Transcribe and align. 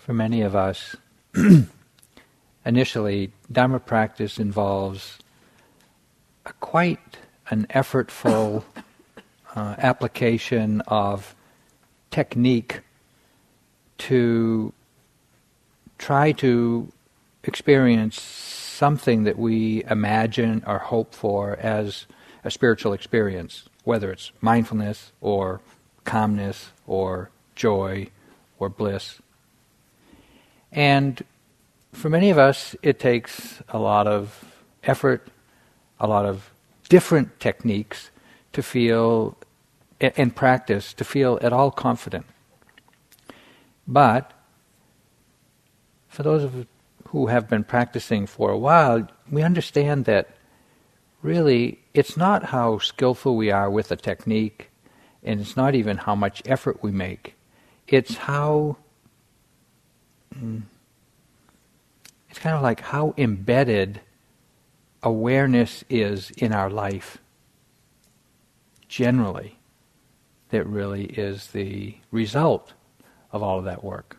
for 0.00 0.14
many 0.14 0.42
of 0.42 0.56
us, 0.56 0.96
initially, 2.64 3.32
Dharma 3.52 3.78
practice 3.78 4.38
involves 4.38 5.18
a 6.46 6.52
quite 6.54 7.18
an 7.50 7.66
effortful 7.70 8.64
uh, 9.54 9.74
application 9.78 10.80
of 10.82 11.34
technique 12.10 12.80
to 13.98 14.72
try 15.98 16.32
to 16.32 16.90
experience 17.44 18.20
something 18.20 19.24
that 19.24 19.38
we 19.38 19.84
imagine 19.84 20.64
or 20.66 20.78
hope 20.78 21.14
for 21.14 21.56
as 21.56 22.06
a 22.42 22.50
spiritual 22.50 22.94
experience, 22.94 23.68
whether 23.84 24.10
it's 24.10 24.32
mindfulness 24.40 25.12
or 25.20 25.60
calmness 26.04 26.70
or 26.86 27.30
joy 27.54 28.08
or 28.58 28.70
bliss. 28.70 29.20
And 30.72 31.22
for 31.92 32.08
many 32.08 32.30
of 32.30 32.38
us, 32.38 32.76
it 32.82 32.98
takes 32.98 33.62
a 33.68 33.78
lot 33.78 34.06
of 34.06 34.44
effort, 34.84 35.28
a 35.98 36.06
lot 36.06 36.24
of 36.24 36.50
different 36.88 37.40
techniques 37.40 38.10
to 38.52 38.62
feel, 38.62 39.36
in 40.00 40.30
practice, 40.30 40.92
to 40.94 41.04
feel 41.04 41.38
at 41.42 41.52
all 41.52 41.70
confident. 41.70 42.26
But 43.86 44.32
for 46.08 46.22
those 46.22 46.44
of 46.44 46.66
who 47.08 47.26
have 47.26 47.48
been 47.48 47.64
practicing 47.64 48.26
for 48.26 48.50
a 48.50 48.58
while, 48.58 49.08
we 49.30 49.42
understand 49.42 50.04
that 50.04 50.28
really 51.22 51.80
it's 51.92 52.16
not 52.16 52.44
how 52.44 52.78
skillful 52.78 53.36
we 53.36 53.50
are 53.50 53.68
with 53.68 53.90
a 53.90 53.96
technique, 53.96 54.70
and 55.24 55.40
it's 55.40 55.56
not 55.56 55.74
even 55.74 55.96
how 55.96 56.14
much 56.14 56.42
effort 56.46 56.82
we 56.82 56.92
make. 56.92 57.34
It's 57.88 58.16
how. 58.16 58.76
It's 62.30 62.38
kind 62.38 62.56
of 62.56 62.62
like 62.62 62.80
how 62.80 63.14
embedded 63.18 64.00
awareness 65.02 65.84
is 65.88 66.30
in 66.32 66.52
our 66.52 66.70
life 66.70 67.18
generally 68.88 69.58
that 70.50 70.66
really 70.66 71.04
is 71.04 71.48
the 71.48 71.96
result 72.10 72.72
of 73.32 73.42
all 73.42 73.58
of 73.58 73.64
that 73.64 73.82
work. 73.84 74.16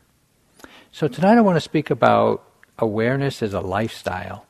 So 0.92 1.08
tonight 1.08 1.38
I 1.38 1.42
want 1.42 1.58
to 1.58 1.62
speak 1.62 1.90
about 1.90 2.44
awareness 2.80 3.42
as 3.44 3.53
a 3.53 3.62
lifestyle 3.62 4.46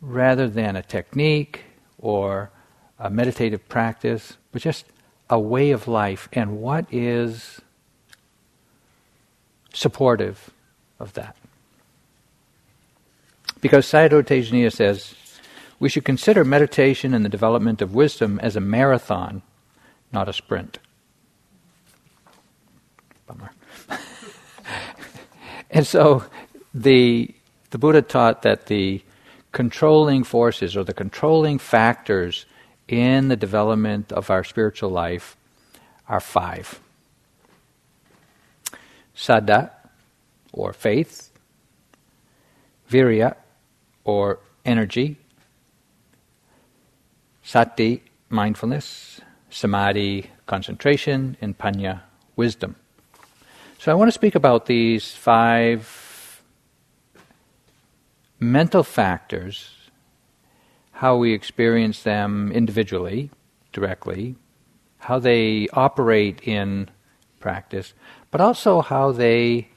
rather 0.00 0.48
than 0.48 0.76
a 0.76 0.82
technique 0.82 1.64
or 1.98 2.50
a 2.98 3.10
meditative 3.10 3.68
practice, 3.68 4.36
but 4.52 4.62
just 4.62 4.86
a 5.28 5.38
way 5.38 5.70
of 5.70 5.88
life 5.88 6.28
and 6.32 6.58
what 6.58 6.86
is 6.92 7.60
supportive 9.74 10.50
of 10.98 11.12
that. 11.14 11.36
Because 13.60 13.86
Sayadaw 13.86 14.22
Tejaniya 14.22 14.72
says, 14.72 15.14
we 15.80 15.88
should 15.88 16.04
consider 16.04 16.44
meditation 16.44 17.12
and 17.12 17.24
the 17.24 17.28
development 17.28 17.82
of 17.82 17.94
wisdom 17.94 18.38
as 18.40 18.56
a 18.56 18.60
marathon, 18.60 19.42
not 20.12 20.28
a 20.28 20.32
sprint. 20.32 20.78
Bummer. 23.26 23.50
and 25.70 25.86
so 25.86 26.24
the, 26.72 27.34
the 27.70 27.78
Buddha 27.78 28.02
taught 28.02 28.42
that 28.42 28.66
the 28.66 29.02
controlling 29.52 30.24
forces 30.24 30.76
or 30.76 30.84
the 30.84 30.94
controlling 30.94 31.58
factors 31.58 32.46
in 32.86 33.28
the 33.28 33.36
development 33.36 34.12
of 34.12 34.30
our 34.30 34.44
spiritual 34.44 34.90
life 34.90 35.36
are 36.06 36.20
five 36.20 36.80
Saddha, 39.16 39.70
or 40.52 40.72
faith, 40.72 41.30
Virya, 42.90 43.36
or 44.04 44.38
energy, 44.64 45.16
Sati, 47.42 48.02
mindfulness, 48.30 49.20
Samadhi, 49.50 50.30
concentration, 50.46 51.36
and 51.40 51.56
Panya, 51.58 52.02
wisdom. 52.36 52.76
So 53.78 53.92
I 53.92 53.94
want 53.94 54.08
to 54.08 54.12
speak 54.12 54.34
about 54.34 54.66
these 54.66 55.12
five 55.12 56.42
mental 58.40 58.82
factors, 58.82 59.70
how 60.92 61.16
we 61.16 61.32
experience 61.32 62.02
them 62.02 62.50
individually, 62.52 63.30
directly, 63.72 64.36
how 64.98 65.18
they 65.18 65.68
operate 65.72 66.40
in 66.44 66.88
practice, 67.40 67.92
but 68.34 68.40
also 68.40 68.80
how 68.80 69.12
they 69.12 69.68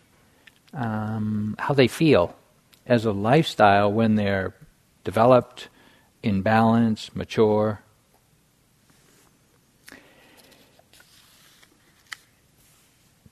um, 0.74 1.56
how 1.60 1.76
they 1.76 1.88
feel 1.88 2.36
as 2.88 3.06
a 3.06 3.12
lifestyle 3.12 3.92
when 3.92 4.16
they're 4.16 4.52
developed, 5.04 5.68
in 6.24 6.42
balance, 6.42 7.16
mature. 7.16 7.84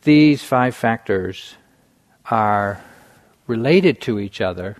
These 0.03 0.43
five 0.43 0.75
factors 0.75 1.55
are 2.29 2.79
related 3.47 4.01
to 4.01 4.19
each 4.19 4.41
other 4.41 4.77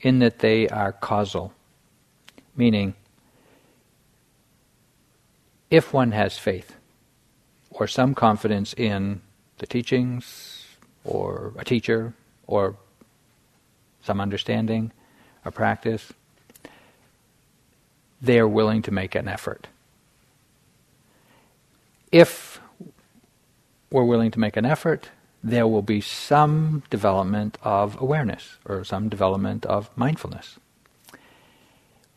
in 0.00 0.18
that 0.18 0.40
they 0.40 0.68
are 0.70 0.90
causal, 0.90 1.52
meaning 2.56 2.94
if 5.70 5.92
one 5.92 6.10
has 6.10 6.36
faith 6.36 6.74
or 7.70 7.86
some 7.86 8.12
confidence 8.12 8.74
in 8.76 9.22
the 9.58 9.66
teachings 9.66 10.66
or 11.04 11.52
a 11.58 11.64
teacher 11.64 12.14
or 12.46 12.76
some 14.02 14.20
understanding 14.20 14.92
or 15.44 15.50
practice, 15.50 16.12
they 18.20 18.38
are 18.38 18.48
willing 18.48 18.82
to 18.82 18.90
make 18.90 19.14
an 19.14 19.28
effort. 19.28 19.68
If 22.10 22.60
we're 23.90 24.04
willing 24.04 24.30
to 24.30 24.40
make 24.40 24.56
an 24.56 24.64
effort, 24.64 25.10
there 25.42 25.66
will 25.66 25.82
be 25.82 26.00
some 26.00 26.82
development 26.88 27.58
of 27.62 28.00
awareness 28.00 28.58
or 28.64 28.84
some 28.84 29.08
development 29.08 29.66
of 29.66 29.90
mindfulness. 29.96 30.58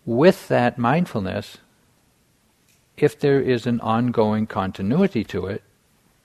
With 0.05 0.47
that 0.47 0.77
mindfulness, 0.77 1.57
if 2.97 3.19
there 3.19 3.41
is 3.41 3.65
an 3.65 3.81
ongoing 3.81 4.45
continuity 4.45 5.23
to 5.25 5.47
it, 5.47 5.63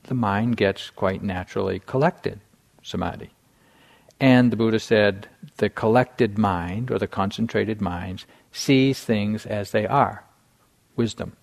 the 0.05 0.15
mind 0.15 0.57
gets 0.57 0.91
quite 0.91 1.23
naturally 1.23 1.81
collected, 1.81 2.41
samadhi. 2.83 3.31
And 4.21 4.51
the 4.51 4.57
Buddha 4.57 4.79
said 4.79 5.29
the 5.57 5.71
collected 5.71 6.37
mind 6.37 6.91
or 6.91 6.99
the 6.99 7.07
concentrated 7.07 7.81
mind 7.81 8.25
sees 8.53 9.01
things 9.03 9.47
as 9.47 9.71
they 9.71 9.87
are, 9.87 10.25
wisdom. 10.97 11.37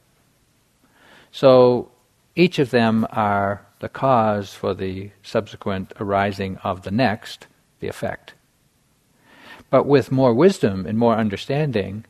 So 1.32 1.92
each 2.36 2.60
of 2.60 2.70
them 2.70 3.08
are 3.12 3.66
the 3.80 3.90
cause 3.90 4.54
for 4.54 4.74
the 4.74 5.12
subsequent 5.24 5.94
arising 6.00 6.58
of 6.58 6.84
the 6.84 6.92
next, 6.92 7.48
the 7.80 7.88
effect. 7.88 8.34
But 9.70 9.86
with 9.86 10.12
more 10.12 10.34
wisdom 10.34 10.86
and 10.86 10.98
more 10.98 11.16
understanding 11.16 12.06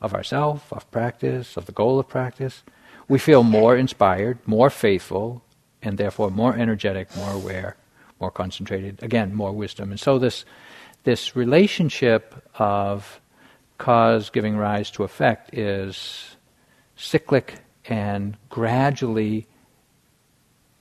of 0.00 0.14
ourself, 0.14 0.72
of 0.72 0.90
practice, 0.90 1.56
of 1.56 1.66
the 1.66 1.72
goal 1.72 1.98
of 1.98 2.08
practice, 2.08 2.62
we 3.08 3.18
feel 3.18 3.42
more 3.42 3.76
inspired, 3.76 4.38
more 4.46 4.70
faithful, 4.70 5.42
and 5.86 5.98
therefore 5.98 6.30
more 6.30 6.54
energetic, 6.56 7.14
more 7.16 7.30
aware, 7.30 7.76
more 8.20 8.30
concentrated. 8.30 9.02
Again, 9.02 9.34
more 9.34 9.52
wisdom. 9.52 9.90
And 9.90 10.00
so 10.00 10.18
this 10.18 10.44
this 11.04 11.36
relationship 11.36 12.34
of 12.58 13.20
cause 13.78 14.28
giving 14.30 14.56
rise 14.56 14.90
to 14.90 15.04
effect 15.04 15.54
is 15.54 16.36
cyclic 16.96 17.60
and 17.88 18.36
gradually 18.50 19.46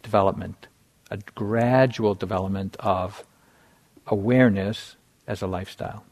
development, 0.01 0.67
a 1.11 1.17
gradual 1.35 2.15
development 2.15 2.75
of 2.79 3.23
awareness 4.07 4.95
as 5.27 5.43
a 5.43 5.47
lifestyle. 5.47 6.03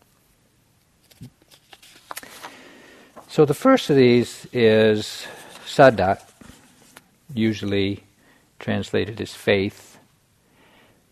So 3.29 3.45
the 3.45 3.55
first 3.55 3.89
of 3.89 3.95
these 3.95 4.45
is 4.53 5.25
saddha, 5.65 6.21
usually 7.33 8.03
translated 8.63 9.19
as 9.19 9.33
faith, 9.33 9.99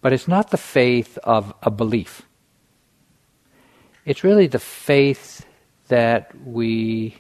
but 0.02 0.14
it's 0.14 0.28
not 0.28 0.50
the 0.50 0.58
faith 0.58 1.18
of 1.24 1.54
a 1.62 1.70
belief. 1.70 2.22
It's 4.06 4.24
really 4.24 4.48
the 4.48 4.58
faith 4.58 5.46
that 5.90 6.32
we 6.46 7.18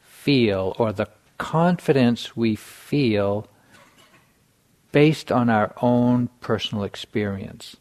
feel 0.00 0.76
or 0.78 0.92
the 0.92 1.08
confidence 1.38 2.36
we 2.36 2.56
feel 2.56 3.48
based 4.92 5.32
on 5.32 5.48
our 5.48 5.74
own 5.80 6.28
personal 6.40 6.84
experience, 6.84 7.76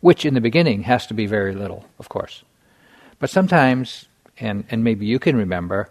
which 0.00 0.24
in 0.24 0.34
the 0.34 0.40
beginning 0.40 0.82
has 0.82 1.06
to 1.08 1.14
be 1.14 1.26
very 1.26 1.54
little, 1.54 1.84
of 1.98 2.08
course. 2.08 2.44
But 3.18 3.30
sometimes, 3.30 4.06
and, 4.38 4.64
and 4.70 4.84
maybe 4.84 5.06
you 5.06 5.18
can 5.18 5.36
remember, 5.36 5.90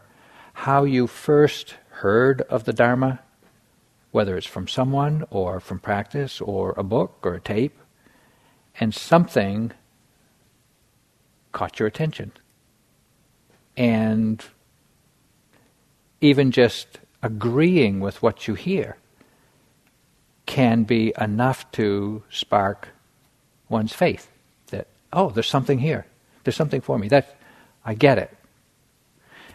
how 0.54 0.86
you 0.86 1.08
first 1.08 1.76
heard 1.90 2.42
of 2.44 2.64
the 2.64 2.74
Dharma, 2.74 3.20
whether 4.16 4.38
it's 4.38 4.48
from 4.48 4.66
someone 4.66 5.26
or 5.30 5.60
from 5.60 5.78
practice 5.78 6.40
or 6.40 6.74
a 6.78 6.84
book 6.84 7.18
or 7.24 7.34
a 7.34 7.42
tape, 7.42 7.78
and 8.80 8.96
something 8.96 9.74
caught 11.52 11.80
your 11.80 11.86
attention. 11.86 12.32
And 13.76 14.42
even 16.22 16.52
just 16.52 17.00
agreeing 17.22 18.00
with 18.00 18.24
what 18.24 18.48
you 18.48 18.54
hear 18.54 18.96
can 20.46 20.86
be 20.86 21.14
enough 21.20 21.70
to 21.74 22.24
spark 22.30 22.88
one's 23.68 23.92
faith 23.92 24.30
that, 24.68 24.88
oh, 25.12 25.30
there's 25.30 25.50
something 25.50 25.80
here. 25.80 26.06
There's 26.46 26.56
something 26.56 26.80
for 26.80 26.98
me. 26.98 27.10
That 27.10 27.36
I 27.84 27.96
get 27.96 28.18
it. 28.18 28.34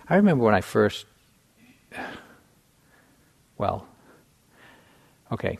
I 0.07 0.17
remember 0.17 0.45
when 0.45 0.55
I 0.55 0.61
first 0.61 1.07
well, 3.57 3.87
okay. 5.33 5.59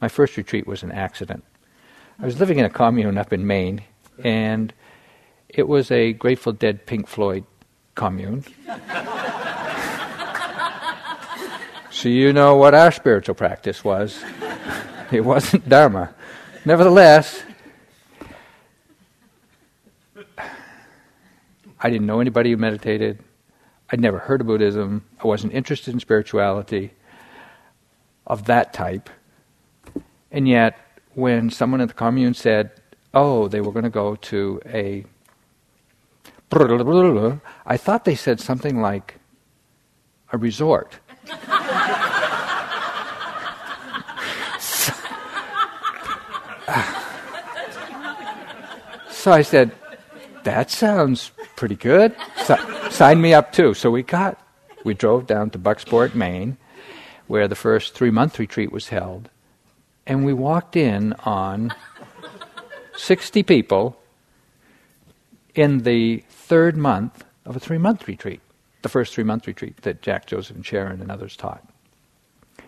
My 0.00 0.08
first 0.08 0.36
retreat 0.36 0.66
was 0.66 0.82
an 0.82 0.92
accident. 0.92 1.44
I 2.20 2.26
was 2.26 2.38
living 2.38 2.58
in 2.58 2.64
a 2.64 2.70
commune 2.70 3.18
up 3.18 3.32
in 3.32 3.46
Maine, 3.46 3.82
and 4.22 4.72
it 5.48 5.68
was 5.68 5.90
a 5.90 6.12
Grateful 6.12 6.52
Dead 6.52 6.86
Pink 6.86 7.08
Floyd 7.08 7.44
commune. 7.94 8.44
so 11.90 12.08
you 12.08 12.32
know 12.32 12.56
what 12.56 12.74
our 12.74 12.92
spiritual 12.92 13.34
practice 13.34 13.84
was. 13.84 14.22
It 15.10 15.24
wasn't 15.24 15.68
Dharma. 15.68 16.14
Nevertheless, 16.64 17.42
I 21.80 21.90
didn't 21.90 22.06
know 22.06 22.20
anybody 22.20 22.52
who 22.52 22.56
meditated. 22.56 23.18
I'd 23.90 24.00
never 24.00 24.18
heard 24.18 24.40
of 24.40 24.46
Buddhism. 24.46 25.04
I 25.22 25.26
wasn't 25.26 25.52
interested 25.52 25.92
in 25.92 26.00
spirituality 26.00 26.92
of 28.32 28.46
that 28.46 28.72
type. 28.72 29.10
And 30.30 30.48
yet, 30.48 30.78
when 31.14 31.50
someone 31.50 31.82
in 31.82 31.88
the 31.88 31.94
commune 31.94 32.32
said, 32.32 32.70
oh, 33.12 33.48
they 33.48 33.60
were 33.60 33.72
going 33.72 33.84
to 33.84 33.90
go 33.90 34.16
to 34.16 34.58
a. 34.64 35.04
I 37.66 37.76
thought 37.76 38.06
they 38.06 38.14
said 38.14 38.40
something 38.40 38.80
like 38.80 39.16
a 40.32 40.38
resort. 40.38 40.98
so, 44.58 44.94
so 49.10 49.32
I 49.32 49.42
said, 49.42 49.72
that 50.44 50.70
sounds 50.70 51.32
pretty 51.56 51.76
good. 51.76 52.16
So, 52.44 52.56
sign 52.90 53.20
me 53.20 53.34
up 53.34 53.52
too. 53.52 53.74
So 53.74 53.90
we 53.90 54.02
got, 54.02 54.40
we 54.84 54.94
drove 54.94 55.26
down 55.26 55.50
to 55.50 55.58
Bucksport, 55.58 56.14
Maine, 56.14 56.56
where 57.26 57.48
the 57.48 57.54
first 57.54 57.94
three 57.94 58.10
month 58.10 58.38
retreat 58.38 58.72
was 58.72 58.88
held. 58.88 59.28
And 60.06 60.24
we 60.24 60.32
walked 60.32 60.76
in 60.76 61.12
on 61.24 61.72
60 62.96 63.42
people 63.42 63.96
in 65.54 65.78
the 65.78 66.24
third 66.28 66.76
month 66.76 67.24
of 67.44 67.56
a 67.56 67.60
three 67.60 67.78
month 67.78 68.06
retreat, 68.08 68.40
the 68.82 68.88
first 68.88 69.14
three 69.14 69.24
month 69.24 69.46
retreat 69.46 69.76
that 69.82 70.02
Jack, 70.02 70.26
Joseph, 70.26 70.56
and 70.56 70.66
Sharon 70.66 71.00
and 71.00 71.10
others 71.10 71.36
taught. 71.36 71.66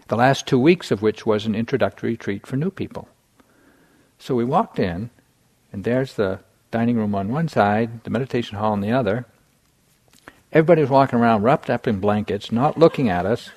The 0.08 0.16
last 0.16 0.46
two 0.46 0.58
weeks 0.58 0.90
of 0.90 1.02
which 1.02 1.24
was 1.24 1.46
an 1.46 1.54
introductory 1.54 2.10
retreat 2.10 2.46
for 2.46 2.56
new 2.56 2.70
people. 2.70 3.08
So 4.18 4.34
we 4.34 4.44
walked 4.44 4.78
in, 4.78 5.10
and 5.72 5.84
there's 5.84 6.14
the 6.14 6.40
dining 6.70 6.96
room 6.96 7.14
on 7.14 7.28
one 7.28 7.48
side, 7.48 8.04
the 8.04 8.10
meditation 8.10 8.58
hall 8.58 8.72
on 8.72 8.80
the 8.80 8.92
other. 8.92 9.26
Everybody 10.52 10.82
was 10.82 10.90
walking 10.90 11.18
around 11.18 11.42
wrapped 11.42 11.70
up 11.70 11.86
in 11.86 12.00
blankets, 12.00 12.52
not 12.52 12.78
looking 12.78 13.08
at 13.08 13.26
us. 13.26 13.50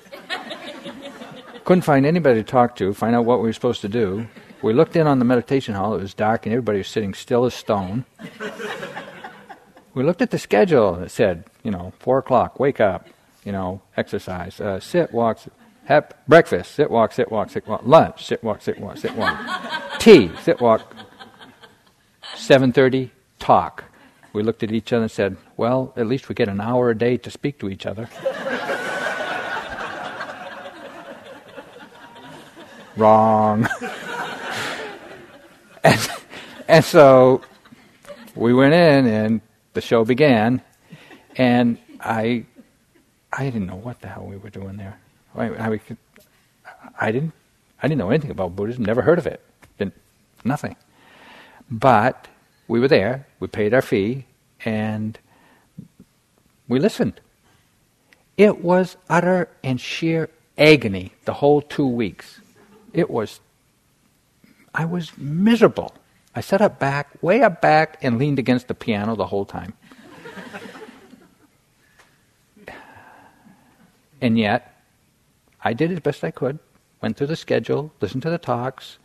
Couldn't 1.68 1.82
find 1.82 2.06
anybody 2.06 2.42
to 2.42 2.50
talk 2.50 2.76
to, 2.76 2.94
find 2.94 3.14
out 3.14 3.26
what 3.26 3.40
we 3.40 3.48
were 3.48 3.52
supposed 3.52 3.82
to 3.82 3.90
do. 3.90 4.26
We 4.62 4.72
looked 4.72 4.96
in 4.96 5.06
on 5.06 5.18
the 5.18 5.26
meditation 5.26 5.74
hall, 5.74 5.94
it 5.94 6.00
was 6.00 6.14
dark, 6.14 6.46
and 6.46 6.52
everybody 6.54 6.78
was 6.78 6.88
sitting 6.88 7.12
still 7.12 7.44
as 7.44 7.52
stone. 7.52 8.06
we 9.92 10.02
looked 10.02 10.22
at 10.22 10.30
the 10.30 10.38
schedule, 10.38 10.94
it 11.02 11.10
said, 11.10 11.44
you 11.62 11.70
know, 11.70 11.92
4 11.98 12.20
o'clock, 12.20 12.58
wake 12.58 12.80
up, 12.80 13.06
you 13.44 13.52
know, 13.52 13.82
exercise, 13.98 14.58
uh, 14.62 14.80
sit, 14.80 15.12
walk, 15.12 15.40
have 15.84 16.10
breakfast, 16.26 16.74
sit, 16.74 16.90
walk, 16.90 17.12
sit, 17.12 17.30
walk, 17.30 17.50
sit, 17.50 17.66
walk, 17.68 17.82
lunch, 17.84 18.24
sit, 18.24 18.42
walk, 18.42 18.62
sit, 18.62 18.80
walk, 18.80 18.96
sit, 18.96 19.14
walk, 19.14 19.38
tea, 19.98 20.30
sit, 20.40 20.62
walk, 20.62 20.96
7:30 22.34 23.10
talk. 23.38 23.84
We 24.32 24.42
looked 24.42 24.62
at 24.62 24.72
each 24.72 24.90
other 24.94 25.02
and 25.02 25.10
said, 25.10 25.36
"Well, 25.58 25.92
at 25.98 26.06
least 26.06 26.30
we 26.30 26.34
get 26.34 26.48
an 26.48 26.62
hour 26.62 26.88
a 26.88 26.96
day 26.96 27.18
to 27.18 27.30
speak 27.30 27.58
to 27.58 27.68
each 27.68 27.84
other." 27.84 28.08
Wrong. 32.98 33.68
and, 35.84 36.08
and 36.66 36.84
so 36.84 37.42
we 38.34 38.52
went 38.52 38.74
in 38.74 39.06
and 39.06 39.40
the 39.74 39.80
show 39.80 40.04
began 40.04 40.60
and 41.36 41.78
I 42.00 42.44
I 43.32 43.44
didn't 43.44 43.66
know 43.66 43.76
what 43.76 44.00
the 44.00 44.08
hell 44.08 44.26
we 44.26 44.36
were 44.36 44.50
doing 44.50 44.76
there. 44.76 44.98
I, 45.36 45.46
I, 45.48 45.80
I 46.98 47.12
didn't 47.12 47.32
I 47.80 47.86
didn't 47.86 47.98
know 47.98 48.10
anything 48.10 48.32
about 48.32 48.56
Buddhism, 48.56 48.84
never 48.84 49.02
heard 49.02 49.18
of 49.18 49.26
it. 49.28 49.40
Been 49.76 49.92
nothing. 50.44 50.74
But 51.70 52.26
we 52.66 52.80
were 52.80 52.88
there, 52.88 53.26
we 53.38 53.46
paid 53.46 53.72
our 53.72 53.82
fee, 53.82 54.26
and 54.64 55.16
we 56.66 56.80
listened. 56.80 57.20
It 58.36 58.64
was 58.64 58.96
utter 59.08 59.48
and 59.62 59.80
sheer 59.80 60.30
agony 60.56 61.12
the 61.24 61.34
whole 61.34 61.62
two 61.62 61.86
weeks. 61.86 62.40
It 62.98 63.08
was, 63.08 63.38
I 64.74 64.84
was 64.84 65.16
miserable. 65.16 65.94
I 66.34 66.40
sat 66.40 66.60
up 66.60 66.80
back, 66.80 67.22
way 67.22 67.42
up 67.42 67.62
back, 67.62 67.96
and 68.02 68.18
leaned 68.18 68.40
against 68.40 68.66
the 68.66 68.74
piano 68.74 69.14
the 69.14 69.26
whole 69.26 69.44
time. 69.44 69.72
and 74.20 74.36
yet, 74.36 74.82
I 75.62 75.74
did 75.74 75.92
as 75.92 76.00
best 76.00 76.24
I 76.24 76.32
could, 76.32 76.58
went 77.00 77.16
through 77.16 77.28
the 77.28 77.36
schedule, 77.36 77.92
listened 78.00 78.22
to 78.22 78.30
the 78.30 78.38
talks, 78.38 78.98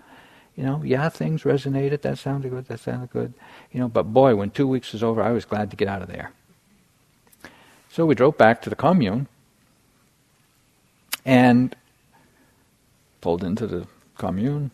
you 0.56 0.64
know, 0.64 0.82
yeah, 0.84 1.08
things 1.10 1.44
resonated. 1.44 2.02
That 2.02 2.18
sounded 2.18 2.50
good. 2.50 2.66
That 2.66 2.80
sounded 2.80 3.12
good. 3.12 3.36
You 3.72 3.80
know, 3.80 3.90
but 3.90 4.12
boy, 4.12 4.36
when 4.36 4.50
two 4.50 4.68
weeks 4.68 4.92
was 4.94 5.04
over, 5.04 5.22
I 5.22 5.32
was 5.34 5.46
glad 5.46 5.70
to 5.70 5.76
get 5.76 5.88
out 5.88 6.02
of 6.02 6.08
there. 6.08 6.32
So 7.90 8.08
we 8.08 8.16
drove 8.16 8.40
back 8.40 8.64
to 8.64 8.72
the 8.72 8.76
commune 8.76 9.28
and 11.26 11.76
pulled 13.24 13.44
into 13.44 13.66
the 13.66 13.88
commune, 14.18 14.72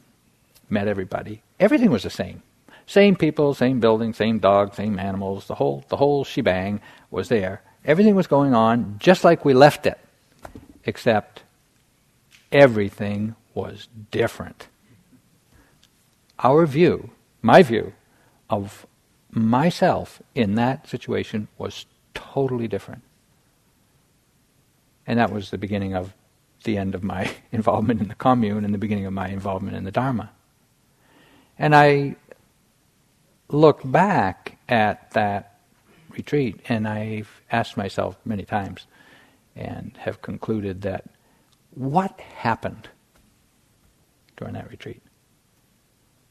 met 0.69 0.87
everybody. 0.87 1.41
Everything 1.59 1.91
was 1.91 2.03
the 2.03 2.09
same. 2.09 2.41
Same 2.85 3.15
people, 3.15 3.53
same 3.53 3.79
building, 3.79 4.13
same 4.13 4.39
dogs, 4.39 4.75
same 4.77 4.99
animals. 4.99 5.47
The 5.47 5.55
whole 5.55 5.85
the 5.89 5.97
whole 5.97 6.23
shebang 6.23 6.81
was 7.11 7.29
there. 7.29 7.61
Everything 7.85 8.15
was 8.15 8.27
going 8.27 8.53
on 8.53 8.97
just 8.99 9.23
like 9.23 9.45
we 9.45 9.53
left 9.53 9.85
it, 9.85 9.99
except 10.83 11.43
everything 12.51 13.35
was 13.53 13.87
different 14.11 14.67
our 16.43 16.65
view, 16.65 17.11
my 17.41 17.63
view, 17.63 17.93
of 18.49 18.85
myself 19.31 20.21
in 20.33 20.55
that 20.55 20.87
situation 20.87 21.47
was 21.57 21.85
totally 22.13 22.67
different. 22.67 23.03
And 25.05 25.19
that 25.19 25.31
was 25.31 25.51
the 25.51 25.57
beginning 25.57 25.95
of 25.95 26.13
the 26.63 26.77
end 26.77 26.95
of 26.95 27.03
my 27.03 27.31
involvement 27.51 28.01
in 28.01 28.07
the 28.07 28.15
commune 28.15 28.65
and 28.65 28.73
the 28.73 28.77
beginning 28.77 29.05
of 29.05 29.13
my 29.13 29.29
involvement 29.29 29.75
in 29.75 29.83
the 29.83 29.91
Dharma. 29.91 30.31
And 31.57 31.75
I 31.75 32.15
look 33.49 33.81
back 33.83 34.57
at 34.69 35.11
that 35.11 35.59
retreat 36.09 36.61
and 36.69 36.87
I've 36.87 37.41
asked 37.51 37.77
myself 37.77 38.17
many 38.23 38.43
times 38.43 38.87
and 39.55 39.97
have 39.97 40.21
concluded 40.21 40.81
that 40.83 41.05
what 41.71 42.19
happened 42.21 42.89
during 44.39 44.53
that 44.53 44.69
retreat? 44.69 45.01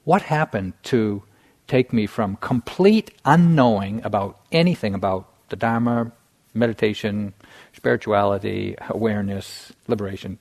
What 0.05 0.23
happened 0.23 0.73
to 0.85 1.23
take 1.69 1.93
me 1.93 2.07
from 2.07 2.37
complete 2.37 3.11
unknowing 3.25 4.03
about 4.03 4.41
anything 4.51 4.95
about 4.95 5.29
the 5.51 5.57
Dharma, 5.57 6.13
meditation, 6.59 7.35
spirituality, 7.73 8.77
awareness, 8.91 9.73
liberation, 9.87 10.39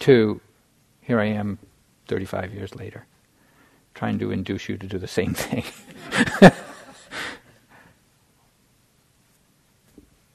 to 0.00 0.40
here 1.04 1.20
I 1.20 1.26
am 1.26 1.58
35 2.08 2.54
years 2.54 2.74
later, 2.74 3.06
trying 3.94 4.18
to 4.18 4.30
induce 4.30 4.68
you 4.68 4.78
to 4.78 4.86
do 4.86 4.98
the 4.98 5.06
same 5.06 5.34
thing. 5.34 5.64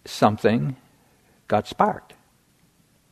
Something 0.05 0.75
got 1.47 1.67
sparked. 1.67 2.13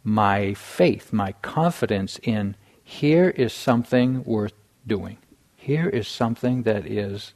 My 0.03 0.53
faith, 0.53 1.11
my 1.11 1.33
confidence 1.41 2.19
in 2.23 2.55
here 2.83 3.29
is 3.29 3.53
something 3.53 4.23
worth 4.23 4.53
doing. 4.85 5.17
Here 5.55 5.89
is 5.89 6.07
something 6.07 6.63
that 6.63 6.85
is. 6.85 7.33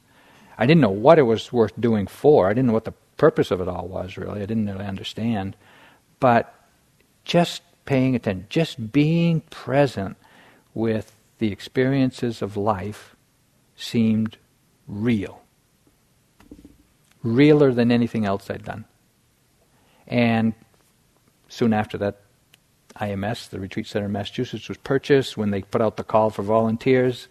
I 0.56 0.66
didn't 0.66 0.80
know 0.80 0.90
what 0.90 1.18
it 1.18 1.22
was 1.22 1.52
worth 1.52 1.78
doing 1.78 2.06
for. 2.06 2.48
I 2.48 2.54
didn't 2.54 2.68
know 2.68 2.72
what 2.72 2.84
the 2.86 2.94
purpose 3.22 3.52
of 3.52 3.60
it 3.60 3.68
all 3.68 3.86
was, 3.86 4.16
really. 4.16 4.42
I 4.42 4.46
didn't 4.46 4.66
really 4.66 4.84
understand. 4.84 5.54
But 6.18 6.52
just 7.24 7.62
paying 7.84 8.16
attention, 8.16 8.46
just 8.48 8.90
being 8.90 9.42
present 9.42 10.16
with 10.74 11.14
the 11.38 11.52
experiences 11.52 12.42
of 12.42 12.56
life 12.56 13.14
seemed 13.76 14.38
real. 14.88 15.40
Realer 17.22 17.72
than 17.72 17.92
anything 17.92 18.26
else 18.26 18.50
I'd 18.50 18.64
done. 18.64 18.86
And 20.08 20.52
soon 21.48 21.72
after 21.72 21.96
that, 21.98 22.22
IMS, 22.96 23.48
the 23.50 23.60
retreat 23.60 23.86
center 23.86 24.06
in 24.06 24.12
Massachusetts, 24.12 24.68
was 24.68 24.78
purchased. 24.78 25.36
When 25.36 25.52
they 25.52 25.62
put 25.62 25.80
out 25.80 25.96
the 25.96 26.02
call 26.02 26.30
for 26.30 26.42
volunteers, 26.42 27.28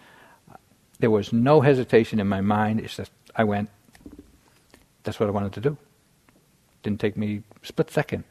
there 0.99 1.11
was 1.11 1.33
no 1.33 1.59
hesitation 1.59 2.21
in 2.21 2.29
my 2.29 2.39
mind. 2.39 2.79
It's 2.79 2.95
just, 2.95 3.11
I 3.35 3.43
went, 3.43 3.69
that's 5.03 5.19
what 5.19 5.27
I 5.27 5.31
wanted 5.31 5.53
to 5.53 5.61
do. 5.61 5.77
Didn't 6.83 6.99
take 6.99 7.17
me 7.17 7.43
split 7.63 7.91
second. 7.91 8.23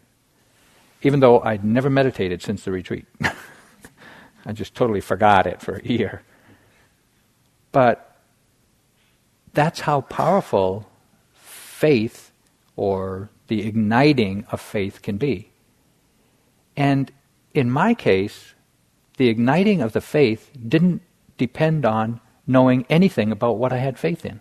Even 1.02 1.20
though 1.20 1.40
I'd 1.40 1.64
never 1.64 1.88
meditated 1.88 2.42
since 2.42 2.64
the 2.64 2.72
retreat. 2.72 3.06
I 4.46 4.52
just 4.52 4.74
totally 4.74 5.00
forgot 5.00 5.46
it 5.46 5.60
for 5.60 5.76
a 5.76 5.84
year. 5.84 6.22
But 7.72 8.16
that's 9.52 9.80
how 9.80 10.02
powerful 10.02 10.88
faith 11.34 12.32
or 12.76 13.30
the 13.48 13.66
igniting 13.66 14.46
of 14.50 14.60
faith 14.60 15.02
can 15.02 15.16
be. 15.16 15.50
And 16.76 17.10
in 17.52 17.70
my 17.70 17.94
case, 17.94 18.54
the 19.16 19.28
igniting 19.28 19.82
of 19.82 19.92
the 19.92 20.00
faith 20.00 20.50
didn't 20.68 21.02
depend 21.36 21.84
on 21.84 22.20
knowing 22.46 22.86
anything 22.88 23.30
about 23.32 23.58
what 23.58 23.72
I 23.72 23.78
had 23.78 23.98
faith 23.98 24.24
in. 24.24 24.40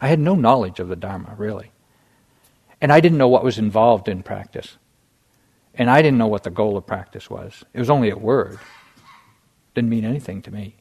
I 0.00 0.08
had 0.08 0.18
no 0.18 0.34
knowledge 0.34 0.80
of 0.80 0.88
the 0.88 0.96
Dharma, 0.96 1.34
really. 1.36 1.72
And 2.80 2.92
I 2.92 3.00
didn't 3.00 3.18
know 3.18 3.28
what 3.28 3.44
was 3.44 3.58
involved 3.58 4.08
in 4.08 4.22
practice. 4.22 4.76
And 5.74 5.90
I 5.90 6.02
didn't 6.02 6.18
know 6.18 6.26
what 6.26 6.42
the 6.42 6.50
goal 6.50 6.76
of 6.76 6.86
practice 6.86 7.30
was. 7.30 7.64
It 7.72 7.78
was 7.78 7.90
only 7.90 8.10
a 8.10 8.16
word. 8.16 8.58
Didn't 9.74 9.90
mean 9.90 10.04
anything 10.04 10.42
to 10.42 10.50
me. 10.50 10.76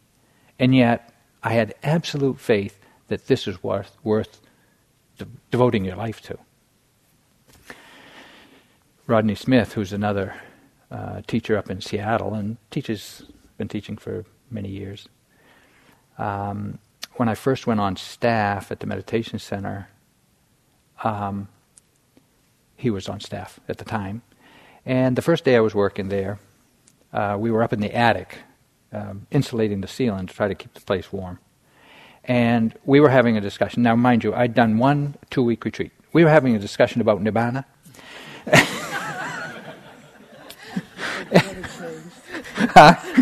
And 0.59 0.75
yet, 0.75 1.13
I 1.43 1.53
had 1.53 1.75
absolute 1.83 2.39
faith 2.39 2.79
that 3.07 3.27
this 3.27 3.47
is 3.47 3.61
worth, 3.61 3.95
worth 4.03 4.41
de- 5.17 5.27
devoting 5.51 5.85
your 5.85 5.95
life 5.95 6.21
to. 6.23 6.37
Rodney 9.07 9.35
Smith, 9.35 9.73
who's 9.73 9.93
another 9.93 10.33
uh, 10.89 11.21
teacher 11.27 11.57
up 11.57 11.69
in 11.69 11.81
Seattle 11.81 12.33
and 12.33 12.57
teaches, 12.71 13.23
been 13.57 13.67
teaching 13.67 13.97
for 13.97 14.25
many 14.49 14.69
years. 14.69 15.07
Um, 16.17 16.79
when 17.15 17.29
I 17.29 17.35
first 17.35 17.65
went 17.65 17.79
on 17.79 17.95
staff 17.95 18.71
at 18.71 18.79
the 18.79 18.87
meditation 18.87 19.39
center, 19.39 19.87
um, 21.03 21.47
he 22.75 22.89
was 22.89 23.07
on 23.07 23.19
staff 23.19 23.59
at 23.67 23.77
the 23.77 23.85
time. 23.85 24.21
And 24.85 25.15
the 25.15 25.21
first 25.21 25.43
day 25.43 25.55
I 25.55 25.61
was 25.61 25.73
working 25.73 26.09
there, 26.09 26.39
uh, 27.13 27.37
we 27.39 27.49
were 27.51 27.63
up 27.63 27.73
in 27.73 27.79
the 27.79 27.95
attic, 27.95 28.39
um, 28.91 29.27
insulating 29.31 29.81
the 29.81 29.87
ceiling 29.87 30.27
to 30.27 30.33
try 30.33 30.47
to 30.47 30.55
keep 30.55 30.73
the 30.73 30.81
place 30.81 31.11
warm. 31.11 31.39
And 32.23 32.73
we 32.85 32.99
were 32.99 33.09
having 33.09 33.37
a 33.37 33.41
discussion. 33.41 33.83
Now, 33.83 33.95
mind 33.95 34.23
you, 34.23 34.33
I'd 34.33 34.53
done 34.53 34.77
one 34.77 35.15
two 35.29 35.43
week 35.43 35.63
retreat. 35.63 35.91
We 36.11 36.23
were 36.23 36.29
having 36.29 36.55
a 36.55 36.59
discussion 36.59 37.01
about 37.01 37.23
Nibbana. 37.23 37.65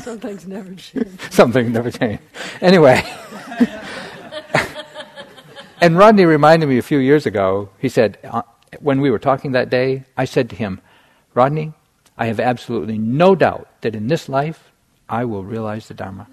Some 0.02 0.20
things 0.20 0.48
never 0.48 0.74
change. 0.76 1.20
Some 1.32 1.52
things 1.52 1.70
never 1.70 1.92
change. 1.92 2.20
Anyway. 2.62 3.04
and 5.84 5.98
Rodney 5.98 6.24
reminded 6.24 6.70
me 6.70 6.78
a 6.78 6.82
few 6.82 7.00
years 7.00 7.25
ago, 7.25 7.68
he 7.78 7.90
said, 7.90 8.18
uh, 8.24 8.44
when 8.80 9.02
we 9.02 9.12
were 9.12 9.20
talking 9.20 9.52
that 9.52 9.70
day, 9.70 10.06
I 10.16 10.24
said 10.24 10.50
to 10.52 10.56
him, 10.56 10.80
Rodney, 11.34 11.74
I 12.18 12.28
have 12.28 12.40
absolutely 12.40 12.98
no 12.98 13.36
doubt 13.36 13.68
that 13.82 13.94
in 13.94 14.08
this 14.08 14.30
life 14.30 14.72
I 15.10 15.25
will 15.25 15.44
realize 15.44 15.90
the 15.90 15.94
Dharma. 15.94 16.24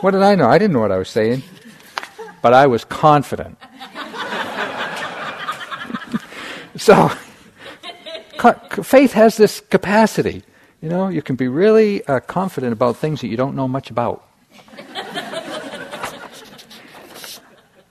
what 0.00 0.12
did 0.12 0.22
I 0.22 0.36
know? 0.36 0.46
I 0.46 0.56
didn't 0.56 0.72
know 0.72 0.78
what 0.78 0.92
I 0.92 0.98
was 0.98 1.08
saying, 1.08 1.42
but 2.40 2.54
I 2.54 2.68
was 2.68 2.84
confident. 2.84 3.58
so, 6.76 7.08
faith 8.84 9.12
has 9.14 9.36
this 9.36 9.58
capacity. 9.58 10.44
You 10.84 10.90
know, 10.90 11.08
you 11.08 11.22
can 11.22 11.36
be 11.36 11.48
really 11.48 12.04
uh, 12.04 12.20
confident 12.20 12.74
about 12.74 12.98
things 12.98 13.22
that 13.22 13.28
you 13.28 13.38
don't 13.38 13.56
know 13.56 13.66
much 13.66 13.88
about. 13.88 14.22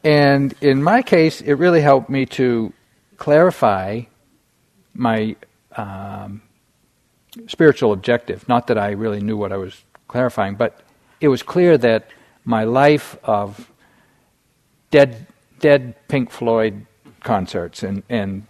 and 0.04 0.54
in 0.62 0.84
my 0.84 1.02
case, 1.02 1.42
it 1.42 1.54
really 1.54 1.82
helped 1.82 2.08
me 2.08 2.28
to 2.38 2.72
clarify 3.18 4.02
my 4.94 5.36
um, 5.76 6.44
spiritual 7.48 7.94
objective. 7.94 8.48
Not 8.48 8.68
that 8.68 8.78
I 8.78 8.92
really 8.92 9.22
knew 9.22 9.38
what 9.38 9.52
I 9.52 9.58
was 9.58 9.84
clarifying, 10.08 10.54
but 10.54 10.80
it 11.20 11.30
was 11.30 11.42
clear 11.42 11.80
that 11.80 12.10
my 12.46 12.64
life 12.64 13.18
of 13.24 13.72
dead, 14.92 15.26
dead 15.58 15.96
Pink 16.10 16.30
Floyd 16.30 16.86
concerts 17.22 17.82
and, 17.82 18.04
and 18.08 18.46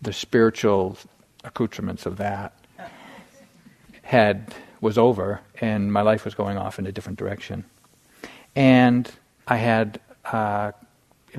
the 0.00 0.14
spiritual 0.14 0.96
accoutrements 1.44 2.06
of 2.06 2.16
that 2.16 2.54
had 4.02 4.54
was 4.80 4.98
over, 4.98 5.40
and 5.60 5.92
my 5.92 6.02
life 6.02 6.24
was 6.24 6.34
going 6.34 6.58
off 6.58 6.78
in 6.78 6.86
a 6.86 6.92
different 6.92 7.18
direction. 7.18 7.64
And 8.54 9.10
I 9.46 9.56
had 9.56 10.00
uh, 10.24 10.72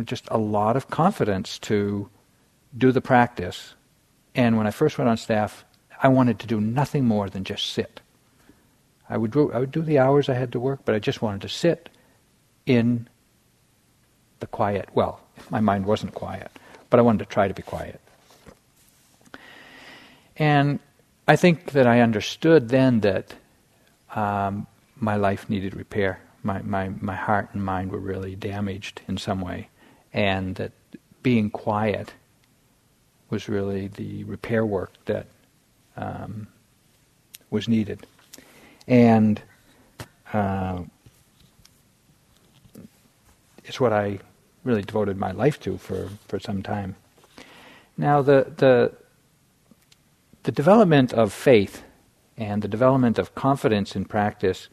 just 0.03 0.27
a 0.31 0.37
lot 0.37 0.75
of 0.75 0.89
confidence 0.89 1.59
to 1.59 2.09
do 2.77 2.91
the 2.91 3.01
practice. 3.01 3.75
And 4.33 4.57
when 4.57 4.65
I 4.65 4.71
first 4.71 4.97
went 4.97 5.09
on 5.09 5.17
staff, 5.17 5.65
I 6.01 6.07
wanted 6.07 6.39
to 6.39 6.47
do 6.47 6.59
nothing 6.59 7.05
more 7.05 7.29
than 7.29 7.43
just 7.43 7.67
sit. 7.67 7.99
I 9.09 9.17
would 9.17 9.31
do, 9.31 9.51
I 9.51 9.59
would 9.59 9.71
do 9.71 9.81
the 9.81 9.99
hours 9.99 10.29
I 10.29 10.33
had 10.33 10.51
to 10.53 10.59
work, 10.59 10.79
but 10.85 10.95
I 10.95 10.99
just 10.99 11.21
wanted 11.21 11.41
to 11.41 11.49
sit 11.49 11.89
in 12.65 13.07
the 14.39 14.47
quiet. 14.47 14.89
Well, 14.93 15.19
my 15.49 15.59
mind 15.59 15.85
wasn't 15.85 16.13
quiet, 16.13 16.49
but 16.89 16.99
I 16.99 17.03
wanted 17.03 17.19
to 17.19 17.25
try 17.25 17.47
to 17.47 17.53
be 17.53 17.61
quiet. 17.61 17.99
And 20.37 20.79
I 21.27 21.35
think 21.37 21.71
that 21.71 21.87
I 21.87 22.01
understood 22.01 22.69
then 22.69 22.99
that 23.01 23.33
um, 24.13 24.67
my 24.97 25.15
life 25.15 25.49
needed 25.49 25.73
repair. 25.75 26.19
My, 26.43 26.61
my, 26.61 26.89
my 26.99 27.15
heart 27.15 27.49
and 27.53 27.63
mind 27.63 27.91
were 27.91 27.99
really 27.99 28.35
damaged 28.35 29.01
in 29.07 29.17
some 29.17 29.39
way, 29.39 29.69
and 30.11 30.55
that 30.55 30.73
being 31.21 31.49
quiet 31.49 32.13
was 33.29 33.47
really 33.47 33.87
the 33.87 34.25
repair 34.25 34.65
work 34.65 34.91
that 35.05 35.27
um, 35.95 36.47
was 37.49 37.69
needed. 37.69 38.05
And 38.85 39.41
uh, 40.33 40.81
it's 43.63 43.79
what 43.79 43.93
I 43.93 44.19
really 44.65 44.81
devoted 44.81 45.17
my 45.17 45.31
life 45.31 45.59
to 45.61 45.77
for, 45.77 46.09
for 46.27 46.39
some 46.39 46.61
time. 46.61 46.95
Now, 47.97 48.21
the, 48.21 48.51
the, 48.57 48.91
the 50.43 50.51
development 50.51 51.13
of 51.13 51.31
faith 51.33 51.83
and 52.37 52.61
the 52.61 52.67
development 52.67 53.17
of 53.17 53.33
confidence 53.35 53.95
in 53.95 54.05
practice 54.05 54.69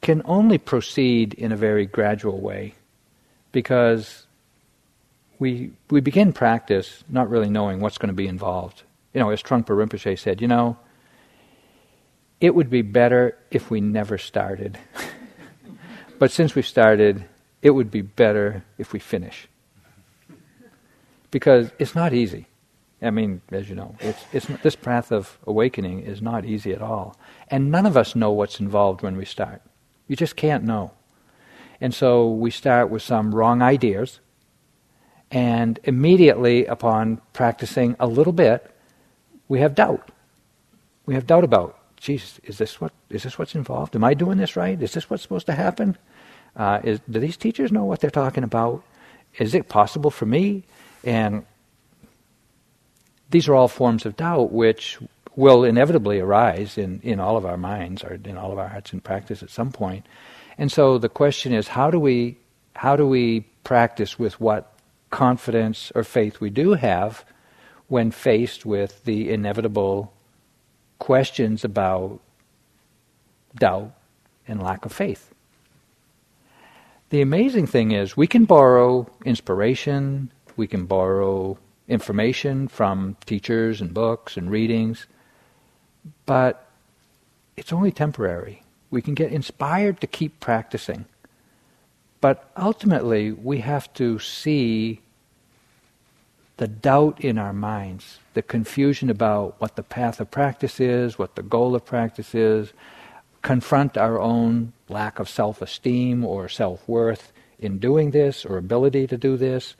can 0.00 0.22
only 0.24 0.58
proceed 0.58 1.34
in 1.34 1.52
a 1.52 1.56
very 1.56 1.86
gradual 1.86 2.40
way 2.40 2.74
because 3.52 4.26
we, 5.38 5.72
we 5.90 6.00
begin 6.00 6.32
practice 6.32 7.04
not 7.08 7.28
really 7.28 7.50
knowing 7.50 7.80
what's 7.80 7.98
going 7.98 8.08
to 8.08 8.14
be 8.14 8.28
involved. 8.28 8.82
You 9.12 9.20
know, 9.20 9.30
as 9.30 9.42
Trungpa 9.42 9.66
Rinpoche 9.66 10.18
said, 10.18 10.40
you 10.40 10.48
know, 10.48 10.78
it 12.40 12.54
would 12.54 12.70
be 12.70 12.82
better 12.82 13.36
if 13.50 13.70
we 13.70 13.80
never 13.80 14.16
started. 14.16 14.78
but 16.18 16.30
since 16.30 16.54
we 16.54 16.62
started, 16.62 17.24
it 17.60 17.70
would 17.70 17.90
be 17.90 18.02
better 18.02 18.64
if 18.78 18.92
we 18.92 18.98
finish. 18.98 19.48
Because 21.30 21.70
it's 21.78 21.94
not 21.94 22.12
easy. 22.12 22.46
I 23.02 23.10
mean, 23.10 23.40
as 23.50 23.68
you 23.68 23.74
know, 23.74 23.96
it's, 24.00 24.24
it's, 24.32 24.46
this 24.62 24.76
path 24.76 25.10
of 25.10 25.38
awakening 25.46 26.02
is 26.02 26.20
not 26.20 26.44
easy 26.44 26.72
at 26.72 26.82
all. 26.82 27.16
And 27.48 27.70
none 27.70 27.86
of 27.86 27.96
us 27.96 28.14
know 28.14 28.30
what's 28.30 28.60
involved 28.60 29.02
when 29.02 29.16
we 29.16 29.24
start. 29.24 29.62
You 30.06 30.16
just 30.16 30.36
can't 30.36 30.64
know. 30.64 30.92
And 31.80 31.94
so 31.94 32.28
we 32.28 32.50
start 32.50 32.90
with 32.90 33.02
some 33.02 33.34
wrong 33.34 33.62
ideas, 33.62 34.20
and 35.30 35.78
immediately 35.84 36.66
upon 36.66 37.22
practicing 37.32 37.96
a 37.98 38.06
little 38.06 38.32
bit, 38.34 38.70
we 39.48 39.60
have 39.60 39.74
doubt. 39.74 40.10
We 41.06 41.14
have 41.14 41.26
doubt 41.26 41.44
about, 41.44 41.78
geez, 41.96 42.38
is 42.44 42.58
this, 42.58 42.80
what, 42.80 42.92
is 43.08 43.22
this 43.22 43.38
what's 43.38 43.54
involved? 43.54 43.96
Am 43.96 44.04
I 44.04 44.12
doing 44.12 44.36
this 44.36 44.56
right? 44.56 44.80
Is 44.80 44.92
this 44.92 45.08
what's 45.08 45.22
supposed 45.22 45.46
to 45.46 45.54
happen? 45.54 45.96
Uh, 46.54 46.80
is, 46.84 47.00
do 47.08 47.18
these 47.18 47.36
teachers 47.36 47.72
know 47.72 47.84
what 47.84 48.00
they're 48.00 48.10
talking 48.10 48.44
about? 48.44 48.84
Is 49.38 49.54
it 49.54 49.68
possible 49.68 50.10
for 50.10 50.26
me? 50.26 50.64
And 51.04 51.46
these 53.30 53.48
are 53.48 53.54
all 53.54 53.68
forms 53.68 54.06
of 54.06 54.16
doubt 54.16 54.52
which 54.52 54.98
will 55.36 55.64
inevitably 55.64 56.20
arise 56.20 56.76
in, 56.76 57.00
in 57.02 57.20
all 57.20 57.36
of 57.36 57.46
our 57.46 57.56
minds 57.56 58.02
or 58.02 58.14
in 58.24 58.36
all 58.36 58.52
of 58.52 58.58
our 58.58 58.68
hearts 58.68 58.92
in 58.92 59.00
practice 59.00 59.42
at 59.42 59.50
some 59.50 59.72
point. 59.72 60.04
And 60.58 60.70
so 60.70 60.98
the 60.98 61.08
question 61.08 61.52
is 61.52 61.68
how 61.68 61.90
do 61.90 61.98
we 61.98 62.36
how 62.74 62.96
do 62.96 63.06
we 63.06 63.40
practice 63.64 64.18
with 64.18 64.40
what 64.40 64.72
confidence 65.10 65.92
or 65.94 66.04
faith 66.04 66.40
we 66.40 66.50
do 66.50 66.74
have 66.74 67.24
when 67.88 68.10
faced 68.10 68.64
with 68.64 69.04
the 69.04 69.30
inevitable 69.30 70.12
questions 70.98 71.64
about 71.64 72.20
doubt 73.56 73.92
and 74.46 74.62
lack 74.62 74.84
of 74.84 74.92
faith. 74.92 75.34
The 77.10 77.20
amazing 77.20 77.66
thing 77.66 77.90
is, 77.90 78.16
we 78.16 78.28
can 78.28 78.44
borrow 78.44 79.10
inspiration, 79.24 80.30
we 80.56 80.68
can 80.68 80.86
borrow 80.86 81.58
information 81.90 82.68
from 82.68 83.16
teachers 83.26 83.80
and 83.80 83.92
books 83.92 84.36
and 84.36 84.50
readings, 84.50 85.06
but 86.24 86.66
it's 87.56 87.72
only 87.72 87.90
temporary. 87.90 88.62
We 88.90 89.02
can 89.02 89.14
get 89.14 89.32
inspired 89.32 90.00
to 90.00 90.06
keep 90.06 90.40
practicing. 90.40 91.04
But 92.20 92.50
ultimately, 92.56 93.32
we 93.32 93.58
have 93.60 93.92
to 93.94 94.18
see 94.18 95.00
the 96.58 96.68
doubt 96.68 97.20
in 97.20 97.38
our 97.38 97.54
minds, 97.54 98.18
the 98.34 98.42
confusion 98.42 99.08
about 99.08 99.58
what 99.60 99.76
the 99.76 99.82
path 99.82 100.20
of 100.20 100.30
practice 100.30 100.78
is, 100.78 101.18
what 101.18 101.34
the 101.34 101.42
goal 101.42 101.74
of 101.74 101.84
practice 101.86 102.34
is, 102.34 102.72
confront 103.42 103.96
our 103.96 104.20
own 104.20 104.72
lack 104.88 105.18
of 105.18 105.28
self 105.28 105.62
esteem 105.62 106.24
or 106.24 106.48
self 106.48 106.86
worth 106.86 107.32
in 107.58 107.78
doing 107.78 108.10
this 108.10 108.44
or 108.44 108.58
ability 108.58 109.06
to 109.06 109.16
do 109.16 109.36
this. 109.36 109.74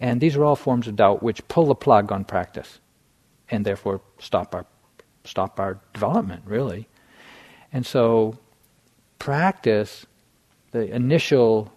And 0.00 0.20
these 0.20 0.36
are 0.36 0.44
all 0.44 0.56
forms 0.56 0.86
of 0.86 0.96
doubt 0.96 1.22
which 1.22 1.46
pull 1.48 1.66
the 1.66 1.74
plug 1.74 2.12
on 2.12 2.24
practice 2.24 2.78
and 3.50 3.64
therefore 3.64 4.00
stop 4.18 4.54
our, 4.54 4.66
stop 5.24 5.58
our 5.58 5.80
development, 5.92 6.42
really. 6.44 6.86
And 7.72 7.84
so, 7.84 8.38
practice, 9.18 10.06
the 10.70 10.92
initial 10.94 11.72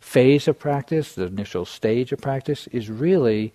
phase 0.00 0.46
of 0.46 0.58
practice, 0.58 1.14
the 1.14 1.26
initial 1.26 1.64
stage 1.64 2.12
of 2.12 2.20
practice, 2.20 2.66
is 2.68 2.88
really 2.88 3.52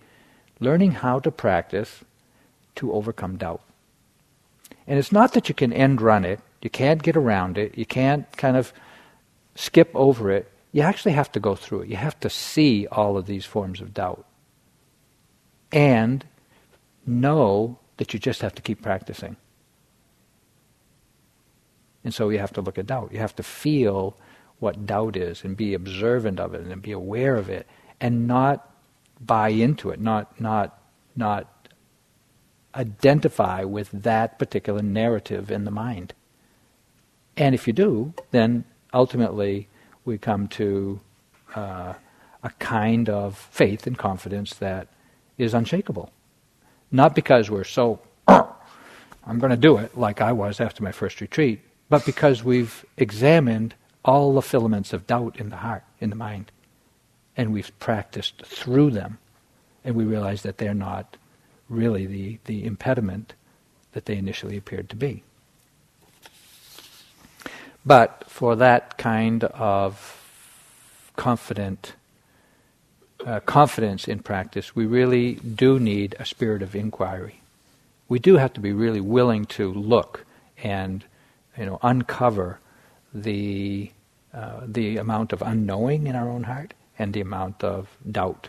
learning 0.60 0.92
how 0.92 1.18
to 1.20 1.30
practice 1.30 2.04
to 2.74 2.92
overcome 2.92 3.36
doubt. 3.36 3.62
And 4.86 4.98
it's 4.98 5.12
not 5.12 5.32
that 5.32 5.48
you 5.48 5.54
can 5.54 5.72
end 5.72 6.00
run 6.00 6.24
it 6.24 6.40
you 6.60 6.70
can't 6.70 7.02
get 7.02 7.16
around 7.16 7.56
it. 7.58 7.76
You 7.78 7.86
can't 7.86 8.30
kind 8.36 8.56
of 8.56 8.72
skip 9.54 9.90
over 9.94 10.30
it. 10.30 10.50
You 10.72 10.82
actually 10.82 11.12
have 11.12 11.32
to 11.32 11.40
go 11.40 11.54
through 11.54 11.82
it. 11.82 11.88
You 11.88 11.96
have 11.96 12.18
to 12.20 12.30
see 12.30 12.86
all 12.86 13.16
of 13.16 13.26
these 13.26 13.44
forms 13.44 13.80
of 13.80 13.94
doubt. 13.94 14.26
And 15.72 16.24
know 17.06 17.78
that 17.96 18.12
you 18.12 18.20
just 18.20 18.42
have 18.42 18.54
to 18.54 18.62
keep 18.62 18.82
practicing. 18.82 19.36
And 22.04 22.14
so 22.14 22.28
you 22.28 22.38
have 22.38 22.52
to 22.54 22.60
look 22.60 22.78
at 22.78 22.86
doubt. 22.86 23.12
You 23.12 23.18
have 23.18 23.36
to 23.36 23.42
feel 23.42 24.16
what 24.60 24.86
doubt 24.86 25.16
is 25.16 25.44
and 25.44 25.56
be 25.56 25.74
observant 25.74 26.40
of 26.40 26.54
it 26.54 26.66
and 26.66 26.82
be 26.82 26.92
aware 26.92 27.36
of 27.36 27.48
it 27.48 27.66
and 28.00 28.26
not 28.26 28.72
buy 29.20 29.48
into 29.50 29.90
it, 29.90 30.00
not 30.00 30.40
not 30.40 30.80
not 31.16 31.68
identify 32.74 33.64
with 33.64 33.90
that 33.90 34.38
particular 34.38 34.82
narrative 34.82 35.50
in 35.50 35.64
the 35.64 35.70
mind. 35.70 36.14
And 37.36 37.54
if 37.54 37.66
you 37.66 37.72
do, 37.72 38.14
then 38.30 38.64
ultimately 38.92 39.67
we 40.08 40.18
come 40.18 40.48
to 40.48 41.00
uh, 41.54 41.94
a 42.42 42.50
kind 42.58 43.08
of 43.08 43.36
faith 43.36 43.86
and 43.86 43.96
confidence 43.96 44.54
that 44.54 44.88
is 45.36 45.54
unshakable. 45.54 46.10
Not 46.90 47.14
because 47.14 47.50
we're 47.50 47.64
so, 47.64 48.00
I'm 48.26 49.38
going 49.38 49.50
to 49.50 49.56
do 49.56 49.76
it 49.76 49.96
like 49.96 50.20
I 50.20 50.32
was 50.32 50.60
after 50.60 50.82
my 50.82 50.92
first 50.92 51.20
retreat, 51.20 51.60
but 51.88 52.04
because 52.04 52.42
we've 52.42 52.84
examined 52.96 53.74
all 54.04 54.34
the 54.34 54.42
filaments 54.42 54.92
of 54.92 55.06
doubt 55.06 55.38
in 55.38 55.50
the 55.50 55.56
heart, 55.56 55.84
in 56.00 56.10
the 56.10 56.16
mind, 56.16 56.50
and 57.36 57.52
we've 57.52 57.78
practiced 57.78 58.44
through 58.44 58.90
them, 58.90 59.18
and 59.84 59.94
we 59.94 60.04
realize 60.04 60.42
that 60.42 60.58
they're 60.58 60.74
not 60.74 61.16
really 61.68 62.06
the, 62.06 62.38
the 62.46 62.64
impediment 62.64 63.34
that 63.92 64.06
they 64.06 64.16
initially 64.16 64.56
appeared 64.56 64.88
to 64.88 64.96
be. 64.96 65.22
But 67.84 68.24
for 68.26 68.56
that 68.56 68.98
kind 68.98 69.44
of 69.44 70.14
confident 71.16 71.94
uh, 73.26 73.40
confidence 73.40 74.06
in 74.06 74.20
practice, 74.20 74.76
we 74.76 74.86
really 74.86 75.34
do 75.34 75.80
need 75.80 76.14
a 76.20 76.24
spirit 76.24 76.62
of 76.62 76.76
inquiry. 76.76 77.40
We 78.08 78.18
do 78.18 78.36
have 78.36 78.52
to 78.54 78.60
be 78.60 78.72
really 78.72 79.00
willing 79.00 79.44
to 79.46 79.72
look 79.72 80.24
and 80.62 81.04
you 81.56 81.66
know 81.66 81.78
uncover 81.82 82.60
the 83.12 83.90
uh, 84.32 84.60
the 84.66 84.98
amount 84.98 85.32
of 85.32 85.42
unknowing 85.42 86.06
in 86.06 86.14
our 86.14 86.28
own 86.28 86.44
heart 86.44 86.74
and 86.98 87.12
the 87.12 87.20
amount 87.20 87.64
of 87.64 87.88
doubt 88.10 88.48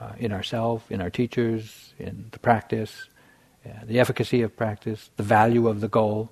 uh, 0.00 0.12
in 0.18 0.32
ourselves, 0.32 0.84
in 0.90 1.00
our 1.00 1.10
teachers, 1.10 1.94
in 1.98 2.26
the 2.32 2.38
practice, 2.38 3.06
uh, 3.64 3.70
the 3.84 3.98
efficacy 3.98 4.42
of 4.42 4.56
practice, 4.56 5.10
the 5.16 5.22
value 5.22 5.68
of 5.68 5.80
the 5.80 5.88
goal. 5.88 6.30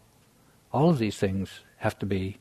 All 0.73 0.91
of 0.91 0.99
these 0.99 1.17
things 1.17 1.61
have 1.79 1.99
to 2.01 2.07
be 2.07 2.39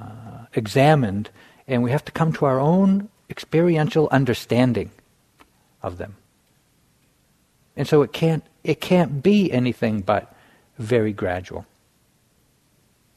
uh, 0.00 0.46
examined, 0.54 1.30
and 1.66 1.82
we 1.82 1.90
have 1.90 2.04
to 2.04 2.12
come 2.12 2.32
to 2.34 2.44
our 2.44 2.60
own 2.60 3.08
experiential 3.30 4.08
understanding 4.10 4.90
of 5.82 5.98
them. 5.98 6.16
And 7.76 7.88
so 7.88 8.02
it 8.02 8.12
can't, 8.12 8.44
it 8.62 8.80
can't 8.80 9.22
be 9.22 9.50
anything 9.50 10.02
but 10.02 10.34
very 10.78 11.12
gradual. 11.12 11.66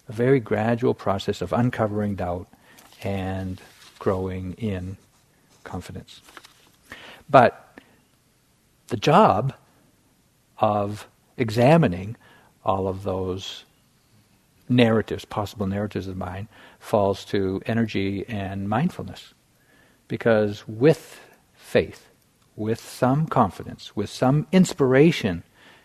A 0.08 0.14
very 0.14 0.40
gradual 0.40 0.94
process 0.94 1.42
of 1.42 1.52
uncovering 1.52 2.16
doubt 2.16 2.48
and 3.04 3.60
growing 4.00 4.54
in 4.54 4.98
confidence. 5.64 6.22
But 7.30 7.80
the 8.88 8.98
job 8.98 9.54
of 10.60 11.08
examining 11.38 12.16
all 12.64 12.88
of 12.88 13.04
those 13.04 13.65
narratives, 14.68 15.26
possible 15.26 15.68
narratives 15.68 16.08
of 16.08 16.18
mind, 16.18 16.48
falls 16.80 17.26
to 17.26 17.62
energy 17.66 18.26
and 18.28 18.70
mindfulness. 18.70 19.34
Because 20.08 20.68
with 20.68 21.20
faith, 21.54 22.10
with 22.56 22.80
some 22.80 23.28
confidence, 23.28 23.96
with 23.96 24.10
some 24.10 24.48
inspiration 24.52 25.44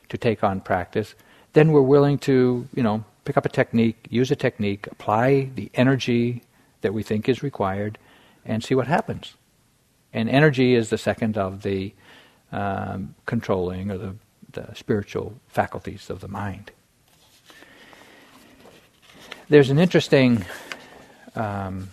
to 0.08 0.18
take 0.18 0.44
on 0.44 0.60
practice, 0.60 1.14
then 1.52 1.72
we're 1.72 1.80
willing 1.80 2.18
to, 2.18 2.68
you 2.74 2.82
know, 2.82 3.04
pick 3.24 3.36
up 3.36 3.44
a 3.44 3.48
technique, 3.48 4.06
use 4.08 4.30
a 4.30 4.36
technique, 4.36 4.86
apply 4.86 5.50
the 5.54 5.70
energy 5.74 6.42
that 6.80 6.94
we 6.94 7.02
think 7.02 7.28
is 7.28 7.42
required, 7.42 7.98
and 8.44 8.62
see 8.64 8.74
what 8.74 8.86
happens. 8.86 9.34
And 10.12 10.28
energy 10.28 10.74
is 10.74 10.90
the 10.90 10.98
second 10.98 11.36
of 11.36 11.62
the 11.62 11.92
um, 12.52 13.14
controlling 13.26 13.90
or 13.90 13.98
the, 13.98 14.14
the 14.52 14.74
spiritual 14.74 15.34
faculties 15.48 16.10
of 16.10 16.20
the 16.20 16.28
mind. 16.28 16.72
There's 19.50 19.70
an 19.70 19.80
interesting 19.80 20.44
um, 21.34 21.90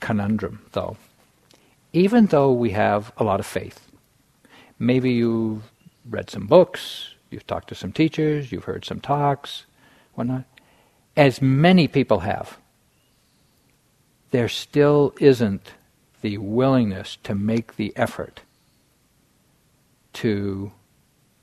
conundrum, 0.00 0.66
though. 0.72 0.96
Even 1.92 2.26
though 2.26 2.50
we 2.50 2.70
have 2.70 3.12
a 3.16 3.22
lot 3.22 3.38
of 3.38 3.46
faith, 3.46 3.92
maybe 4.76 5.12
you've 5.12 5.62
read 6.10 6.30
some 6.30 6.48
books, 6.48 7.10
you've 7.30 7.46
talked 7.46 7.68
to 7.68 7.76
some 7.76 7.92
teachers, 7.92 8.50
you've 8.50 8.64
heard 8.64 8.84
some 8.84 8.98
talks, 8.98 9.66
whatnot, 10.14 10.42
as 11.16 11.40
many 11.40 11.86
people 11.86 12.18
have, 12.18 12.58
there 14.32 14.48
still 14.48 15.14
isn't 15.20 15.74
the 16.22 16.38
willingness 16.38 17.18
to 17.22 17.36
make 17.36 17.76
the 17.76 17.92
effort 17.94 18.40
to 20.14 20.72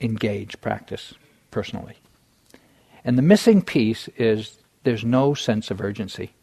engage 0.02 0.60
practice 0.60 1.14
personally. 1.52 1.96
And 3.04 3.18
the 3.18 3.24
missing 3.24 3.62
piece 3.62 4.08
is 4.18 4.58
there's 4.84 5.04
no 5.04 5.34
sense 5.34 5.72
of 5.72 5.82
urgency. 5.82 6.34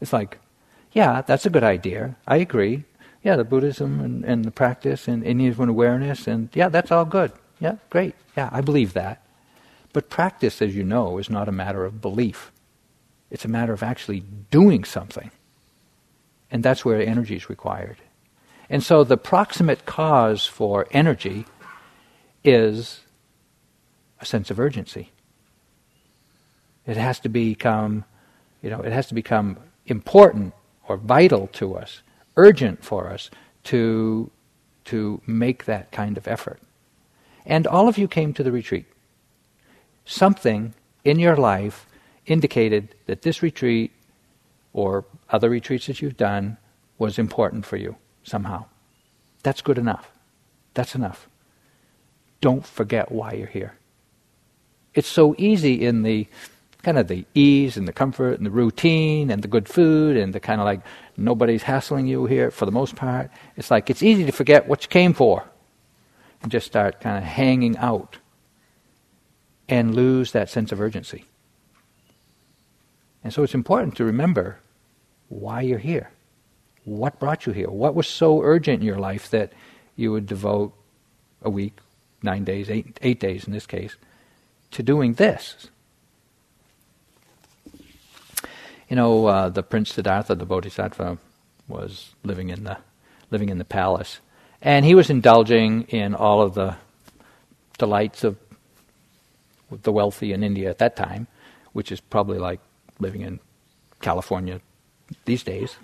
It's 0.00 0.12
like, 0.12 0.38
yeah, 0.92 1.22
that's 1.22 1.46
a 1.46 1.50
good 1.50 1.62
idea. 1.62 2.16
I 2.26 2.36
agree. 2.36 2.84
Yeah, 3.22 3.36
the 3.36 3.44
Buddhism 3.44 4.00
and, 4.00 4.24
and 4.24 4.44
the 4.44 4.50
practice 4.50 5.06
and 5.06 5.22
Indian 5.24 5.68
awareness, 5.68 6.26
and 6.26 6.48
yeah, 6.54 6.68
that's 6.68 6.90
all 6.90 7.04
good. 7.04 7.32
Yeah, 7.60 7.76
great. 7.90 8.14
Yeah, 8.36 8.48
I 8.50 8.62
believe 8.62 8.94
that. 8.94 9.22
But 9.92 10.08
practice, 10.08 10.62
as 10.62 10.74
you 10.74 10.84
know, 10.84 11.18
is 11.18 11.28
not 11.28 11.48
a 11.48 11.52
matter 11.52 11.84
of 11.84 12.00
belief. 12.00 12.50
It's 13.30 13.44
a 13.44 13.48
matter 13.48 13.72
of 13.72 13.82
actually 13.82 14.20
doing 14.50 14.84
something. 14.84 15.30
And 16.50 16.62
that's 16.62 16.84
where 16.84 17.00
energy 17.00 17.36
is 17.36 17.50
required. 17.50 17.98
And 18.68 18.82
so 18.82 19.04
the 19.04 19.16
proximate 19.16 19.84
cause 19.84 20.46
for 20.46 20.86
energy 20.90 21.44
is 22.42 23.00
a 24.20 24.24
sense 24.24 24.50
of 24.50 24.58
urgency. 24.58 25.10
It 26.90 26.96
has 26.96 27.20
to 27.20 27.28
become, 27.28 28.04
you 28.62 28.68
know, 28.68 28.80
it 28.80 28.92
has 28.92 29.06
to 29.06 29.14
become 29.14 29.58
important 29.86 30.54
or 30.88 30.96
vital 30.96 31.46
to 31.52 31.76
us, 31.76 32.02
urgent 32.36 32.84
for 32.84 33.08
us 33.08 33.30
to, 33.64 34.28
to 34.86 35.22
make 35.24 35.66
that 35.66 35.92
kind 35.92 36.18
of 36.18 36.26
effort. 36.26 36.60
And 37.46 37.64
all 37.68 37.86
of 37.86 37.96
you 37.96 38.08
came 38.08 38.34
to 38.34 38.42
the 38.42 38.50
retreat. 38.50 38.86
Something 40.04 40.74
in 41.04 41.20
your 41.20 41.36
life 41.36 41.86
indicated 42.26 42.96
that 43.06 43.22
this 43.22 43.40
retreat 43.40 43.92
or 44.72 45.04
other 45.28 45.48
retreats 45.48 45.86
that 45.86 46.02
you've 46.02 46.16
done 46.16 46.56
was 46.98 47.20
important 47.20 47.64
for 47.66 47.76
you 47.76 47.94
somehow. 48.24 48.64
That's 49.44 49.62
good 49.62 49.78
enough. 49.78 50.10
That's 50.74 50.96
enough. 50.96 51.28
Don't 52.40 52.66
forget 52.66 53.12
why 53.12 53.34
you're 53.34 53.46
here. 53.46 53.74
It's 54.92 55.06
so 55.06 55.36
easy 55.38 55.84
in 55.84 56.02
the 56.02 56.26
kind 56.82 56.98
of 56.98 57.08
the 57.08 57.24
ease 57.34 57.76
and 57.76 57.86
the 57.86 57.92
comfort 57.92 58.38
and 58.38 58.46
the 58.46 58.50
routine 58.50 59.30
and 59.30 59.42
the 59.42 59.48
good 59.48 59.68
food 59.68 60.16
and 60.16 60.32
the 60.32 60.40
kind 60.40 60.60
of 60.60 60.64
like 60.64 60.80
nobody's 61.16 61.62
hassling 61.62 62.06
you 62.06 62.26
here 62.26 62.50
for 62.50 62.66
the 62.66 62.72
most 62.72 62.96
part. 62.96 63.30
It's 63.56 63.70
like 63.70 63.90
it's 63.90 64.02
easy 64.02 64.24
to 64.24 64.32
forget 64.32 64.68
what 64.68 64.82
you 64.82 64.88
came 64.88 65.12
for 65.12 65.44
and 66.42 66.50
just 66.50 66.66
start 66.66 67.00
kind 67.00 67.18
of 67.18 67.24
hanging 67.24 67.76
out 67.76 68.18
and 69.68 69.94
lose 69.94 70.32
that 70.32 70.48
sense 70.48 70.72
of 70.72 70.80
urgency. 70.80 71.24
And 73.22 73.32
so 73.32 73.42
it's 73.42 73.54
important 73.54 73.96
to 73.96 74.04
remember 74.04 74.58
why 75.28 75.60
you're 75.60 75.78
here. 75.78 76.10
What 76.84 77.20
brought 77.20 77.46
you 77.46 77.52
here? 77.52 77.68
What 77.68 77.94
was 77.94 78.08
so 78.08 78.42
urgent 78.42 78.80
in 78.80 78.86
your 78.86 78.98
life 78.98 79.30
that 79.30 79.52
you 79.96 80.10
would 80.12 80.26
devote 80.26 80.72
a 81.42 81.50
week, 81.50 81.78
nine 82.22 82.44
days, 82.44 82.70
eight, 82.70 82.98
eight 83.02 83.20
days 83.20 83.44
in 83.44 83.52
this 83.52 83.66
case, 83.66 83.96
to 84.72 84.82
doing 84.82 85.14
this? 85.14 85.68
You 88.90 88.96
know, 88.96 89.26
uh, 89.26 89.48
the 89.48 89.62
Prince 89.62 89.94
Siddhartha, 89.94 90.34
the 90.34 90.44
Bodhisattva, 90.44 91.16
was 91.68 92.16
living 92.24 92.50
in 92.50 92.64
the 92.64 92.78
living 93.30 93.48
in 93.48 93.58
the 93.58 93.64
palace, 93.64 94.18
and 94.60 94.84
he 94.84 94.96
was 94.96 95.08
indulging 95.08 95.84
in 95.84 96.12
all 96.12 96.42
of 96.42 96.54
the 96.54 96.74
delights 97.78 98.24
of 98.24 98.36
the 99.70 99.92
wealthy 99.92 100.32
in 100.32 100.42
India 100.42 100.68
at 100.68 100.78
that 100.78 100.96
time, 100.96 101.28
which 101.72 101.92
is 101.92 102.00
probably 102.00 102.38
like 102.38 102.58
living 102.98 103.20
in 103.20 103.38
California 104.00 104.60
these 105.24 105.44
days. 105.44 105.76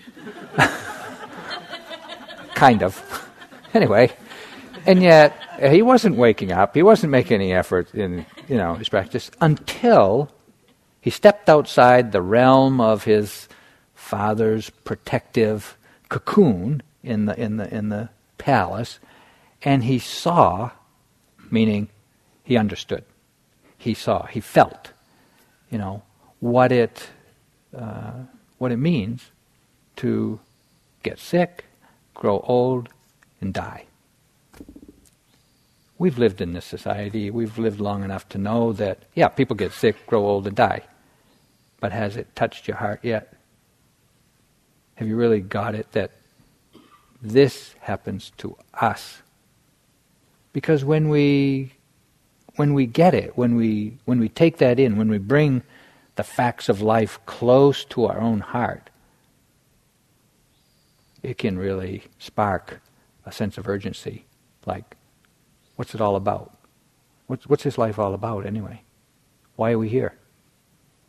kind 2.55 2.83
of. 2.83 3.01
Anyway, 3.75 4.11
and 4.87 5.03
yet 5.03 5.37
he 5.61 5.83
wasn't 5.83 6.16
waking 6.16 6.51
up. 6.51 6.75
He 6.75 6.83
wasn't 6.83 7.11
making 7.11 7.35
any 7.35 7.53
effort 7.53 7.95
in 7.95 8.25
you 8.49 8.57
know 8.57 8.73
his 8.73 8.88
practice 8.88 9.31
until 9.42 10.31
he 11.07 11.11
stepped 11.11 11.49
outside 11.49 12.11
the 12.11 12.21
realm 12.21 12.81
of 12.81 13.05
his 13.05 13.47
father's 13.95 14.71
protective 14.71 15.79
cocoon 16.09 16.83
in 17.05 17.27
the, 17.27 17.40
in 17.40 17.59
the, 17.59 17.73
in 17.73 17.90
the 17.90 18.09
palace, 18.38 18.99
and 19.62 19.85
he 19.85 20.01
saw, 20.01 20.73
meaning 21.49 21.87
he 22.42 22.57
understood. 22.57 23.05
He 23.79 23.95
saw, 23.95 24.27
he 24.27 24.40
felt, 24.40 24.90
you 25.71 25.79
know, 25.79 26.03
what 26.40 26.73
it, 26.73 27.09
uh, 27.73 28.25
what 28.59 28.73
it 28.73 28.79
means 28.79 29.31
to 29.99 30.40
get 31.05 31.21
sick, 31.21 31.66
grow 32.14 32.40
old, 32.40 32.88
and 33.40 33.55
die. 33.55 33.85
We've 35.99 36.19
lived 36.19 36.40
in 36.40 36.53
this 36.53 36.64
society. 36.64 37.31
We've 37.31 37.59
lived 37.59 37.79
long 37.79 38.03
enough 38.03 38.29
to 38.31 38.38
know 38.38 38.73
that, 38.73 39.05
yeah, 39.14 39.29
people 39.29 39.55
get 39.55 39.71
sick, 39.71 40.05
grow 40.09 40.27
old, 40.27 40.49
and 40.49 40.57
die 40.57 40.83
but 41.87 41.92
has 41.92 42.16
it 42.16 42.35
touched 42.35 42.66
your 42.66 42.79
heart 42.79 42.99
yet? 43.05 43.33
Have 44.96 45.07
you 45.07 45.14
really 45.14 45.40
got 45.40 45.77
it 45.77 45.92
that 45.92 46.11
this 47.22 47.77
happens 47.79 48.33
to 48.38 48.57
us? 48.75 49.22
Because 50.53 50.85
when 50.85 51.09
we 51.09 51.75
when 52.57 52.75
we 52.75 52.87
get 52.87 53.14
it, 53.14 53.38
when 53.38 53.55
we 53.55 53.99
when 54.05 54.18
we 54.18 54.29
take 54.29 54.59
that 54.59 54.81
in, 54.81 54.96
when 54.96 55.09
we 55.09 55.18
bring 55.18 55.62
the 56.16 56.25
facts 56.25 56.68
of 56.68 56.83
life 56.83 57.20
close 57.25 57.85
to 57.85 58.07
our 58.07 58.18
own 58.18 58.40
heart, 58.40 58.90
it 61.22 61.38
can 61.38 61.57
really 61.57 62.03
spark 62.18 62.81
a 63.25 63.31
sense 63.31 63.59
of 63.59 63.68
urgency. 63.68 64.25
Like, 64.66 64.96
what's 65.77 65.94
it 65.94 66.01
all 66.01 66.16
about? 66.16 66.51
What's, 67.29 67.46
what's 67.46 67.62
this 67.62 67.79
life 67.79 67.96
all 67.96 68.12
about 68.12 68.44
anyway? 68.44 68.83
Why 69.55 69.70
are 69.70 69.79
we 69.79 69.88
here? 69.88 70.18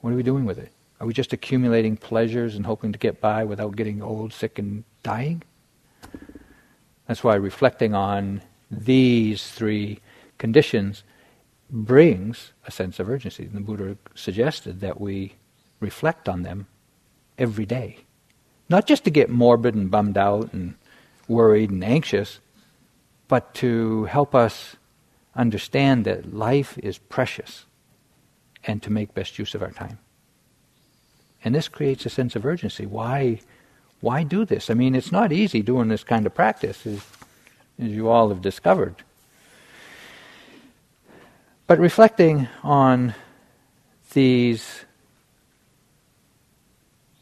What 0.01 0.13
are 0.13 0.15
we 0.15 0.23
doing 0.23 0.45
with 0.45 0.59
it? 0.59 0.71
Are 0.99 1.07
we 1.07 1.13
just 1.13 1.33
accumulating 1.33 1.97
pleasures 1.97 2.55
and 2.55 2.65
hoping 2.65 2.91
to 2.91 2.99
get 2.99 3.21
by 3.21 3.43
without 3.43 3.75
getting 3.75 4.01
old, 4.01 4.33
sick, 4.33 4.57
and 4.57 4.83
dying? 5.03 5.43
That's 7.07 7.23
why 7.23 7.35
reflecting 7.35 7.93
on 7.93 8.41
these 8.69 9.47
three 9.49 9.99
conditions 10.37 11.03
brings 11.69 12.53
a 12.65 12.71
sense 12.71 12.99
of 12.99 13.09
urgency. 13.09 13.43
And 13.43 13.53
the 13.53 13.61
Buddha 13.61 13.97
suggested 14.15 14.79
that 14.81 14.99
we 14.99 15.35
reflect 15.79 16.27
on 16.27 16.43
them 16.43 16.67
every 17.37 17.65
day. 17.65 17.99
Not 18.69 18.87
just 18.87 19.03
to 19.05 19.09
get 19.09 19.29
morbid 19.29 19.75
and 19.75 19.89
bummed 19.89 20.17
out 20.17 20.51
and 20.51 20.75
worried 21.27 21.69
and 21.69 21.83
anxious, 21.83 22.39
but 23.27 23.53
to 23.55 24.05
help 24.05 24.33
us 24.33 24.75
understand 25.35 26.05
that 26.05 26.33
life 26.33 26.77
is 26.79 26.97
precious 26.97 27.66
and 28.67 28.83
to 28.83 28.91
make 28.91 29.13
best 29.13 29.39
use 29.39 29.55
of 29.55 29.63
our 29.63 29.71
time. 29.71 29.97
And 31.43 31.55
this 31.55 31.67
creates 31.67 32.05
a 32.05 32.09
sense 32.09 32.35
of 32.35 32.45
urgency. 32.45 32.85
Why, 32.85 33.39
why 34.01 34.23
do 34.23 34.45
this? 34.45 34.69
I 34.69 34.73
mean, 34.73 34.93
it's 34.93 35.11
not 35.11 35.31
easy 35.31 35.61
doing 35.61 35.87
this 35.87 36.03
kind 36.03 36.25
of 36.25 36.35
practice, 36.35 36.85
as, 36.85 37.01
as 37.79 37.91
you 37.91 38.09
all 38.09 38.29
have 38.29 38.41
discovered. 38.41 38.95
But 41.65 41.79
reflecting 41.79 42.47
on 42.63 43.15
these 44.13 44.85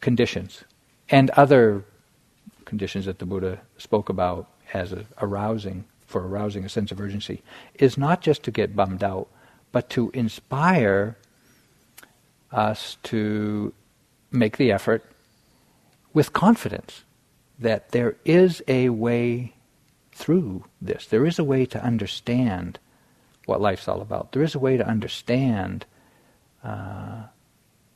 conditions 0.00 0.64
and 1.08 1.30
other 1.30 1.84
conditions 2.64 3.06
that 3.06 3.18
the 3.18 3.26
Buddha 3.26 3.60
spoke 3.78 4.08
about 4.08 4.48
as 4.72 4.94
arousing 5.20 5.84
for 6.06 6.26
arousing 6.26 6.64
a 6.64 6.68
sense 6.68 6.92
of 6.92 7.00
urgency 7.00 7.42
is 7.74 7.98
not 7.98 8.20
just 8.20 8.42
to 8.44 8.50
get 8.50 8.76
bummed 8.76 9.02
out, 9.02 9.28
but 9.72 9.90
to 9.90 10.10
inspire 10.14 11.16
us 12.52 12.96
to 13.04 13.72
make 14.30 14.56
the 14.56 14.72
effort 14.72 15.04
with 16.12 16.32
confidence 16.32 17.04
that 17.58 17.90
there 17.90 18.16
is 18.24 18.62
a 18.68 18.88
way 18.90 19.54
through 20.12 20.64
this. 20.80 21.06
There 21.06 21.26
is 21.26 21.38
a 21.38 21.44
way 21.44 21.66
to 21.66 21.82
understand 21.82 22.78
what 23.46 23.60
life's 23.60 23.88
all 23.88 24.00
about. 24.00 24.32
There 24.32 24.42
is 24.42 24.54
a 24.54 24.58
way 24.58 24.76
to 24.76 24.86
understand 24.86 25.86
uh, 26.64 27.24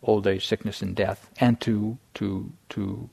old 0.03 0.27
age, 0.27 0.47
sickness, 0.47 0.83
and 0.83 0.95
death, 0.95 1.31
and 1.39 1.61
to 1.61 1.99
to 2.15 2.53
to 2.71 3.11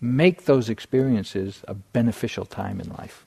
make 0.00 0.44
those 0.44 0.68
experiences 0.68 1.64
a 1.68 1.74
beneficial 1.74 2.44
time 2.44 2.80
in 2.80 2.90
life. 2.90 3.24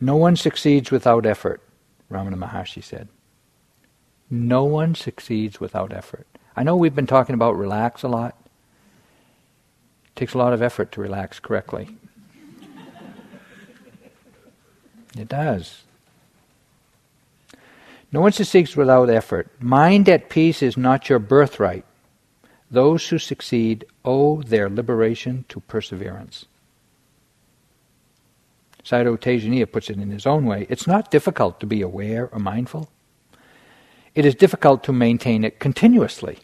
No 0.00 0.16
one 0.16 0.36
succeeds 0.36 0.90
without 0.90 1.26
effort, 1.26 1.60
Ramana 2.10 2.36
Maharshi 2.36 2.82
said. 2.82 3.08
No 4.30 4.64
one 4.64 4.94
succeeds 4.94 5.58
without 5.58 5.92
effort. 5.92 6.26
I 6.54 6.62
know 6.62 6.76
we've 6.76 6.94
been 6.94 7.06
talking 7.06 7.34
about 7.34 7.56
relax 7.56 8.02
a 8.02 8.08
lot. 8.08 8.36
It 10.06 10.16
takes 10.16 10.34
a 10.34 10.38
lot 10.38 10.52
of 10.52 10.62
effort 10.62 10.92
to 10.92 11.00
relax 11.00 11.40
correctly. 11.40 11.96
it 15.16 15.28
does. 15.28 15.82
No 18.12 18.20
one 18.20 18.32
succeeds 18.32 18.76
without 18.76 19.10
effort. 19.10 19.50
Mind 19.60 20.08
at 20.08 20.30
peace 20.30 20.62
is 20.62 20.76
not 20.76 21.08
your 21.08 21.18
birthright. 21.18 21.84
Those 22.70 23.08
who 23.08 23.18
succeed 23.18 23.84
owe 24.04 24.42
their 24.42 24.68
liberation 24.68 25.44
to 25.48 25.60
perseverance. 25.60 26.46
Sayadaw 28.88 29.18
Tejaniya 29.18 29.70
puts 29.70 29.90
it 29.90 29.98
in 29.98 30.10
his 30.10 30.24
own 30.24 30.46
way, 30.46 30.66
it's 30.70 30.86
not 30.86 31.10
difficult 31.10 31.60
to 31.60 31.66
be 31.66 31.82
aware 31.82 32.30
or 32.32 32.38
mindful. 32.38 32.88
It 34.14 34.24
is 34.24 34.34
difficult 34.34 34.82
to 34.84 34.94
maintain 34.94 35.44
it 35.44 35.58
continuously. 35.58 36.38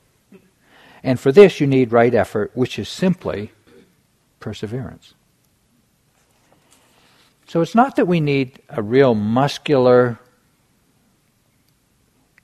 And 1.02 1.18
for 1.18 1.32
this, 1.32 1.58
you 1.58 1.66
need 1.66 1.90
right 1.90 2.14
effort, 2.14 2.50
which 2.54 2.78
is 2.78 2.88
simply 2.88 3.52
perseverance. 4.40 5.14
So 7.46 7.62
it's 7.62 7.74
not 7.74 7.96
that 7.96 8.06
we 8.06 8.20
need 8.20 8.60
a 8.68 8.82
real 8.82 9.14
muscular, 9.14 10.18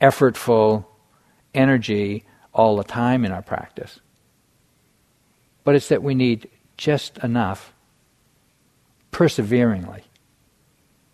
effortful 0.00 0.86
energy 1.52 2.24
all 2.54 2.76
the 2.76 2.84
time 2.84 3.26
in 3.26 3.32
our 3.32 3.42
practice, 3.42 4.00
but 5.62 5.74
it's 5.74 5.88
that 5.88 6.02
we 6.02 6.14
need 6.14 6.48
just 6.78 7.18
enough 7.18 7.74
perseveringly. 9.10 10.04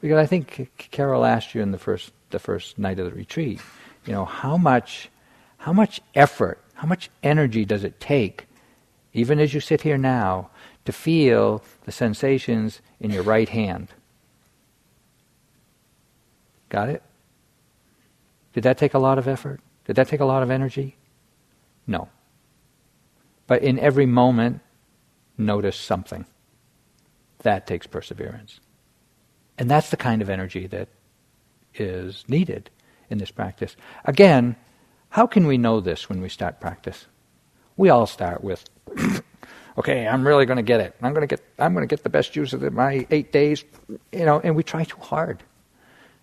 Because 0.01 0.19
I 0.19 0.27
think 0.27 0.71
Carol 0.91 1.25
asked 1.25 1.55
you 1.55 1.63
in 1.63 1.73
the 1.73 1.79
first 1.79 2.13
the 2.31 2.39
first 2.39 2.79
night 2.79 2.99
of 2.99 3.07
the 3.07 3.17
retreat, 3.17 3.61
you 4.05 4.13
know, 4.13 4.25
how 4.25 4.57
much 4.57 5.09
how 5.59 5.73
much 5.73 6.01
effort, 6.15 6.61
how 6.75 6.87
much 6.87 7.11
energy 7.23 7.65
does 7.65 7.83
it 7.83 7.99
take, 7.99 8.47
even 9.13 9.39
as 9.39 9.55
you 9.55 9.61
sit 9.61 9.83
here 9.83 9.99
now, 9.99 10.51
to 10.85 10.93
feel 10.93 11.63
the 11.85 11.93
sensations 11.93 12.81
in 13.01 13.11
your 13.11 13.23
right 13.23 13.49
hand? 13.49 13.89
Got 16.69 16.89
it? 16.89 17.03
Did 18.53 18.65
that 18.65 18.79
take 18.79 18.95
a 18.95 18.99
lot 18.99 19.19
of 19.19 19.29
effort? 19.29 19.61
Did 19.87 19.97
that 19.97 20.09
take 20.09 20.21
a 20.21 20.25
lot 20.25 20.43
of 20.43 20.51
energy? 20.51 20.97
No. 21.87 22.09
But 23.47 23.63
in 23.63 23.79
every 23.79 24.07
moment, 24.07 24.61
notice 25.39 25.77
something. 25.77 26.27
That 27.47 27.65
takes 27.65 27.87
perseverance. 27.87 28.59
And 29.57 29.71
that's 29.71 29.91
the 29.91 29.97
kind 29.97 30.21
of 30.21 30.29
energy 30.29 30.67
that 30.67 30.89
is 31.77 32.25
needed 32.27 32.71
in 33.09 33.19
this 33.19 33.31
practice. 33.31 33.77
Again, 34.05 34.57
how 35.11 35.29
can 35.29 35.47
we 35.47 35.57
know 35.57 35.79
this 35.79 36.09
when 36.09 36.21
we 36.21 36.29
start 36.29 36.61
practice? 36.61 37.07
We 37.77 37.89
all 37.89 38.07
start 38.07 38.43
with, 38.43 38.65
okay, 39.79 40.09
I'm 40.09 40.27
really 40.27 40.45
going 40.45 40.57
to 40.57 40.65
get 40.65 40.81
it. 40.81 40.97
I'm 41.01 41.13
going 41.13 41.21
to 41.21 41.33
get, 41.33 41.41
I'm 41.57 41.73
going 41.73 41.87
to 41.87 41.93
get 41.93 42.03
the 42.03 42.09
best 42.09 42.35
use 42.35 42.53
of 42.53 42.63
my 42.73 43.07
eight 43.13 43.31
days, 43.31 43.65
you 44.11 44.25
know, 44.25 44.41
and 44.41 44.57
we 44.57 44.65
try 44.65 44.83
too 44.83 44.99
hard. 45.01 45.45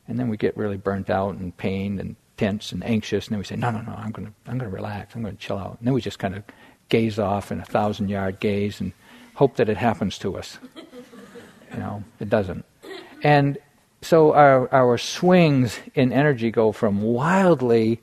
And 0.09 0.19
then 0.19 0.27
we 0.27 0.35
get 0.35 0.57
really 0.57 0.75
burnt 0.75 1.09
out 1.09 1.35
and 1.35 1.55
pained 1.55 2.01
and 2.01 2.17
tense 2.35 2.73
and 2.73 2.83
anxious, 2.83 3.27
and 3.27 3.35
then 3.35 3.39
we 3.39 3.45
say, 3.45 3.55
no, 3.55 3.71
no, 3.71 3.79
no, 3.79 3.93
I'm 3.93 4.11
going 4.11 4.27
to, 4.27 4.33
I'm 4.45 4.57
going 4.57 4.69
to 4.69 4.75
relax. 4.75 5.15
I'm 5.15 5.21
going 5.21 5.37
to 5.37 5.41
chill 5.41 5.57
out. 5.57 5.77
And 5.79 5.87
then 5.87 5.93
we 5.93 6.01
just 6.01 6.19
kind 6.19 6.35
of 6.35 6.43
gaze 6.89 7.17
off 7.17 7.49
in 7.49 7.61
a 7.61 7.65
thousand 7.65 8.09
yard 8.09 8.41
gaze 8.41 8.81
and 8.81 8.91
hope 9.35 9.55
that 9.55 9.69
it 9.69 9.77
happens 9.77 10.17
to 10.17 10.37
us. 10.37 10.57
You 11.73 11.79
know, 11.79 12.03
it 12.19 12.29
doesn't. 12.29 12.65
And 13.23 13.57
so 14.01 14.33
our, 14.33 14.71
our 14.73 14.97
swings 14.97 15.79
in 15.95 16.11
energy 16.11 16.51
go 16.51 16.71
from 16.71 17.01
wildly 17.01 18.01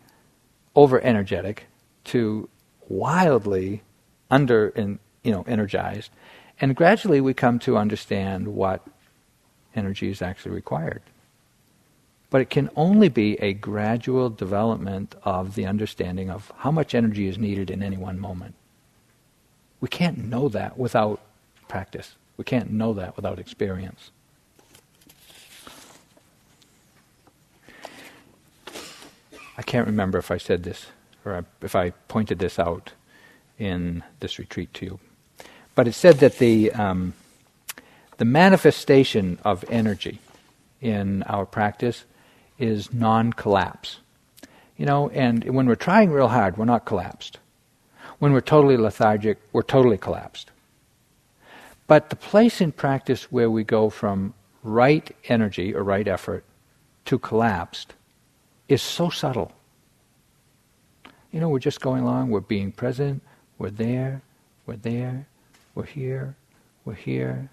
over 0.74 1.00
energetic 1.00 1.66
to 2.04 2.48
wildly 2.88 3.83
under 4.30 4.72
you 5.22 5.33
know 5.33 5.44
energized. 5.46 6.11
And 6.61 6.74
gradually 6.74 7.20
we 7.20 7.35
come 7.35 7.59
to 7.61 7.76
understand 7.76 8.48
what 8.48 8.87
energy 9.74 10.11
is 10.11 10.22
actually 10.22 10.52
required. 10.52 11.02
But 12.30 12.40
it 12.40 12.50
can 12.50 12.70
only 12.76 13.09
be 13.09 13.35
a 13.40 13.52
gradual 13.52 14.30
development 14.30 15.16
of 15.24 15.54
the 15.54 15.66
understanding 15.66 16.30
of 16.30 16.52
how 16.59 16.70
much 16.70 16.94
energy 16.94 17.26
is 17.26 17.38
needed 17.38 17.70
in 17.70 17.83
any 17.83 17.96
one 17.96 18.20
moment. 18.20 18.54
We 19.80 19.88
can't 19.88 20.18
know 20.18 20.48
that 20.48 20.78
without 20.78 21.20
practice 21.68 22.14
we 22.40 22.44
can't 22.44 22.70
know 22.72 22.94
that 22.94 23.14
without 23.16 23.38
experience 23.38 24.11
I 29.61 29.62
can't 29.62 29.87
remember 29.87 30.16
if 30.16 30.31
I 30.31 30.38
said 30.38 30.62
this 30.62 30.87
or 31.22 31.44
if 31.61 31.76
I 31.76 31.90
pointed 32.09 32.38
this 32.38 32.59
out 32.59 32.92
in 33.59 34.03
this 34.20 34.38
retreat 34.38 34.72
to 34.72 34.87
you. 34.87 35.00
But 35.74 35.87
it 35.87 35.92
said 35.92 36.20
that 36.20 36.38
the, 36.38 36.72
um, 36.72 37.12
the 38.16 38.24
manifestation 38.24 39.38
of 39.44 39.62
energy 39.68 40.18
in 40.81 41.22
our 41.24 41.44
practice 41.44 42.07
is 42.59 42.90
non 42.90 43.35
collapse. 43.35 43.98
You 44.79 44.87
know, 44.87 45.11
and 45.11 45.44
when 45.44 45.66
we're 45.66 45.74
trying 45.74 46.11
real 46.11 46.29
hard, 46.29 46.57
we're 46.57 46.64
not 46.64 46.87
collapsed. 46.87 47.38
When 48.18 48.33
we're 48.33 48.40
totally 48.40 48.79
lethargic, 48.79 49.37
we're 49.53 49.61
totally 49.61 49.98
collapsed. 49.98 50.50
But 51.90 52.09
the 52.09 52.14
place 52.14 52.61
in 52.61 52.70
practice 52.70 53.33
where 53.33 53.50
we 53.50 53.64
go 53.64 53.90
from 53.90 54.33
right 54.62 55.11
energy 55.24 55.74
or 55.74 55.83
right 55.83 56.07
effort 56.07 56.44
to 57.07 57.18
collapsed 57.18 57.94
is 58.68 58.81
so 58.81 59.11
subtle. 59.11 59.50
You 61.33 61.40
know, 61.40 61.48
we're 61.48 61.59
just 61.59 61.81
going 61.81 62.05
along, 62.05 62.31
we're 62.31 62.42
being 62.42 62.70
present, 62.70 63.24
we're 63.59 63.70
there, 63.70 64.22
we're 64.66 64.76
there, 64.76 65.26
we're 65.74 65.83
here, 65.83 66.37
we're 66.85 66.94
here. 66.94 67.50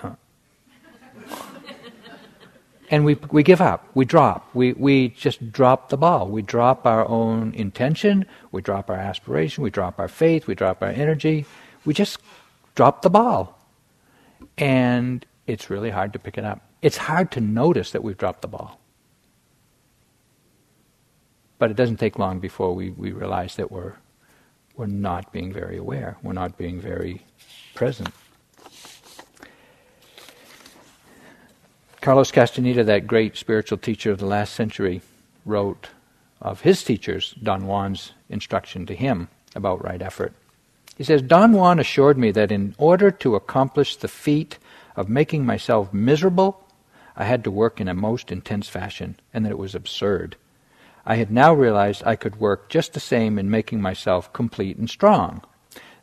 And 2.88 3.04
we, 3.04 3.14
we 3.32 3.42
give 3.42 3.60
up, 3.60 3.88
we 3.94 4.04
drop, 4.04 4.48
we, 4.54 4.74
we 4.74 5.08
just 5.08 5.50
drop 5.50 5.88
the 5.88 5.96
ball. 5.96 6.28
We 6.28 6.40
drop 6.40 6.86
our 6.86 7.04
own 7.08 7.52
intention, 7.54 8.26
we 8.52 8.62
drop 8.62 8.88
our 8.88 8.96
aspiration, 8.96 9.64
we 9.64 9.70
drop 9.70 9.98
our 9.98 10.06
faith, 10.06 10.46
we 10.46 10.54
drop 10.54 10.84
our 10.84 10.90
energy. 10.90 11.46
We 11.84 11.94
just 11.94 12.20
drop 12.76 13.02
the 13.02 13.10
ball. 13.10 13.55
And 14.58 15.24
it's 15.46 15.70
really 15.70 15.90
hard 15.90 16.12
to 16.12 16.18
pick 16.18 16.38
it 16.38 16.44
up. 16.44 16.60
It's 16.82 16.96
hard 16.96 17.30
to 17.32 17.40
notice 17.40 17.92
that 17.92 18.02
we've 18.02 18.18
dropped 18.18 18.42
the 18.42 18.48
ball. 18.48 18.80
But 21.58 21.70
it 21.70 21.76
doesn't 21.76 21.96
take 21.96 22.18
long 22.18 22.38
before 22.38 22.74
we, 22.74 22.90
we 22.90 23.12
realize 23.12 23.56
that 23.56 23.72
we're, 23.72 23.94
we're 24.76 24.86
not 24.86 25.32
being 25.32 25.52
very 25.52 25.78
aware, 25.78 26.18
we're 26.22 26.34
not 26.34 26.58
being 26.58 26.80
very 26.80 27.24
present. 27.74 28.10
Carlos 32.02 32.30
Castaneda, 32.30 32.84
that 32.84 33.06
great 33.06 33.36
spiritual 33.36 33.78
teacher 33.78 34.12
of 34.12 34.18
the 34.18 34.26
last 34.26 34.52
century, 34.54 35.00
wrote 35.44 35.88
of 36.40 36.60
his 36.60 36.84
teachers, 36.84 37.34
Don 37.42 37.66
Juan's 37.66 38.12
instruction 38.28 38.86
to 38.86 38.94
him 38.94 39.28
about 39.54 39.82
right 39.82 40.00
effort. 40.02 40.32
He 40.96 41.04
says, 41.04 41.22
Don 41.22 41.52
Juan 41.52 41.78
assured 41.78 42.16
me 42.16 42.30
that 42.32 42.50
in 42.50 42.74
order 42.78 43.10
to 43.10 43.34
accomplish 43.34 43.96
the 43.96 44.08
feat 44.08 44.58
of 44.96 45.08
making 45.08 45.44
myself 45.44 45.92
miserable, 45.92 46.64
I 47.14 47.24
had 47.24 47.44
to 47.44 47.50
work 47.50 47.80
in 47.80 47.88
a 47.88 47.94
most 47.94 48.32
intense 48.32 48.68
fashion, 48.68 49.16
and 49.32 49.44
that 49.44 49.52
it 49.52 49.58
was 49.58 49.74
absurd. 49.74 50.36
I 51.04 51.16
had 51.16 51.30
now 51.30 51.52
realized 51.52 52.02
I 52.04 52.16
could 52.16 52.40
work 52.40 52.68
just 52.68 52.94
the 52.94 53.00
same 53.00 53.38
in 53.38 53.50
making 53.50 53.80
myself 53.80 54.32
complete 54.32 54.76
and 54.76 54.88
strong. 54.88 55.42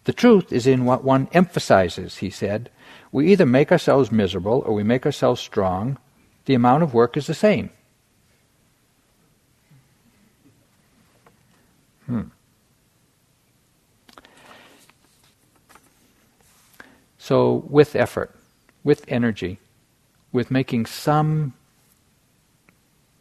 The 0.05 0.13
truth 0.13 0.53
is 0.53 0.67
in 0.67 0.85
what 0.85 1.03
one 1.03 1.27
emphasizes, 1.33 2.17
he 2.17 2.29
said. 2.29 2.69
We 3.11 3.31
either 3.31 3.45
make 3.45 3.71
ourselves 3.71 4.11
miserable 4.11 4.63
or 4.65 4.73
we 4.73 4.83
make 4.83 5.05
ourselves 5.05 5.41
strong. 5.41 5.97
The 6.45 6.53
amount 6.53 6.83
of 6.83 6.93
work 6.93 7.17
is 7.17 7.27
the 7.27 7.33
same. 7.33 7.69
Hmm. 12.05 12.23
So, 17.23 17.63
with 17.69 17.95
effort, 17.95 18.35
with 18.83 19.05
energy, 19.07 19.57
with 20.33 20.51
making 20.51 20.87
some 20.87 21.53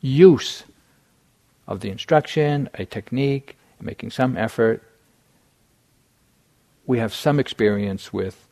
use 0.00 0.64
of 1.68 1.78
the 1.78 1.88
instruction, 1.88 2.68
a 2.74 2.84
technique, 2.84 3.56
making 3.80 4.10
some 4.10 4.36
effort, 4.36 4.82
we 6.84 6.98
have 6.98 7.14
some 7.14 7.38
experience 7.38 8.12
with 8.12 8.48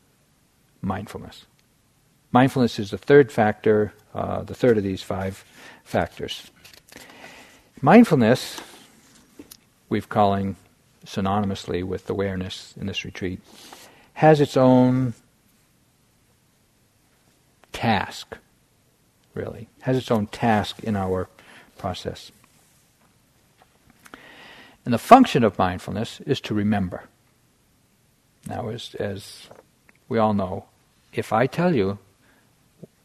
mindfulness. 0.82 1.46
Mindfulness 2.30 2.78
is 2.78 2.92
the 2.92 2.98
third 2.98 3.32
factor, 3.32 3.92
uh, 4.14 4.44
the 4.44 4.54
third 4.54 4.78
of 4.78 4.84
these 4.84 5.02
five 5.02 5.44
factors. 5.82 6.48
Mindfulness, 7.82 8.60
we've 9.88 10.08
calling 10.08 10.54
synonymously 11.04 11.82
with 11.82 12.08
awareness 12.08 12.72
in 12.80 12.86
this 12.86 13.04
retreat, 13.04 13.40
has 14.12 14.40
its 14.40 14.56
own 14.56 15.12
task, 17.80 18.36
really, 19.32 19.66
has 19.80 19.96
its 19.96 20.10
own 20.10 20.26
task 20.26 20.84
in 20.84 20.96
our 20.96 21.28
process. 21.78 22.30
And 24.84 24.92
the 24.92 24.98
function 24.98 25.44
of 25.44 25.58
mindfulness 25.58 26.20
is 26.26 26.42
to 26.42 26.54
remember. 26.54 27.04
Now, 28.46 28.68
as, 28.68 28.94
as 28.96 29.48
we 30.10 30.18
all 30.18 30.34
know, 30.34 30.66
if 31.14 31.32
I 31.32 31.46
tell 31.46 31.74
you 31.74 31.98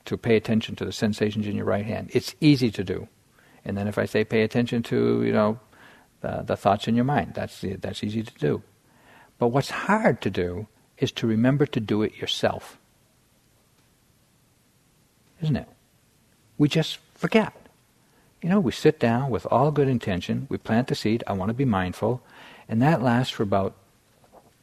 to 0.04 0.18
pay 0.18 0.36
attention 0.36 0.76
to 0.76 0.86
the 0.86 0.92
sensations 0.92 1.48
in 1.48 1.56
your 1.56 1.66
right 1.66 1.86
hand, 1.86 2.10
it's 2.12 2.36
easy 2.42 2.70
to 2.72 2.84
do. 2.84 3.08
And 3.64 3.78
then 3.78 3.88
if 3.88 3.98
I 3.98 4.06
say 4.06 4.26
pay 4.26 4.42
attention 4.42 4.84
to, 4.84 5.24
you 5.24 5.32
know, 5.32 5.58
the, 6.20 6.44
the 6.46 6.58
thoughts 6.58 6.90
in 6.90 6.96
your 6.96 7.06
mind, 7.06 7.34
that's, 7.34 7.64
that's 7.80 8.04
easy 8.04 8.24
to 8.24 8.34
do. 8.40 8.62
But 9.40 9.48
what's 9.48 9.70
hard 9.70 10.22
to 10.22 10.30
do 10.30 10.68
is 10.98 11.14
to 11.14 11.28
remember 11.28 11.66
to 11.66 11.80
do 11.80 12.04
it 12.04 12.18
yourself. 12.18 12.78
Isn't 15.42 15.56
it? 15.56 15.68
We 16.58 16.68
just 16.70 17.00
forget. 17.14 17.54
You 18.42 18.50
know, 18.50 18.60
we 18.60 18.72
sit 18.72 19.00
down 19.00 19.30
with 19.30 19.48
all 19.50 19.72
good 19.72 19.88
intention, 19.88 20.48
we 20.50 20.58
plant 20.58 20.88
the 20.88 20.96
seed, 20.96 21.24
I 21.26 21.34
want 21.34 21.50
to 21.50 21.54
be 21.54 21.66
mindful, 21.66 22.22
and 22.70 22.82
that 22.82 23.02
lasts 23.02 23.34
for 23.34 23.44
about 23.44 23.76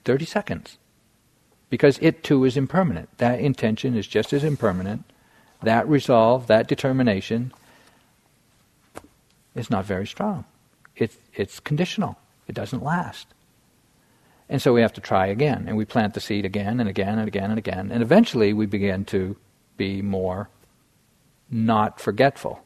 30 0.04 0.24
seconds. 0.24 0.78
Because 1.68 1.98
it 2.00 2.22
too 2.22 2.44
is 2.44 2.56
impermanent. 2.56 3.08
That 3.18 3.40
intention 3.40 3.96
is 3.96 4.06
just 4.06 4.32
as 4.32 4.44
impermanent. 4.44 5.04
That 5.62 5.88
resolve, 5.88 6.46
that 6.48 6.68
determination 6.68 7.52
is 9.54 9.70
not 9.70 9.84
very 9.84 10.06
strong. 10.06 10.44
It, 10.96 11.14
it's 11.34 11.60
conditional. 11.60 12.18
It 12.46 12.54
doesn't 12.54 12.82
last. 12.82 13.26
And 14.48 14.60
so 14.60 14.74
we 14.74 14.82
have 14.82 14.92
to 14.94 15.00
try 15.00 15.26
again, 15.28 15.64
and 15.66 15.76
we 15.76 15.84
plant 15.84 16.14
the 16.14 16.20
seed 16.20 16.44
again 16.44 16.78
and 16.78 16.88
again 16.88 17.18
and 17.18 17.26
again 17.26 17.50
and 17.50 17.58
again, 17.58 17.90
and 17.90 18.02
eventually 18.02 18.52
we 18.52 18.66
begin 18.66 19.04
to 19.06 19.36
be 19.76 20.02
more 20.02 20.50
not 21.52 22.00
forgetful. 22.00 22.64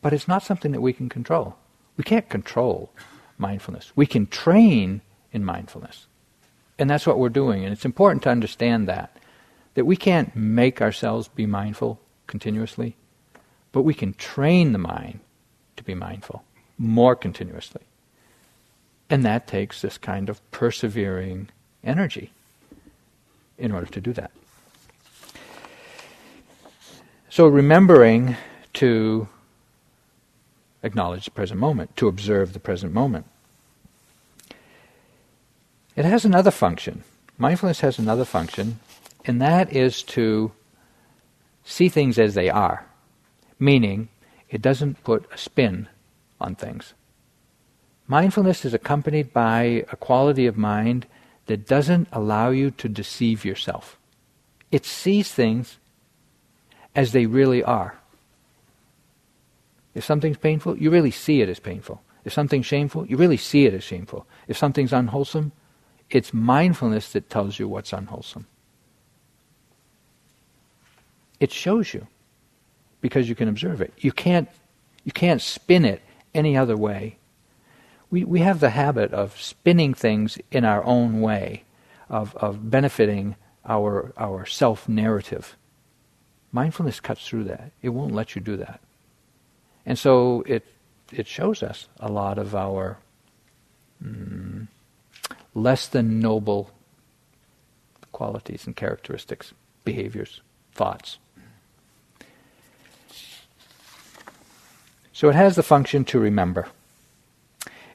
But 0.00 0.12
it's 0.12 0.28
not 0.28 0.42
something 0.42 0.72
that 0.72 0.80
we 0.80 0.92
can 0.92 1.08
control. 1.08 1.56
We 1.96 2.04
can't 2.04 2.28
control 2.28 2.90
mindfulness. 3.38 3.92
We 3.96 4.06
can 4.06 4.26
train 4.28 5.00
in 5.32 5.44
mindfulness. 5.44 6.06
And 6.78 6.88
that's 6.88 7.06
what 7.06 7.18
we're 7.18 7.28
doing. 7.28 7.64
And 7.64 7.72
it's 7.72 7.84
important 7.84 8.22
to 8.22 8.30
understand 8.30 8.88
that. 8.88 9.16
That 9.74 9.84
we 9.84 9.96
can't 9.96 10.34
make 10.34 10.80
ourselves 10.80 11.28
be 11.28 11.46
mindful 11.46 12.00
continuously, 12.26 12.96
But 13.72 13.82
we 13.82 13.94
can 13.94 14.14
train 14.14 14.72
the 14.72 14.78
mind 14.78 15.20
to 15.76 15.84
be 15.84 15.94
mindful 15.94 16.44
more 16.78 17.14
continuously. 17.14 17.82
And 19.10 19.24
that 19.24 19.46
takes 19.46 19.82
this 19.82 19.98
kind 19.98 20.28
of 20.28 20.40
persevering 20.50 21.50
energy 21.84 22.32
in 23.58 23.72
order 23.72 23.86
to 23.86 24.00
do 24.00 24.12
that. 24.14 24.30
So 27.36 27.46
remembering 27.46 28.34
to 28.80 29.28
acknowledge 30.82 31.26
the 31.26 31.30
present 31.30 31.60
moment, 31.60 31.94
to 31.98 32.08
observe 32.08 32.54
the 32.54 32.58
present 32.58 32.94
moment. 32.94 33.26
It 35.96 36.06
has 36.06 36.24
another 36.24 36.50
function. 36.50 37.04
Mindfulness 37.36 37.80
has 37.80 37.98
another 37.98 38.24
function, 38.24 38.80
and 39.26 39.38
that 39.42 39.70
is 39.70 40.02
to 40.04 40.52
see 41.62 41.90
things 41.90 42.18
as 42.18 42.32
they 42.32 42.48
are, 42.48 42.86
meaning 43.58 44.08
it 44.48 44.62
doesn't 44.62 45.04
put 45.04 45.30
a 45.30 45.36
spin 45.36 45.88
on 46.40 46.54
things. 46.54 46.94
Mindfulness 48.08 48.64
is 48.64 48.72
accompanied 48.72 49.34
by 49.34 49.84
a 49.92 49.96
quality 49.96 50.46
of 50.46 50.56
mind 50.56 51.04
that 51.48 51.66
doesn't 51.66 52.08
allow 52.12 52.48
you 52.48 52.70
to 52.70 52.88
deceive 52.88 53.44
yourself. 53.44 53.98
It 54.72 54.86
sees 54.86 55.30
things 55.30 55.76
as 56.96 57.12
they 57.12 57.26
really 57.26 57.62
are. 57.62 57.96
If 59.94 60.04
something's 60.04 60.38
painful, 60.38 60.78
you 60.78 60.90
really 60.90 61.10
see 61.10 61.42
it 61.42 61.48
as 61.48 61.60
painful. 61.60 62.02
If 62.24 62.32
something's 62.32 62.66
shameful, 62.66 63.06
you 63.06 63.16
really 63.16 63.36
see 63.36 63.66
it 63.66 63.74
as 63.74 63.84
shameful. 63.84 64.26
If 64.48 64.56
something's 64.56 64.92
unwholesome, 64.92 65.52
it's 66.10 66.34
mindfulness 66.34 67.12
that 67.12 67.30
tells 67.30 67.58
you 67.58 67.68
what's 67.68 67.92
unwholesome. 67.92 68.46
It 71.38 71.52
shows 71.52 71.92
you 71.92 72.06
because 73.00 73.28
you 73.28 73.34
can 73.34 73.48
observe 73.48 73.80
it. 73.80 73.92
You 73.98 74.10
can't, 74.10 74.48
you 75.04 75.12
can't 75.12 75.42
spin 75.42 75.84
it 75.84 76.02
any 76.34 76.56
other 76.56 76.76
way. 76.76 77.18
We, 78.10 78.24
we 78.24 78.40
have 78.40 78.60
the 78.60 78.70
habit 78.70 79.12
of 79.12 79.38
spinning 79.40 79.92
things 79.92 80.38
in 80.50 80.64
our 80.64 80.82
own 80.84 81.20
way, 81.20 81.64
of, 82.08 82.34
of 82.36 82.70
benefiting 82.70 83.36
our, 83.66 84.12
our 84.16 84.46
self 84.46 84.88
narrative. 84.88 85.56
Mindfulness 86.56 87.00
cuts 87.00 87.28
through 87.28 87.44
that. 87.44 87.72
It 87.82 87.90
won't 87.90 88.14
let 88.14 88.34
you 88.34 88.40
do 88.40 88.56
that. 88.56 88.80
And 89.84 89.98
so 89.98 90.42
it, 90.46 90.64
it 91.12 91.26
shows 91.26 91.62
us 91.62 91.86
a 92.00 92.10
lot 92.10 92.38
of 92.38 92.54
our 92.54 92.96
mm, 94.02 94.66
less 95.54 95.86
than 95.86 96.18
noble 96.18 96.70
qualities 98.10 98.66
and 98.66 98.74
characteristics, 98.74 99.52
behaviors, 99.84 100.40
thoughts. 100.72 101.18
So 105.12 105.28
it 105.28 105.34
has 105.34 105.56
the 105.56 105.62
function 105.62 106.06
to 106.06 106.18
remember. 106.18 106.68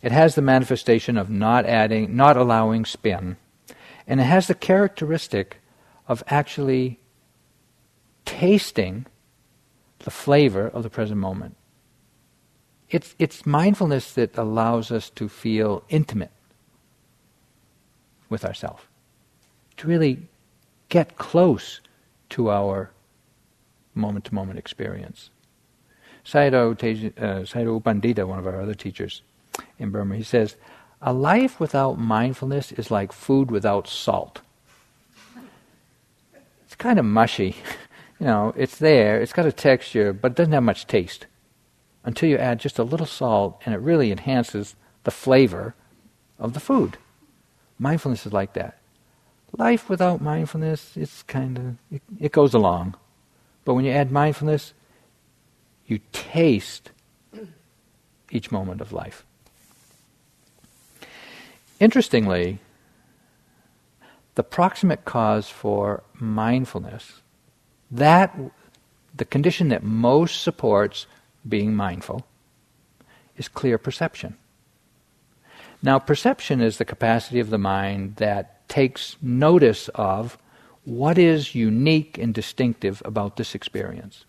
It 0.03 0.11
has 0.11 0.35
the 0.35 0.43
manifestation 0.43 1.17
of 1.17 1.31
not 1.31 1.65
adding, 1.65 2.15
not 2.15 2.37
allowing 2.37 2.85
spin. 2.85 3.37
And 4.05 4.19
it 4.19 4.25
has 4.25 4.45
the 4.45 4.53
characteristic 4.53 5.57
of 6.07 6.23
actually 6.27 6.99
tasting 8.31 9.05
the 9.99 10.09
flavor 10.09 10.67
of 10.69 10.83
the 10.83 10.89
present 10.89 11.19
moment. 11.19 11.57
It's, 12.89 13.13
it's 13.19 13.45
mindfulness 13.45 14.13
that 14.13 14.37
allows 14.37 14.89
us 14.89 15.09
to 15.11 15.27
feel 15.27 15.83
intimate 15.89 16.31
with 18.29 18.45
ourselves, 18.45 18.83
to 19.77 19.87
really 19.87 20.29
get 20.87 21.17
close 21.17 21.81
to 22.29 22.49
our 22.49 22.91
moment 23.93 24.25
to 24.25 24.33
moment 24.33 24.57
experience. 24.57 25.29
Sayadaw, 26.25 26.71
uh, 26.71 27.41
Sayadaw 27.41 27.65
U 27.65 27.81
Pandita, 27.81 28.25
one 28.25 28.39
of 28.39 28.47
our 28.47 28.61
other 28.61 28.75
teachers 28.75 29.21
in 29.77 29.89
Burma, 29.91 30.15
he 30.15 30.23
says, 30.23 30.55
A 31.01 31.11
life 31.11 31.59
without 31.59 31.99
mindfulness 31.99 32.71
is 32.71 32.89
like 32.89 33.11
food 33.11 33.51
without 33.51 33.87
salt. 33.89 34.39
It's 36.65 36.75
kind 36.75 36.97
of 36.97 37.03
mushy. 37.03 37.57
you 38.21 38.27
know, 38.27 38.53
it's 38.55 38.77
there, 38.77 39.19
it's 39.19 39.33
got 39.33 39.47
a 39.47 39.51
texture, 39.51 40.13
but 40.13 40.33
it 40.33 40.35
doesn't 40.35 40.53
have 40.53 40.61
much 40.61 40.85
taste 40.85 41.25
until 42.03 42.29
you 42.29 42.37
add 42.37 42.59
just 42.59 42.77
a 42.77 42.83
little 42.83 43.07
salt 43.07 43.59
and 43.65 43.73
it 43.73 43.79
really 43.79 44.11
enhances 44.11 44.75
the 45.05 45.09
flavor 45.09 45.73
of 46.37 46.53
the 46.53 46.59
food. 46.59 46.99
Mindfulness 47.79 48.27
is 48.27 48.31
like 48.31 48.53
that. 48.53 48.77
Life 49.57 49.89
without 49.89 50.21
mindfulness, 50.21 50.95
it's 50.95 51.23
kind 51.23 51.57
of, 51.57 51.77
it, 51.91 52.03
it 52.19 52.31
goes 52.31 52.53
along. 52.53 52.93
But 53.65 53.73
when 53.73 53.85
you 53.85 53.91
add 53.91 54.11
mindfulness, 54.11 54.75
you 55.87 55.99
taste 56.11 56.91
each 58.29 58.51
moment 58.51 58.81
of 58.81 58.93
life. 58.93 59.25
Interestingly, 61.79 62.59
the 64.35 64.43
proximate 64.43 65.05
cause 65.05 65.49
for 65.49 66.03
mindfulness, 66.13 67.20
that 67.91 68.37
the 69.15 69.25
condition 69.25 69.69
that 69.69 69.83
most 69.83 70.41
supports 70.41 71.05
being 71.47 71.75
mindful, 71.75 72.25
is 73.37 73.47
clear 73.47 73.77
perception. 73.77 74.37
Now, 75.83 75.97
perception 75.99 76.61
is 76.61 76.77
the 76.77 76.85
capacity 76.85 77.39
of 77.39 77.49
the 77.49 77.57
mind 77.57 78.17
that 78.17 78.67
takes 78.69 79.15
notice 79.21 79.89
of 79.89 80.37
what 80.83 81.17
is 81.17 81.55
unique 81.55 82.17
and 82.17 82.33
distinctive 82.33 83.01
about 83.03 83.37
this 83.37 83.55
experience. 83.55 84.25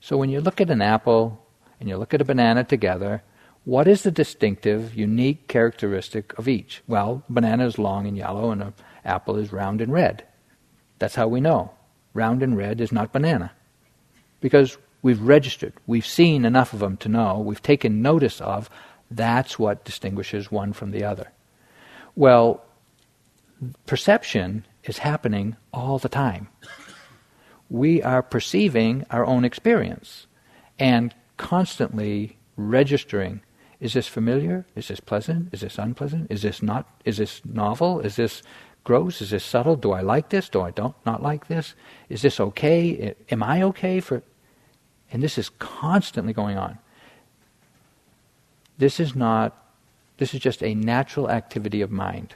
So 0.00 0.16
when 0.16 0.30
you 0.30 0.40
look 0.40 0.60
at 0.60 0.70
an 0.70 0.82
apple 0.82 1.44
and 1.78 1.88
you 1.88 1.96
look 1.96 2.14
at 2.14 2.20
a 2.20 2.24
banana 2.24 2.64
together, 2.64 3.22
what 3.64 3.86
is 3.86 4.02
the 4.02 4.10
distinctive, 4.10 4.94
unique 4.94 5.48
characteristic 5.48 6.38
of 6.38 6.48
each? 6.48 6.82
Well, 6.86 7.22
banana 7.28 7.66
is 7.66 7.78
long 7.78 8.06
and 8.06 8.16
yellow 8.16 8.50
and 8.50 8.62
an 8.62 8.74
apple 9.04 9.36
is 9.36 9.52
round 9.52 9.80
and 9.80 9.92
red. 9.92 10.24
That's 10.98 11.14
how 11.14 11.28
we 11.28 11.40
know. 11.40 11.72
Round 12.18 12.42
and 12.42 12.56
red 12.56 12.80
is 12.80 12.92
not 12.92 13.12
banana. 13.12 13.52
Because 14.40 14.76
we've 15.02 15.22
registered, 15.22 15.72
we've 15.86 16.06
seen 16.06 16.44
enough 16.44 16.72
of 16.72 16.80
them 16.80 16.96
to 16.98 17.08
know, 17.08 17.38
we've 17.38 17.62
taken 17.62 18.02
notice 18.02 18.40
of, 18.40 18.68
that's 19.10 19.58
what 19.58 19.84
distinguishes 19.84 20.50
one 20.50 20.72
from 20.72 20.90
the 20.90 21.04
other. 21.04 21.32
Well, 22.16 22.64
perception 23.86 24.66
is 24.84 24.98
happening 24.98 25.56
all 25.72 25.98
the 25.98 26.08
time 26.08 26.48
we 27.70 28.02
are 28.02 28.22
perceiving 28.22 29.04
our 29.10 29.24
own 29.24 29.44
experience 29.44 30.26
and 30.78 31.14
constantly 31.36 32.38
registering 32.56 33.42
is 33.80 33.92
this 33.92 34.08
familiar? 34.08 34.66
Is 34.74 34.88
this 34.88 34.98
pleasant? 34.98 35.50
Is 35.54 35.60
this 35.60 35.78
unpleasant? 35.78 36.32
Is 36.32 36.42
this 36.42 36.62
not 36.64 36.88
is 37.04 37.18
this 37.18 37.40
novel? 37.44 38.00
Is 38.00 38.16
this 38.16 38.42
gross? 38.84 39.20
Is 39.20 39.30
this 39.30 39.44
subtle? 39.44 39.76
Do 39.76 39.92
I 39.92 40.00
like 40.00 40.30
this? 40.30 40.48
Do 40.48 40.62
I 40.62 40.70
don't 40.70 40.94
not 41.04 41.22
like 41.22 41.48
this? 41.48 41.74
Is 42.08 42.22
this 42.22 42.40
okay? 42.40 43.14
Am 43.30 43.42
I 43.42 43.62
okay 43.62 44.00
for 44.00 44.22
and 45.10 45.22
this 45.22 45.38
is 45.38 45.50
constantly 45.58 46.32
going 46.32 46.58
on. 46.58 46.78
This 48.76 49.00
is 49.00 49.14
not 49.14 49.64
this 50.18 50.34
is 50.34 50.40
just 50.40 50.64
a 50.64 50.74
natural 50.74 51.30
activity 51.30 51.80
of 51.80 51.92
mind. 51.92 52.34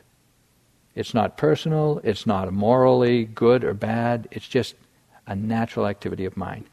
It's 0.95 1.15
not 1.15 1.37
personal, 1.37 2.01
it's 2.05 2.27
not 2.27 2.53
morally 2.53 3.25
good 3.25 3.65
or 3.65 3.75
bad, 3.75 4.29
it's 4.31 4.47
just 4.47 4.77
a 5.27 5.35
natural 5.35 5.89
activity 5.89 6.25
of 6.25 6.37
mind. 6.37 6.67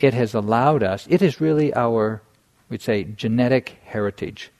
It 0.00 0.14
has 0.14 0.34
allowed 0.34 0.82
us, 0.82 1.06
it 1.08 1.22
is 1.22 1.40
really 1.40 1.72
our, 1.74 2.22
we'd 2.68 2.82
say, 2.82 3.04
genetic 3.04 3.78
heritage. 3.84 4.50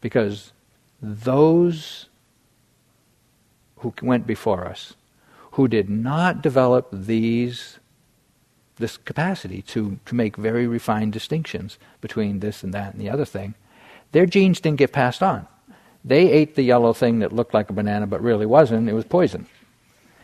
Because 0.00 0.52
those 1.00 2.06
who 3.80 3.92
went 4.02 4.26
before 4.26 4.66
us, 4.66 4.94
who 5.52 5.68
did 5.68 5.90
not 5.90 6.42
develop 6.42 6.88
these 6.92 7.78
this 8.76 8.96
capacity 8.96 9.60
to, 9.60 9.98
to 10.06 10.14
make 10.14 10.36
very 10.36 10.66
refined 10.66 11.12
distinctions 11.12 11.78
between 12.00 12.40
this 12.40 12.64
and 12.64 12.72
that 12.72 12.92
and 12.94 13.00
the 13.00 13.10
other 13.10 13.26
thing, 13.26 13.54
their 14.12 14.26
genes 14.26 14.58
didn't 14.58 14.78
get 14.78 14.90
passed 14.92 15.22
on. 15.22 15.46
They 16.04 16.30
ate 16.30 16.54
the 16.54 16.62
yellow 16.62 16.94
thing 16.94 17.18
that 17.18 17.32
looked 17.32 17.54
like 17.54 17.68
a 17.68 17.74
banana 17.74 18.06
but 18.06 18.22
really 18.22 18.46
wasn't, 18.46 18.88
it 18.88 18.94
was 18.94 19.04
poison. 19.04 19.46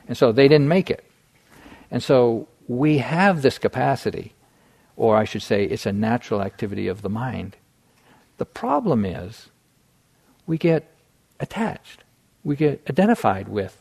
And 0.09 0.17
so 0.17 0.33
they 0.33 0.49
didn't 0.49 0.69
make 0.69 0.91
it. 0.91 1.05
And 1.91 2.03
so 2.03 2.49
we 2.67 2.99
have 2.99 3.43
this 3.43 3.59
capacity, 3.59 4.33
or 4.97 5.17
I 5.17 5.25
should 5.25 5.43
say, 5.43 5.65
it's 5.65 5.87
a 5.87 5.93
natural 5.93 6.43
activity 6.43 6.89
of 6.89 7.03
the 7.03 7.11
mind. 7.11 7.57
The 8.39 8.47
problem 8.47 9.05
is 9.05 9.51
we 10.47 10.59
get 10.59 10.91
attached, 11.39 12.05
we 12.47 12.55
get 12.55 12.81
identified 12.89 13.49
with 13.49 13.77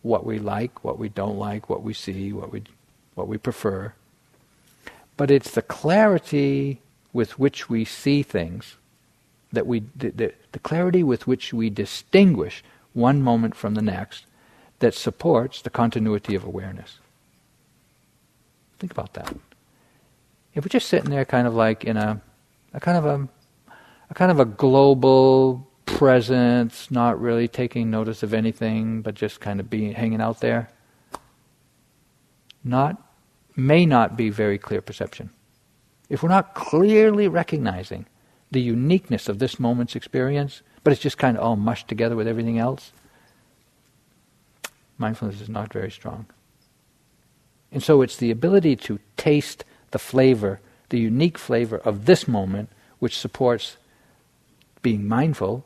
what 0.00 0.24
we 0.24 0.38
like, 0.38 0.82
what 0.82 0.98
we 0.98 1.10
don't 1.10 1.38
like, 1.38 1.68
what 1.68 1.82
we 1.82 1.92
see, 1.92 2.32
what 2.32 2.50
we, 2.50 2.62
what 3.14 3.28
we 3.28 3.36
prefer. 3.36 3.92
But 5.18 5.30
it's 5.30 5.50
the 5.50 5.60
clarity 5.60 6.80
with 7.12 7.38
which 7.38 7.68
we 7.68 7.84
see 7.84 8.22
things, 8.22 8.76
that 9.52 9.66
we, 9.66 9.82
the, 9.94 10.32
the, 10.52 10.58
clarity 10.58 11.02
with 11.02 11.26
which 11.26 11.52
we 11.52 11.68
distinguish 11.68 12.64
one 12.94 13.20
moment 13.20 13.54
from 13.54 13.74
the 13.74 13.82
next, 13.82 14.24
that 14.78 14.94
supports 14.94 15.60
the 15.60 15.68
continuity 15.68 16.34
of 16.34 16.44
awareness. 16.44 16.98
Think 18.78 18.92
about 18.92 19.12
that. 19.12 19.36
if 20.54 20.64
we're 20.64 20.68
just 20.70 20.88
sitting 20.88 21.10
there 21.10 21.26
kind 21.26 21.46
of 21.46 21.54
like 21.54 21.84
in 21.84 21.98
a, 21.98 22.22
a 22.72 22.80
kind 22.80 22.96
of 22.96 23.04
a, 23.04 23.28
a 24.08 24.14
kind 24.14 24.30
of 24.30 24.40
a 24.40 24.46
global 24.46 25.68
presence, 25.96 26.90
not 26.90 27.20
really 27.20 27.48
taking 27.48 27.90
notice 27.90 28.22
of 28.22 28.34
anything, 28.34 29.02
but 29.02 29.14
just 29.14 29.40
kind 29.40 29.60
of 29.60 29.70
being 29.70 29.92
hanging 29.92 30.20
out 30.20 30.40
there, 30.40 30.68
not 32.64 33.00
may 33.54 33.84
not 33.84 34.16
be 34.16 34.30
very 34.30 34.58
clear 34.58 34.80
perception. 34.80 35.30
If 36.08 36.22
we're 36.22 36.28
not 36.28 36.54
clearly 36.54 37.28
recognizing 37.28 38.06
the 38.50 38.60
uniqueness 38.60 39.28
of 39.28 39.38
this 39.38 39.60
moment's 39.60 39.94
experience, 39.94 40.62
but 40.84 40.92
it's 40.92 41.02
just 41.02 41.18
kind 41.18 41.36
of 41.36 41.42
all 41.42 41.56
mushed 41.56 41.88
together 41.88 42.16
with 42.16 42.26
everything 42.26 42.58
else, 42.58 42.92
mindfulness 44.98 45.40
is 45.40 45.48
not 45.48 45.72
very 45.72 45.90
strong. 45.90 46.26
And 47.70 47.82
so 47.82 48.02
it's 48.02 48.16
the 48.16 48.30
ability 48.30 48.76
to 48.76 48.98
taste 49.16 49.64
the 49.90 49.98
flavor, 49.98 50.60
the 50.90 50.98
unique 50.98 51.38
flavor 51.38 51.78
of 51.78 52.06
this 52.06 52.28
moment, 52.28 52.70
which 52.98 53.18
supports 53.18 53.76
being 54.82 55.06
mindful 55.06 55.64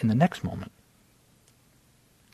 in 0.00 0.08
the 0.08 0.14
next 0.14 0.42
moment. 0.42 0.72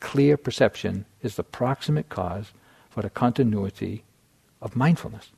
Clear 0.00 0.36
perception 0.36 1.04
is 1.22 1.36
the 1.36 1.42
proximate 1.42 2.08
cause 2.08 2.52
for 2.88 3.02
the 3.02 3.10
continuity 3.10 4.04
of 4.62 4.76
mindfulness. 4.76 5.30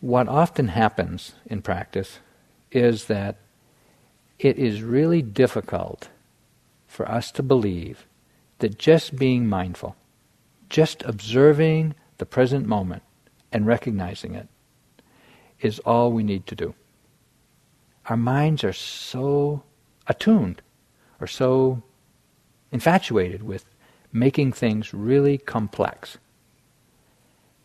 What 0.00 0.28
often 0.28 0.68
happens 0.68 1.32
in 1.46 1.60
practice 1.60 2.20
is 2.70 3.06
that 3.06 3.36
it 4.38 4.56
is 4.56 4.82
really 4.82 5.22
difficult 5.22 6.08
for 6.86 7.10
us 7.10 7.32
to 7.32 7.42
believe 7.42 8.06
that 8.60 8.78
just 8.78 9.16
being 9.16 9.48
mindful, 9.48 9.96
just 10.68 11.02
observing 11.02 11.94
the 12.18 12.26
present 12.26 12.66
moment 12.66 13.02
and 13.52 13.66
recognizing 13.66 14.34
it, 14.34 14.48
is 15.60 15.78
all 15.80 16.12
we 16.12 16.22
need 16.22 16.46
to 16.46 16.54
do. 16.54 16.74
Our 18.06 18.16
minds 18.16 18.64
are 18.64 18.72
so 18.72 19.62
attuned 20.06 20.62
or 21.20 21.26
so 21.26 21.82
infatuated 22.70 23.42
with 23.42 23.64
making 24.12 24.52
things 24.52 24.94
really 24.94 25.38
complex. 25.38 26.18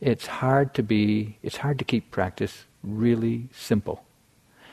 It's 0.01 0.27
hard 0.27 0.73
to 0.73 0.84
be, 0.84 1.38
it's 1.41 1.57
hard 1.57 1.79
to 1.79 1.86
keep 1.86 2.11
practice 2.11 2.65
really 2.84 3.47
simple. 3.53 4.03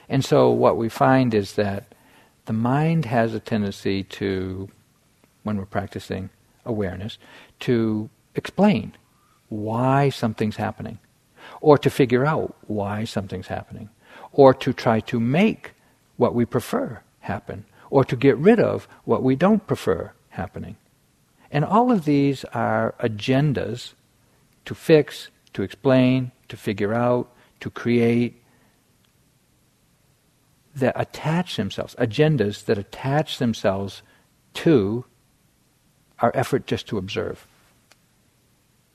And 0.08 0.24
so 0.24 0.50
what 0.50 0.76
we 0.76 0.88
find 0.88 1.34
is 1.34 1.54
that 1.54 1.94
the 2.46 2.52
mind 2.52 3.04
has 3.04 3.32
a 3.32 3.38
tendency 3.38 4.02
to, 4.02 4.68
when 5.44 5.56
we're 5.56 5.66
practicing 5.66 6.30
awareness, 6.64 7.16
to 7.61 8.11
explain 8.34 8.96
why 9.51 10.09
something's 10.09 10.57
happening, 10.57 10.98
or 11.61 11.76
to 11.76 11.90
figure 11.90 12.24
out 12.24 12.57
why 12.66 13.05
something's 13.05 13.48
happening, 13.48 13.90
or 14.32 14.55
to 14.55 14.72
try 14.72 15.01
to 15.01 15.20
make 15.20 15.74
what 16.16 16.34
we 16.34 16.46
prefer 16.46 17.03
happen, 17.20 17.66
or 17.90 18.05
to 18.05 18.16
get 18.16 18.36
rid 18.38 18.59
of 18.59 18.88
what 19.05 19.22
we 19.22 19.36
don't 19.36 19.66
prefer 19.66 20.12
happening. 20.30 20.76
And 21.51 21.64
all 21.64 21.92
of 21.92 22.05
these 22.05 22.44
are 22.55 22.94
agendas 23.01 23.94
to 24.64 24.74
fix, 24.74 25.30
to 25.53 25.62
explain, 25.62 26.32
to 26.48 26.57
figure 26.57 26.94
out, 26.94 27.30
to 27.59 27.68
create, 27.68 28.40
that 30.74 30.94
attach 30.98 31.57
themselves, 31.57 31.96
agendas 31.96 32.64
that 32.66 32.78
attach 32.78 33.38
themselves 33.38 34.03
to 34.55 35.05
our 36.20 36.30
effort 36.34 36.66
just 36.66 36.86
to 36.86 36.98
observe. 36.98 37.46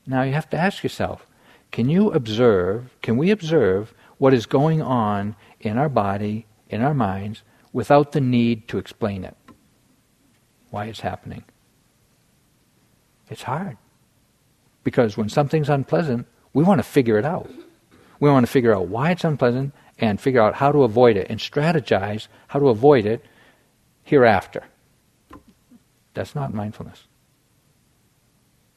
Now 0.06 0.24
you 0.24 0.34
have 0.34 0.50
to 0.52 0.58
ask 0.58 0.84
yourself 0.84 1.28
can 1.72 1.90
you 1.90 2.12
observe, 2.12 2.96
can 3.02 3.18
we 3.18 3.32
observe 3.32 3.94
what 4.18 4.34
is 4.34 4.46
going 4.46 4.82
on 4.82 5.36
in 5.60 5.78
our 5.78 5.90
body, 5.90 6.46
in 6.70 6.82
our 6.82 6.94
minds, 6.94 7.44
without 7.74 8.14
the 8.14 8.22
need 8.22 8.68
to 8.70 8.78
explain 8.78 9.26
it? 9.26 9.36
Why 10.70 10.86
it's 10.86 11.02
happening? 11.02 11.44
It's 13.30 13.44
hard. 13.44 13.78
Because 14.84 15.18
when 15.18 15.30
something's 15.30 15.70
unpleasant, 15.70 16.28
we 16.54 16.64
want 16.64 16.80
to 16.80 16.84
figure 16.84 17.18
it 17.18 17.26
out. 17.26 17.50
We 18.20 18.30
want 18.30 18.46
to 18.46 18.52
figure 18.52 18.74
out 18.74 18.88
why 18.88 19.12
it's 19.12 19.24
unpleasant 19.24 19.74
and 20.00 20.22
figure 20.22 20.42
out 20.42 20.56
how 20.56 20.72
to 20.72 20.84
avoid 20.84 21.18
it 21.18 21.28
and 21.30 21.40
strategize 21.40 22.28
how 22.48 22.60
to 22.60 22.70
avoid 22.70 23.06
it 23.06 23.26
hereafter. 24.04 24.64
That's 26.14 26.36
not 26.36 26.54
mindfulness. 26.54 27.08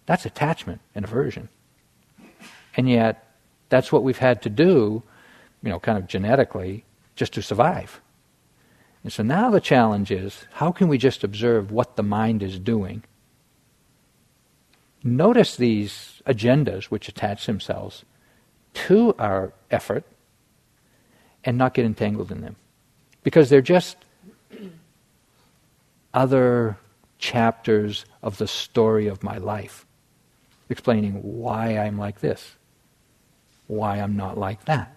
That's 0.08 0.24
attachment 0.24 0.80
and 0.94 1.04
aversion. 1.04 1.50
And 2.74 2.88
yet, 2.88 3.30
that's 3.68 3.92
what 3.92 4.02
we've 4.02 4.16
had 4.16 4.40
to 4.40 4.48
do, 4.48 5.02
you 5.62 5.68
know, 5.68 5.78
kind 5.78 5.98
of 5.98 6.06
genetically, 6.06 6.86
just 7.14 7.34
to 7.34 7.42
survive. 7.42 8.00
And 9.04 9.12
so 9.12 9.22
now 9.22 9.50
the 9.50 9.60
challenge 9.60 10.10
is 10.10 10.46
how 10.52 10.72
can 10.72 10.88
we 10.88 10.96
just 10.96 11.24
observe 11.24 11.70
what 11.70 11.96
the 11.96 12.02
mind 12.02 12.42
is 12.42 12.58
doing? 12.58 13.04
Notice 15.04 15.56
these 15.56 16.22
agendas 16.26 16.84
which 16.84 17.10
attach 17.10 17.44
themselves 17.44 18.06
to 18.86 19.14
our 19.18 19.52
effort 19.70 20.04
and 21.44 21.58
not 21.58 21.74
get 21.74 21.84
entangled 21.84 22.32
in 22.32 22.40
them. 22.40 22.56
Because 23.24 23.50
they're 23.50 23.60
just 23.60 23.98
other 26.14 26.78
chapters 27.18 28.06
of 28.22 28.38
the 28.38 28.48
story 28.48 29.06
of 29.06 29.22
my 29.22 29.36
life, 29.36 29.84
explaining 30.68 31.14
why 31.22 31.78
I'm 31.78 31.98
like 31.98 32.20
this, 32.20 32.56
why 33.66 33.98
I'm 33.98 34.16
not 34.16 34.38
like 34.38 34.64
that, 34.66 34.94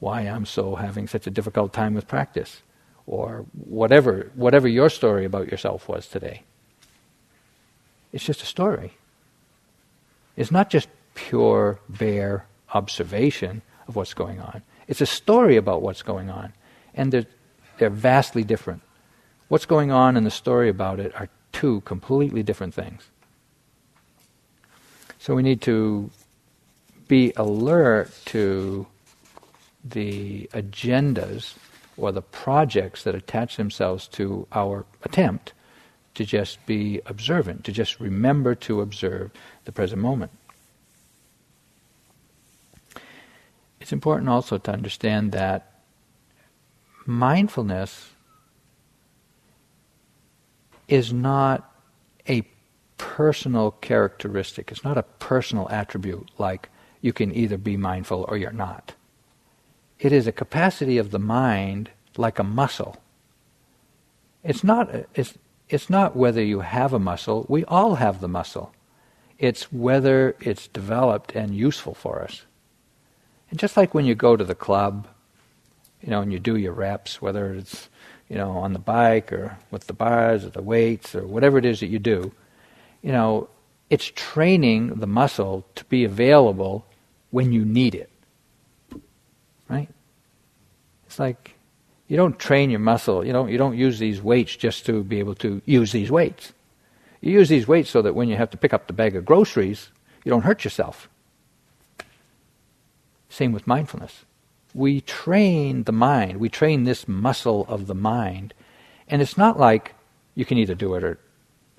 why 0.00 0.22
I'm 0.22 0.46
so 0.46 0.74
having 0.76 1.06
such 1.06 1.26
a 1.26 1.30
difficult 1.30 1.72
time 1.72 1.94
with 1.94 2.08
practice, 2.08 2.62
or 3.06 3.46
whatever, 3.52 4.30
whatever 4.34 4.66
your 4.68 4.90
story 4.90 5.24
about 5.24 5.48
yourself 5.48 5.88
was 5.88 6.06
today. 6.06 6.42
It's 8.12 8.24
just 8.24 8.42
a 8.42 8.46
story. 8.46 8.94
It's 10.36 10.50
not 10.50 10.70
just 10.70 10.88
pure, 11.14 11.80
bare 11.88 12.46
observation 12.74 13.62
of 13.88 13.96
what's 13.96 14.14
going 14.14 14.40
on. 14.40 14.62
It's 14.88 15.00
a 15.00 15.06
story 15.06 15.56
about 15.56 15.82
what's 15.82 16.02
going 16.02 16.30
on. 16.30 16.52
And 16.94 17.12
they're, 17.12 17.26
they're 17.78 17.90
vastly 17.90 18.44
different. 18.44 18.82
What's 19.48 19.66
going 19.66 19.90
on 19.92 20.16
and 20.16 20.26
the 20.26 20.30
story 20.30 20.68
about 20.68 20.98
it 20.98 21.14
are 21.14 21.28
two 21.52 21.80
completely 21.82 22.42
different 22.42 22.74
things. 22.74 23.08
So 25.18 25.34
we 25.34 25.42
need 25.42 25.60
to 25.62 26.10
be 27.08 27.32
alert 27.36 28.10
to 28.26 28.86
the 29.84 30.48
agendas 30.52 31.54
or 31.96 32.12
the 32.12 32.22
projects 32.22 33.04
that 33.04 33.14
attach 33.14 33.56
themselves 33.56 34.08
to 34.08 34.46
our 34.52 34.84
attempt 35.02 35.52
to 36.14 36.24
just 36.24 36.64
be 36.66 37.00
observant, 37.06 37.64
to 37.64 37.72
just 37.72 38.00
remember 38.00 38.54
to 38.54 38.80
observe 38.80 39.30
the 39.64 39.72
present 39.72 40.00
moment. 40.00 40.32
It's 43.80 43.92
important 43.92 44.28
also 44.28 44.58
to 44.58 44.72
understand 44.72 45.32
that 45.32 45.72
mindfulness 47.04 48.10
is 50.88 51.12
not 51.12 51.72
a 52.28 52.42
personal 52.98 53.72
characteristic. 53.72 54.70
It's 54.70 54.84
not 54.84 54.98
a 54.98 55.02
personal 55.02 55.68
attribute 55.70 56.30
like 56.38 56.68
you 57.00 57.12
can 57.12 57.34
either 57.34 57.56
be 57.56 57.76
mindful 57.76 58.24
or 58.28 58.36
you're 58.36 58.52
not. 58.52 58.94
It 59.98 60.12
is 60.12 60.26
a 60.26 60.32
capacity 60.32 60.98
of 60.98 61.10
the 61.10 61.18
mind 61.18 61.90
like 62.16 62.38
a 62.38 62.44
muscle. 62.44 62.96
It's 64.42 64.62
not, 64.62 64.90
it's, 65.14 65.34
it's 65.68 65.90
not 65.90 66.16
whether 66.16 66.42
you 66.42 66.60
have 66.60 66.92
a 66.92 66.98
muscle. 66.98 67.46
We 67.48 67.64
all 67.64 67.96
have 67.96 68.20
the 68.20 68.28
muscle. 68.28 68.72
It's 69.38 69.72
whether 69.72 70.36
it's 70.40 70.68
developed 70.68 71.34
and 71.34 71.54
useful 71.54 71.94
for 71.94 72.22
us. 72.22 72.42
And 73.50 73.58
just 73.58 73.76
like 73.76 73.94
when 73.94 74.06
you 74.06 74.14
go 74.14 74.36
to 74.36 74.44
the 74.44 74.54
club, 74.54 75.08
you 76.02 76.10
know, 76.10 76.20
and 76.20 76.32
you 76.32 76.38
do 76.38 76.56
your 76.56 76.72
reps, 76.72 77.20
whether 77.20 77.54
it's, 77.54 77.88
you 78.28 78.36
know, 78.36 78.52
on 78.52 78.72
the 78.72 78.78
bike 78.78 79.32
or 79.32 79.58
with 79.70 79.86
the 79.86 79.92
bars 79.92 80.44
or 80.44 80.50
the 80.50 80.62
weights 80.62 81.14
or 81.14 81.26
whatever 81.26 81.58
it 81.58 81.64
is 81.64 81.80
that 81.80 81.86
you 81.86 81.98
do, 81.98 82.32
you 83.06 83.12
know, 83.12 83.48
it's 83.88 84.10
training 84.16 84.88
the 84.96 85.06
muscle 85.06 85.64
to 85.76 85.84
be 85.84 86.02
available 86.02 86.84
when 87.30 87.52
you 87.52 87.64
need 87.64 87.94
it. 87.94 88.10
Right? 89.68 89.88
It's 91.06 91.20
like 91.20 91.54
you 92.08 92.16
don't 92.16 92.36
train 92.36 92.68
your 92.68 92.80
muscle, 92.80 93.24
you 93.24 93.32
don't 93.32 93.48
you 93.48 93.58
don't 93.58 93.76
use 93.76 94.00
these 94.00 94.20
weights 94.20 94.56
just 94.56 94.86
to 94.86 95.04
be 95.04 95.20
able 95.20 95.36
to 95.36 95.62
use 95.66 95.92
these 95.92 96.10
weights. 96.10 96.52
You 97.20 97.30
use 97.30 97.48
these 97.48 97.68
weights 97.68 97.90
so 97.90 98.02
that 98.02 98.16
when 98.16 98.28
you 98.28 98.34
have 98.34 98.50
to 98.50 98.56
pick 98.56 98.74
up 98.74 98.88
the 98.88 98.92
bag 98.92 99.14
of 99.14 99.24
groceries, 99.24 99.88
you 100.24 100.30
don't 100.30 100.42
hurt 100.42 100.64
yourself. 100.64 101.08
Same 103.28 103.52
with 103.52 103.68
mindfulness. 103.68 104.24
We 104.74 105.00
train 105.00 105.84
the 105.84 105.92
mind, 105.92 106.38
we 106.38 106.48
train 106.48 106.82
this 106.82 107.06
muscle 107.06 107.66
of 107.68 107.86
the 107.86 107.94
mind, 107.94 108.52
and 109.06 109.22
it's 109.22 109.38
not 109.38 109.60
like 109.60 109.94
you 110.34 110.44
can 110.44 110.58
either 110.58 110.74
do 110.74 110.96
it 110.96 111.04
or 111.04 111.20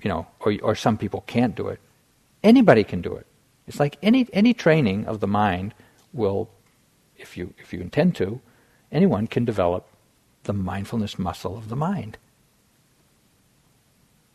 you 0.02 0.08
know, 0.08 0.26
or, 0.40 0.54
or 0.62 0.74
some 0.74 0.96
people 0.96 1.24
can't 1.26 1.54
do 1.54 1.68
it. 1.68 1.80
Anybody 2.42 2.84
can 2.84 3.00
do 3.00 3.14
it. 3.14 3.26
It's 3.66 3.80
like 3.80 3.98
any, 4.02 4.26
any 4.32 4.54
training 4.54 5.06
of 5.06 5.20
the 5.20 5.26
mind 5.26 5.74
will, 6.12 6.48
if 7.16 7.36
you, 7.36 7.52
if 7.58 7.72
you 7.72 7.80
intend 7.80 8.14
to, 8.16 8.40
anyone 8.90 9.26
can 9.26 9.44
develop 9.44 9.86
the 10.44 10.52
mindfulness 10.52 11.18
muscle 11.18 11.56
of 11.56 11.68
the 11.68 11.76
mind. 11.76 12.16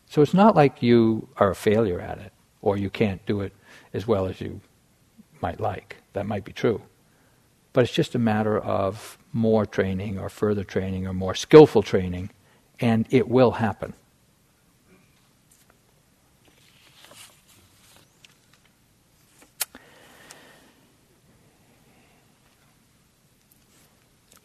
So 0.08 0.22
it's 0.22 0.34
not 0.34 0.56
like 0.56 0.84
you 0.84 1.28
are 1.38 1.50
a 1.50 1.56
failure 1.56 2.00
at 2.00 2.20
it 2.20 2.32
or 2.62 2.78
you 2.78 2.90
can't 2.90 3.26
do 3.26 3.42
it 3.42 3.54
as 3.94 4.08
well 4.08 4.28
as 4.28 4.40
you 4.40 4.62
might 5.42 5.60
like. 5.60 5.98
That 6.14 6.28
might 6.28 6.46
be 6.46 6.54
true. 6.54 6.82
But 7.74 7.84
it's 7.84 7.94
just 7.94 8.14
a 8.14 8.20
matter 8.20 8.60
of 8.60 9.18
more 9.32 9.66
training 9.66 10.20
or 10.20 10.30
further 10.30 10.64
training 10.64 11.08
or 11.08 11.14
more 11.14 11.34
skillful 11.34 11.82
training, 11.82 12.30
and 12.80 13.08
it 13.10 13.28
will 13.28 13.52
happen. 13.52 13.94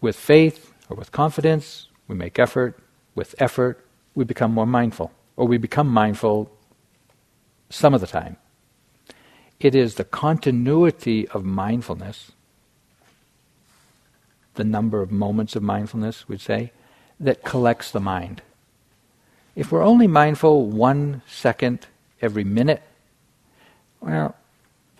With 0.00 0.16
faith 0.16 0.72
or 0.88 0.96
with 0.96 1.12
confidence, 1.12 1.88
we 2.06 2.14
make 2.14 2.38
effort. 2.38 2.78
With 3.14 3.34
effort, 3.38 3.84
we 4.14 4.24
become 4.24 4.52
more 4.52 4.66
mindful, 4.66 5.12
or 5.36 5.46
we 5.46 5.58
become 5.58 5.88
mindful 5.88 6.50
some 7.70 7.94
of 7.94 8.00
the 8.00 8.06
time. 8.06 8.36
It 9.60 9.74
is 9.74 9.94
the 9.94 10.04
continuity 10.04 11.28
of 11.28 11.44
mindfulness, 11.44 12.32
the 14.54 14.64
number 14.64 15.02
of 15.02 15.10
moments 15.10 15.56
of 15.56 15.62
mindfulness, 15.62 16.28
we'd 16.28 16.40
say, 16.40 16.72
that 17.20 17.42
collects 17.44 17.90
the 17.90 18.00
mind. 18.00 18.42
If 19.56 19.72
we're 19.72 19.82
only 19.82 20.06
mindful 20.06 20.66
one 20.66 21.22
second 21.26 21.86
every 22.22 22.44
minute, 22.44 22.82
well, 24.00 24.36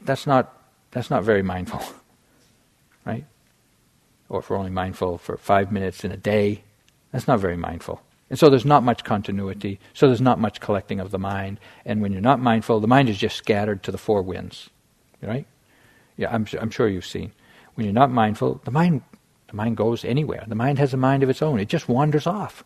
that's 0.02 0.26
not, 0.26 0.52
that's 0.90 1.10
not 1.10 1.22
very 1.22 1.42
mindful, 1.42 1.82
right? 3.04 3.24
Or 4.28 4.40
if 4.40 4.50
we're 4.50 4.56
only 4.56 4.70
mindful 4.70 5.18
for 5.18 5.36
five 5.36 5.72
minutes 5.72 6.04
in 6.04 6.12
a 6.12 6.16
day, 6.16 6.62
that's 7.12 7.26
not 7.26 7.40
very 7.40 7.56
mindful. 7.56 8.02
And 8.30 8.38
so 8.38 8.50
there's 8.50 8.66
not 8.66 8.82
much 8.82 9.04
continuity, 9.04 9.80
so 9.94 10.06
there's 10.06 10.20
not 10.20 10.38
much 10.38 10.60
collecting 10.60 11.00
of 11.00 11.10
the 11.10 11.18
mind. 11.18 11.58
And 11.86 12.02
when 12.02 12.12
you're 12.12 12.20
not 12.20 12.40
mindful, 12.40 12.80
the 12.80 12.86
mind 12.86 13.08
is 13.08 13.16
just 13.16 13.36
scattered 13.36 13.82
to 13.84 13.90
the 13.90 13.98
four 13.98 14.22
winds. 14.22 14.68
Right? 15.22 15.46
Yeah, 16.16 16.30
I'm, 16.30 16.46
I'm 16.60 16.70
sure 16.70 16.88
you've 16.88 17.06
seen. 17.06 17.32
When 17.74 17.86
you're 17.86 17.94
not 17.94 18.10
mindful, 18.10 18.60
the 18.64 18.70
mind, 18.70 19.02
the 19.48 19.56
mind 19.56 19.76
goes 19.76 20.04
anywhere. 20.04 20.44
The 20.46 20.54
mind 20.54 20.78
has 20.78 20.92
a 20.92 20.98
mind 20.98 21.22
of 21.22 21.30
its 21.30 21.40
own. 21.40 21.58
It 21.58 21.68
just 21.68 21.88
wanders 21.88 22.26
off. 22.26 22.64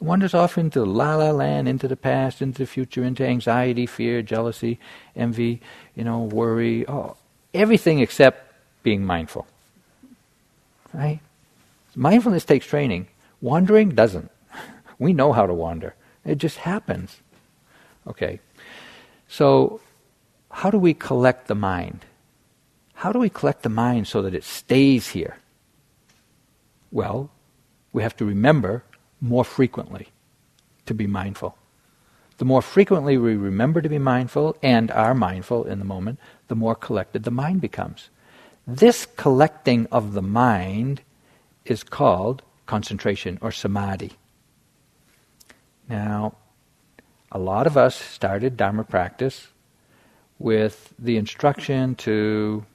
It 0.00 0.04
wanders 0.04 0.34
off 0.34 0.58
into 0.58 0.84
la 0.84 1.14
la 1.16 1.30
land, 1.30 1.68
into 1.68 1.88
the 1.88 1.96
past, 1.96 2.42
into 2.42 2.58
the 2.58 2.66
future, 2.66 3.04
into 3.04 3.24
anxiety, 3.24 3.86
fear, 3.86 4.22
jealousy, 4.22 4.80
envy, 5.14 5.60
you 5.94 6.04
know, 6.04 6.20
worry, 6.20 6.86
oh, 6.88 7.16
everything 7.54 8.00
except 8.00 8.52
being 8.82 9.04
mindful. 9.04 9.46
Right? 10.96 11.20
Mindfulness 11.94 12.44
takes 12.44 12.66
training. 12.66 13.08
Wandering 13.40 13.90
doesn't. 13.90 14.30
We 14.98 15.12
know 15.12 15.32
how 15.34 15.46
to 15.46 15.52
wander. 15.52 15.94
It 16.24 16.38
just 16.38 16.56
happens. 16.56 17.18
Okay. 18.06 18.40
So, 19.28 19.80
how 20.50 20.70
do 20.70 20.78
we 20.78 20.94
collect 20.94 21.48
the 21.48 21.54
mind? 21.54 22.06
How 22.94 23.12
do 23.12 23.18
we 23.18 23.28
collect 23.28 23.62
the 23.62 23.68
mind 23.68 24.08
so 24.08 24.22
that 24.22 24.34
it 24.34 24.42
stays 24.42 25.08
here? 25.08 25.36
Well, 26.90 27.30
we 27.92 28.02
have 28.02 28.16
to 28.16 28.24
remember 28.24 28.84
more 29.20 29.44
frequently 29.44 30.08
to 30.86 30.94
be 30.94 31.06
mindful. 31.06 31.58
The 32.38 32.46
more 32.46 32.62
frequently 32.62 33.18
we 33.18 33.36
remember 33.36 33.82
to 33.82 33.88
be 33.90 33.98
mindful 33.98 34.56
and 34.62 34.90
are 34.90 35.14
mindful 35.14 35.64
in 35.64 35.78
the 35.78 35.84
moment, 35.84 36.18
the 36.48 36.54
more 36.54 36.74
collected 36.74 37.24
the 37.24 37.30
mind 37.30 37.60
becomes. 37.60 38.08
This 38.66 39.06
collecting 39.06 39.86
of 39.92 40.12
the 40.12 40.22
mind 40.22 41.02
is 41.64 41.84
called 41.84 42.42
concentration 42.66 43.38
or 43.40 43.52
samadhi. 43.52 44.12
Now, 45.88 46.34
a 47.30 47.38
lot 47.38 47.68
of 47.68 47.76
us 47.76 47.94
started 47.94 48.56
Dharma 48.56 48.82
practice 48.82 49.48
with 50.40 50.92
the 50.98 51.16
instruction 51.16 51.94
to 51.94 52.66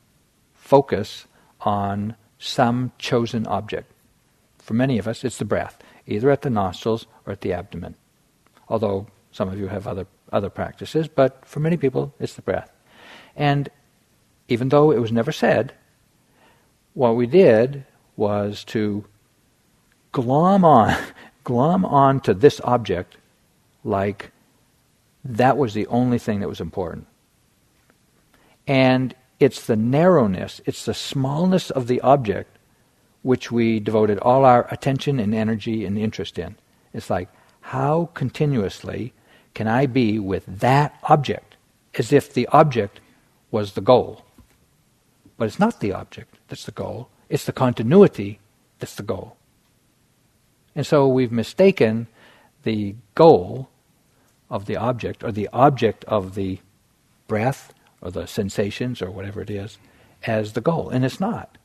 focus 0.53 1.25
on 1.59 2.15
some 2.39 2.93
chosen 2.97 3.45
object. 3.47 3.91
For 4.59 4.73
many 4.73 4.97
of 4.97 5.09
us, 5.09 5.25
it's 5.25 5.37
the 5.37 5.45
breath, 5.45 5.77
either 6.07 6.31
at 6.31 6.41
the 6.41 6.49
nostrils 6.49 7.05
or 7.25 7.33
at 7.33 7.41
the 7.41 7.51
abdomen. 7.51 7.95
Although 8.69 9.07
some 9.31 9.49
of 9.49 9.59
you 9.59 9.67
have 9.67 9.87
other, 9.87 10.07
other 10.31 10.49
practices, 10.49 11.09
but 11.09 11.45
for 11.45 11.59
many 11.59 11.75
people, 11.75 12.13
it's 12.17 12.35
the 12.35 12.41
breath. 12.41 12.71
And 13.35 13.69
even 14.47 14.69
though 14.69 14.91
it 14.91 14.99
was 14.99 15.11
never 15.11 15.33
said, 15.33 15.73
what 16.93 17.15
we 17.15 17.25
did 17.25 17.85
was 18.15 18.63
to 18.65 19.05
glom 20.11 20.65
on 20.65 20.95
glom 21.43 21.85
onto 21.85 22.33
this 22.33 22.61
object 22.63 23.17
like 23.83 24.31
that 25.23 25.57
was 25.57 25.73
the 25.73 25.87
only 25.87 26.17
thing 26.17 26.39
that 26.39 26.49
was 26.49 26.59
important. 26.59 27.07
And 28.67 29.15
it's 29.39 29.65
the 29.65 29.75
narrowness, 29.75 30.61
it's 30.65 30.85
the 30.85 30.93
smallness 30.93 31.71
of 31.71 31.87
the 31.87 32.01
object 32.01 32.57
which 33.23 33.51
we 33.51 33.79
devoted 33.79 34.17
all 34.19 34.45
our 34.45 34.67
attention 34.71 35.19
and 35.19 35.33
energy 35.33 35.85
and 35.85 35.97
interest 35.97 36.39
in. 36.39 36.55
It's 36.93 37.09
like, 37.09 37.29
how 37.61 38.09
continuously 38.13 39.13
can 39.53 39.67
I 39.67 39.85
be 39.85 40.17
with 40.17 40.43
that 40.47 40.97
object 41.03 41.55
as 41.95 42.11
if 42.11 42.33
the 42.33 42.47
object 42.47 42.99
was 43.51 43.73
the 43.73 43.81
goal? 43.81 44.25
But 45.41 45.47
it's 45.47 45.57
not 45.57 45.79
the 45.79 45.91
object 45.91 46.37
that's 46.49 46.65
the 46.65 46.71
goal, 46.71 47.09
it's 47.27 47.45
the 47.45 47.51
continuity 47.51 48.39
that's 48.77 48.93
the 48.93 49.01
goal. 49.01 49.37
And 50.75 50.85
so 50.85 51.07
we've 51.07 51.31
mistaken 51.31 52.05
the 52.61 52.93
goal 53.15 53.67
of 54.51 54.67
the 54.67 54.77
object, 54.77 55.23
or 55.23 55.31
the 55.31 55.49
object 55.51 56.05
of 56.05 56.35
the 56.35 56.59
breath, 57.27 57.73
or 58.01 58.11
the 58.11 58.27
sensations, 58.27 59.01
or 59.01 59.09
whatever 59.09 59.41
it 59.41 59.49
is, 59.49 59.79
as 60.27 60.53
the 60.53 60.61
goal. 60.61 60.91
And 60.91 61.03
it's 61.03 61.19
not. 61.19 61.57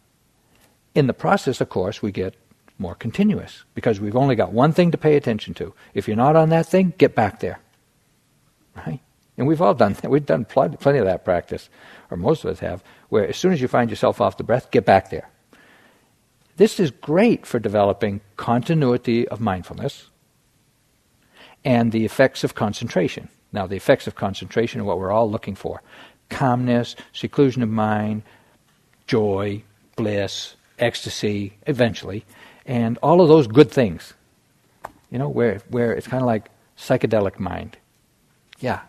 In 0.94 1.06
the 1.06 1.12
process, 1.12 1.60
of 1.60 1.68
course, 1.68 2.00
we 2.00 2.12
get 2.12 2.34
more 2.78 2.94
continuous 2.94 3.64
because 3.74 4.00
we've 4.00 4.16
only 4.16 4.36
got 4.36 4.52
one 4.52 4.72
thing 4.72 4.90
to 4.90 4.96
pay 4.96 5.16
attention 5.16 5.52
to. 5.52 5.74
If 5.92 6.08
you're 6.08 6.16
not 6.16 6.34
on 6.34 6.48
that 6.48 6.64
thing, 6.64 6.94
get 6.96 7.14
back 7.14 7.40
there. 7.40 7.60
Right? 8.74 9.00
And 9.36 9.46
we've 9.46 9.60
all 9.60 9.74
done 9.74 9.92
that. 9.94 10.10
We've 10.10 10.24
done 10.24 10.44
plenty 10.44 10.98
of 10.98 11.04
that 11.04 11.24
practice, 11.24 11.68
or 12.10 12.16
most 12.16 12.44
of 12.44 12.50
us 12.50 12.60
have, 12.60 12.82
where 13.08 13.28
as 13.28 13.36
soon 13.36 13.52
as 13.52 13.60
you 13.60 13.68
find 13.68 13.90
yourself 13.90 14.20
off 14.20 14.38
the 14.38 14.44
breath, 14.44 14.70
get 14.70 14.86
back 14.86 15.10
there. 15.10 15.28
This 16.56 16.80
is 16.80 16.90
great 16.90 17.44
for 17.44 17.58
developing 17.58 18.22
continuity 18.36 19.28
of 19.28 19.40
mindfulness 19.40 20.08
and 21.64 21.92
the 21.92 22.04
effects 22.04 22.44
of 22.44 22.54
concentration. 22.54 23.28
Now, 23.52 23.66
the 23.66 23.76
effects 23.76 24.06
of 24.06 24.14
concentration 24.14 24.80
are 24.80 24.84
what 24.84 24.98
we're 24.98 25.12
all 25.12 25.30
looking 25.30 25.54
for 25.54 25.82
calmness, 26.28 26.96
seclusion 27.12 27.62
of 27.62 27.68
mind, 27.68 28.22
joy, 29.06 29.62
bliss, 29.94 30.56
ecstasy, 30.78 31.56
eventually, 31.66 32.24
and 32.64 32.98
all 33.02 33.20
of 33.20 33.28
those 33.28 33.46
good 33.46 33.70
things. 33.70 34.14
You 35.10 35.18
know, 35.18 35.28
where, 35.28 35.60
where 35.68 35.92
it's 35.92 36.08
kind 36.08 36.22
of 36.22 36.26
like 36.26 36.48
psychedelic 36.76 37.38
mind. 37.38 37.76
Yeah, 38.58 38.80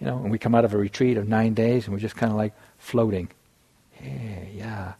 You 0.00 0.06
know, 0.06 0.18
and 0.18 0.30
we 0.30 0.38
come 0.38 0.54
out 0.54 0.64
of 0.64 0.74
a 0.74 0.78
retreat 0.78 1.16
of 1.16 1.28
nine 1.28 1.54
days 1.54 1.84
and 1.84 1.94
we're 1.94 2.00
just 2.00 2.16
kind 2.16 2.32
of 2.32 2.38
like 2.38 2.52
floating. 2.78 3.28
Yeah, 4.02 4.44
yeah 4.54 4.92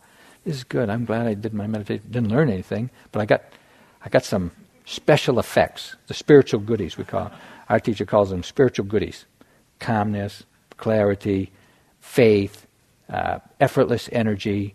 this 0.45 0.57
is 0.57 0.65
good. 0.65 0.91
I'm 0.91 1.05
glad 1.05 1.27
I 1.27 1.35
did 1.35 1.55
my 1.55 1.67
meditation. 1.67 2.05
Didn't 2.11 2.31
learn 2.31 2.51
anything, 2.51 2.91
but 3.13 3.21
I 3.21 3.27
got, 3.27 3.43
I 4.05 4.09
got 4.09 4.25
some 4.25 4.51
special 4.85 5.39
effects, 5.39 5.97
the 6.09 6.15
spiritual 6.15 6.61
goodies 6.61 6.99
we 6.99 7.05
call. 7.05 7.31
Our 7.69 7.81
teacher 7.81 8.05
calls 8.05 8.31
them 8.31 8.43
spiritual 8.43 8.87
goodies: 8.87 9.25
calmness, 9.79 10.45
clarity, 10.77 11.53
faith, 12.01 12.67
uh, 13.09 13.39
effortless 13.61 14.09
energy, 14.13 14.75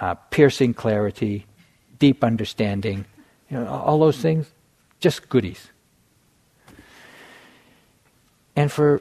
uh, 0.00 0.14
piercing 0.30 0.74
clarity, 0.74 1.46
deep 1.98 2.24
understanding. 2.24 3.04
You 3.50 3.58
know, 3.58 3.68
all 3.68 3.98
those 3.98 4.18
things, 4.18 4.46
just 5.00 5.28
goodies. 5.28 5.70
And 8.58 8.72
for 8.72 9.00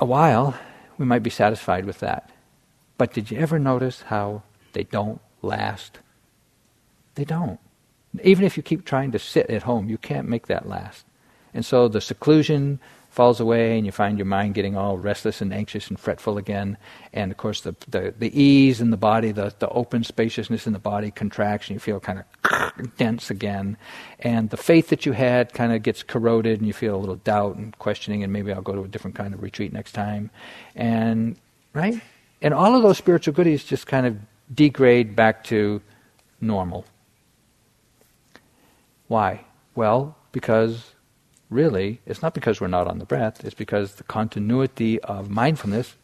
a 0.00 0.04
while, 0.04 0.58
we 0.98 1.06
might 1.06 1.22
be 1.22 1.30
satisfied 1.30 1.84
with 1.84 2.00
that. 2.00 2.30
But 2.96 3.12
did 3.12 3.30
you 3.30 3.38
ever 3.38 3.56
notice 3.60 4.02
how 4.02 4.42
they 4.72 4.82
don't 4.82 5.20
last. 5.42 6.00
They 7.14 7.24
don't. 7.24 7.60
Even 8.24 8.44
if 8.44 8.56
you 8.56 8.64
keep 8.64 8.84
trying 8.84 9.12
to 9.12 9.18
sit 9.20 9.48
at 9.48 9.62
home, 9.62 9.88
you 9.88 9.96
can't 9.96 10.28
make 10.28 10.48
that 10.48 10.68
last. 10.68 11.04
And 11.54 11.64
so 11.64 11.86
the 11.86 12.00
seclusion 12.00 12.80
falls 13.18 13.40
away 13.40 13.76
and 13.76 13.84
you 13.84 13.90
find 13.90 14.16
your 14.16 14.26
mind 14.26 14.54
getting 14.54 14.76
all 14.76 14.96
restless 14.96 15.40
and 15.40 15.52
anxious 15.52 15.88
and 15.88 15.98
fretful 15.98 16.38
again. 16.38 16.76
And 17.12 17.32
of 17.32 17.36
course, 17.36 17.62
the, 17.62 17.74
the, 17.88 18.14
the 18.16 18.30
ease 18.40 18.80
in 18.80 18.90
the 18.90 18.96
body, 18.96 19.32
the, 19.32 19.52
the 19.58 19.68
open 19.70 20.04
spaciousness 20.04 20.68
in 20.68 20.72
the 20.72 20.78
body 20.78 21.10
contracts 21.10 21.66
and 21.66 21.74
you 21.74 21.80
feel 21.80 21.98
kind 21.98 22.20
of 22.20 22.96
dense 22.96 23.28
again. 23.28 23.76
And 24.20 24.50
the 24.50 24.56
faith 24.56 24.90
that 24.90 25.04
you 25.04 25.10
had 25.14 25.52
kind 25.52 25.72
of 25.72 25.82
gets 25.82 26.04
corroded 26.04 26.60
and 26.60 26.68
you 26.68 26.72
feel 26.72 26.94
a 26.94 27.02
little 27.02 27.16
doubt 27.16 27.56
and 27.56 27.76
questioning 27.80 28.22
and 28.22 28.32
maybe 28.32 28.52
I'll 28.52 28.62
go 28.62 28.76
to 28.76 28.84
a 28.84 28.88
different 28.88 29.16
kind 29.16 29.34
of 29.34 29.42
retreat 29.42 29.72
next 29.72 29.92
time. 29.96 30.30
And, 30.76 31.34
right? 31.72 32.00
And 32.40 32.54
all 32.54 32.76
of 32.76 32.84
those 32.84 32.98
spiritual 32.98 33.34
goodies 33.34 33.64
just 33.64 33.88
kind 33.88 34.06
of 34.06 34.16
degrade 34.54 35.16
back 35.16 35.42
to 35.50 35.82
normal. 36.40 36.84
Why? 39.08 39.44
Well, 39.74 40.14
because 40.30 40.94
really, 41.50 42.00
it's 42.06 42.22
not 42.22 42.34
because 42.34 42.60
we're 42.60 42.68
not 42.68 42.86
on 42.86 42.98
the 42.98 43.04
breath, 43.04 43.44
it's 43.44 43.54
because 43.54 43.94
the 43.94 44.04
continuity 44.04 45.00
of 45.00 45.30
mindfulness 45.30 45.94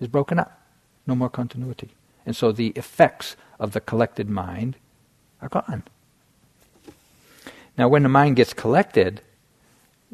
is 0.00 0.08
broken 0.08 0.38
up. 0.38 0.60
No 1.06 1.14
more 1.14 1.30
continuity. 1.30 1.90
And 2.26 2.36
so 2.36 2.52
the 2.52 2.68
effects 2.76 3.36
of 3.58 3.72
the 3.72 3.80
collected 3.80 4.28
mind 4.28 4.76
are 5.40 5.48
gone. 5.48 5.84
Now, 7.78 7.88
when 7.88 8.02
the 8.02 8.08
mind 8.08 8.36
gets 8.36 8.52
collected 8.52 9.22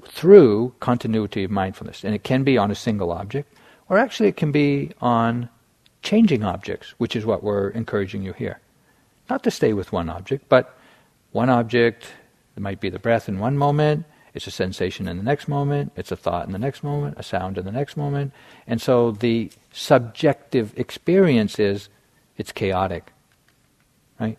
through 0.05 0.75
continuity 0.79 1.45
of 1.45 1.51
mindfulness, 1.51 2.05
and 2.05 2.15
it 2.15 2.23
can 2.23 2.45
be 2.45 2.59
on 2.59 2.71
a 2.71 2.75
single 2.75 3.11
object, 3.11 3.53
or 3.89 3.99
actually 3.99 4.29
it 4.29 4.37
can 4.37 4.53
be 4.53 4.93
on 5.01 5.49
changing 6.03 6.45
objects, 6.45 6.95
which 6.99 7.17
is 7.17 7.25
what 7.25 7.43
we're 7.43 7.71
encouraging 7.71 8.23
you 8.23 8.33
here. 8.33 8.61
Not 9.29 9.43
to 9.45 9.51
stay 9.51 9.73
with 9.73 9.93
one 9.93 10.09
object, 10.09 10.49
but 10.49 10.79
one 11.33 11.51
object, 11.51 12.07
it 12.57 12.63
might 12.63 12.81
be 12.81 12.91
the 12.91 12.99
breath 12.99 13.29
in 13.29 13.39
one 13.39 13.59
moment, 13.59 14.07
it's 14.35 14.47
a 14.47 14.51
sensation 14.51 15.09
in 15.09 15.17
the 15.17 15.23
next 15.23 15.49
moment, 15.49 15.93
it's 15.97 16.13
a 16.13 16.17
thought 16.17 16.47
in 16.47 16.53
the 16.53 16.59
next 16.59 16.83
moment, 16.83 17.15
a 17.19 17.23
sound 17.23 17.57
in 17.57 17.65
the 17.65 17.73
next 17.73 17.97
moment. 17.97 18.33
And 18.67 18.81
so 18.83 19.13
the 19.13 19.51
subjective 19.73 20.73
experience 20.77 21.59
is 21.59 21.89
it's 22.37 22.53
chaotic. 22.53 23.13
Right? 24.21 24.39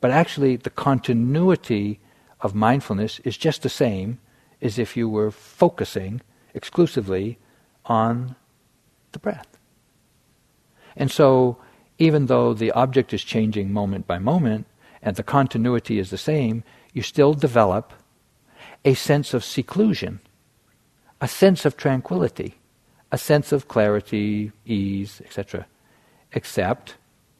But 0.00 0.10
actually 0.10 0.56
the 0.56 0.70
continuity 0.70 2.00
of 2.40 2.54
mindfulness 2.54 3.20
is 3.20 3.36
just 3.36 3.62
the 3.62 3.68
same 3.68 4.18
as 4.60 4.78
if 4.78 4.96
you 4.96 5.08
were 5.08 5.30
focusing 5.30 6.20
exclusively 6.54 7.38
on 7.86 8.36
the 9.12 9.18
breath. 9.18 9.58
And 10.96 11.10
so 11.10 11.58
even 11.98 12.26
though 12.26 12.54
the 12.54 12.72
object 12.72 13.12
is 13.12 13.24
changing 13.24 13.72
moment 13.72 14.06
by 14.06 14.18
moment 14.18 14.66
and 15.00 15.16
the 15.16 15.22
continuity 15.22 15.98
is 15.98 16.10
the 16.10 16.18
same, 16.18 16.64
you 16.92 17.02
still 17.02 17.34
develop 17.34 17.92
a 18.84 18.94
sense 18.94 19.34
of 19.34 19.44
seclusion, 19.44 20.20
a 21.20 21.28
sense 21.28 21.64
of 21.64 21.76
tranquility, 21.76 22.54
a 23.10 23.18
sense 23.18 23.52
of 23.52 23.68
clarity, 23.68 24.52
ease, 24.66 25.20
etc. 25.24 25.66
Except 26.32 26.96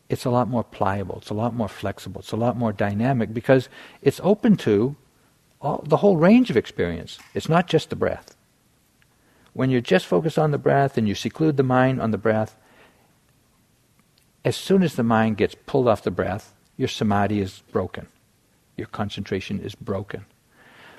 it's 0.08 0.24
a 0.24 0.30
lot 0.30 0.48
more 0.48 0.64
pliable, 0.64 1.18
it's 1.18 1.30
a 1.30 1.34
lot 1.34 1.54
more 1.54 1.68
flexible, 1.68 2.20
it's 2.20 2.32
a 2.32 2.36
lot 2.36 2.56
more 2.56 2.72
dynamic 2.72 3.32
because 3.34 3.68
it's 4.02 4.20
open 4.22 4.56
to 4.56 4.96
all, 5.60 5.82
the 5.86 5.98
whole 5.98 6.16
range 6.16 6.50
of 6.50 6.56
experience. 6.56 7.18
It's 7.34 7.48
not 7.48 7.66
just 7.66 7.90
the 7.90 7.96
breath. 7.96 8.36
When 9.52 9.70
you're 9.70 9.80
just 9.80 10.06
focused 10.06 10.38
on 10.38 10.50
the 10.50 10.58
breath 10.58 10.96
and 10.96 11.08
you 11.08 11.14
seclude 11.14 11.56
the 11.56 11.62
mind 11.62 12.00
on 12.00 12.10
the 12.10 12.18
breath, 12.18 12.56
as 14.44 14.56
soon 14.56 14.82
as 14.82 14.94
the 14.94 15.02
mind 15.02 15.36
gets 15.36 15.54
pulled 15.66 15.88
off 15.88 16.02
the 16.02 16.10
breath, 16.10 16.54
your 16.76 16.88
samadhi 16.88 17.40
is 17.40 17.62
broken. 17.72 18.06
Your 18.78 18.86
concentration 18.86 19.60
is 19.60 19.74
broken. 19.74 20.24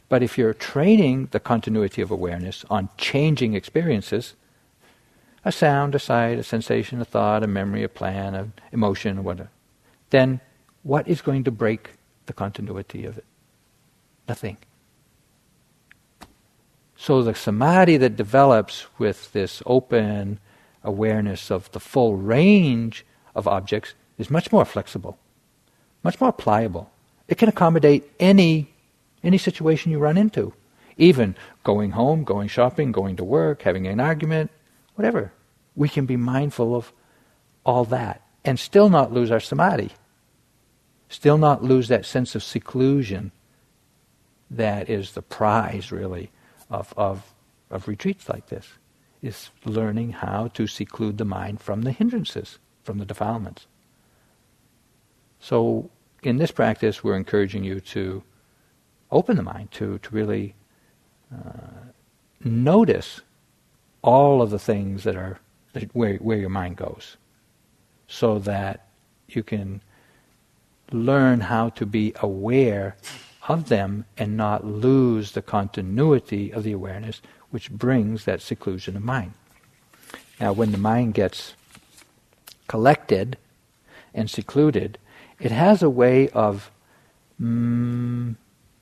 But 0.09 0.21
if 0.21 0.37
you're 0.37 0.53
training 0.53 1.29
the 1.31 1.39
continuity 1.39 2.01
of 2.01 2.11
awareness 2.11 2.65
on 2.69 2.89
changing 2.97 3.53
experiences, 3.53 4.35
a 5.45 5.51
sound, 5.51 5.95
a 5.95 5.99
sight, 5.99 6.37
a 6.37 6.43
sensation, 6.43 6.99
a 6.99 7.05
thought, 7.05 7.43
a 7.43 7.47
memory, 7.47 7.83
a 7.83 7.89
plan, 7.89 8.35
an 8.35 8.53
emotion, 8.71 9.23
whatever, 9.23 9.49
then 10.09 10.41
what 10.83 11.07
is 11.07 11.21
going 11.21 11.43
to 11.45 11.51
break 11.51 11.91
the 12.25 12.33
continuity 12.33 13.05
of 13.05 13.17
it? 13.17 13.25
Nothing. 14.27 14.57
So 16.95 17.23
the 17.23 17.33
samadhi 17.33 17.97
that 17.97 18.17
develops 18.17 18.87
with 18.99 19.31
this 19.31 19.63
open 19.65 20.39
awareness 20.83 21.49
of 21.49 21.71
the 21.71 21.79
full 21.79 22.17
range 22.17 23.05
of 23.35 23.47
objects 23.47 23.93
is 24.17 24.29
much 24.29 24.51
more 24.51 24.65
flexible, 24.65 25.17
much 26.03 26.19
more 26.19 26.33
pliable. 26.33 26.91
It 27.29 27.37
can 27.37 27.47
accommodate 27.47 28.11
any 28.19 28.73
any 29.23 29.37
situation 29.37 29.91
you 29.91 29.99
run 29.99 30.17
into. 30.17 30.53
Even 30.97 31.35
going 31.63 31.91
home, 31.91 32.23
going 32.23 32.47
shopping, 32.47 32.91
going 32.91 33.15
to 33.17 33.23
work, 33.23 33.61
having 33.61 33.85
an 33.87 33.99
argument, 33.99 34.49
whatever. 34.95 35.31
We 35.75 35.87
can 35.89 36.05
be 36.05 36.17
mindful 36.17 36.75
of 36.75 36.91
all 37.65 37.85
that 37.85 38.21
and 38.43 38.57
still 38.59 38.89
not 38.89 39.13
lose 39.13 39.31
our 39.31 39.39
samadhi. 39.39 39.91
Still 41.09 41.37
not 41.37 41.63
lose 41.63 41.87
that 41.87 42.05
sense 42.05 42.35
of 42.35 42.43
seclusion 42.43 43.31
that 44.49 44.89
is 44.89 45.11
the 45.11 45.21
prize, 45.21 45.91
really, 45.91 46.31
of, 46.69 46.93
of, 46.97 47.33
of 47.69 47.87
retreats 47.87 48.27
like 48.27 48.47
this, 48.47 48.67
is 49.21 49.49
learning 49.65 50.11
how 50.11 50.47
to 50.47 50.65
seclude 50.65 51.17
the 51.17 51.25
mind 51.25 51.61
from 51.61 51.83
the 51.83 51.91
hindrances, 51.91 52.57
from 52.83 52.97
the 52.97 53.05
defilements. 53.05 53.67
So, 55.39 55.89
in 56.23 56.37
this 56.37 56.51
practice, 56.51 57.03
we're 57.03 57.15
encouraging 57.15 57.63
you 57.63 57.79
to 57.79 58.23
open 59.11 59.37
the 59.37 59.43
mind 59.43 59.71
to, 59.71 59.97
to 59.99 60.09
really 60.11 60.55
uh, 61.33 61.89
notice 62.43 63.21
all 64.01 64.41
of 64.41 64.49
the 64.49 64.59
things 64.59 65.03
that 65.03 65.15
are 65.15 65.39
that 65.73 65.95
where, 65.95 66.15
where 66.17 66.37
your 66.37 66.49
mind 66.49 66.77
goes 66.77 67.17
so 68.07 68.39
that 68.39 68.87
you 69.27 69.43
can 69.43 69.81
learn 70.91 71.41
how 71.41 71.69
to 71.69 71.85
be 71.85 72.13
aware 72.21 72.95
of 73.47 73.69
them 73.69 74.05
and 74.17 74.35
not 74.35 74.65
lose 74.65 75.31
the 75.31 75.41
continuity 75.41 76.51
of 76.51 76.63
the 76.63 76.71
awareness 76.71 77.21
which 77.51 77.71
brings 77.71 78.25
that 78.25 78.41
seclusion 78.41 78.95
of 78.95 79.03
mind. 79.03 79.33
Now, 80.39 80.53
when 80.53 80.71
the 80.71 80.77
mind 80.77 81.13
gets 81.13 81.53
collected 82.67 83.37
and 84.13 84.29
secluded, 84.29 84.97
it 85.39 85.51
has 85.51 85.81
a 85.81 85.89
way 85.89 86.29
of 86.29 86.71
mm, 87.41 88.35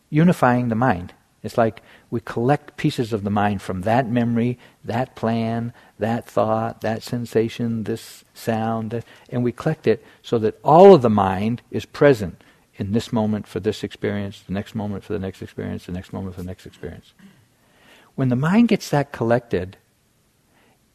unifying 0.09 0.69
the 0.69 0.75
mind. 0.75 1.13
It's 1.43 1.57
like 1.57 1.81
we 2.09 2.19
collect 2.19 2.77
pieces 2.77 3.13
of 3.13 3.23
the 3.23 3.29
mind 3.29 3.61
from 3.61 3.81
that 3.81 4.09
memory, 4.09 4.57
that 4.83 5.15
plan, 5.15 5.71
that 5.99 6.25
thought, 6.25 6.81
that 6.81 7.03
sensation, 7.03 7.83
this 7.83 8.25
sound, 8.33 9.03
and 9.29 9.43
we 9.43 9.51
collect 9.51 9.87
it 9.87 10.03
so 10.21 10.39
that 10.39 10.59
all 10.63 10.93
of 10.93 11.01
the 11.01 11.09
mind 11.09 11.61
is 11.69 11.85
present 11.85 12.43
in 12.75 12.91
this 12.91 13.13
moment 13.13 13.47
for 13.47 13.59
this 13.59 13.83
experience, 13.83 14.41
the 14.45 14.53
next 14.53 14.75
moment 14.75 15.03
for 15.03 15.13
the 15.13 15.19
next 15.19 15.41
experience, 15.41 15.85
the 15.85 15.91
next 15.91 16.13
moment 16.13 16.35
for 16.35 16.41
the 16.41 16.47
next 16.47 16.65
experience. 16.65 17.13
When 18.15 18.29
the 18.29 18.35
mind 18.35 18.69
gets 18.69 18.89
that 18.89 19.11
collected, 19.11 19.77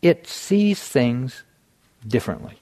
it 0.00 0.26
sees 0.26 0.82
things 0.82 1.44
differently. 2.06 2.58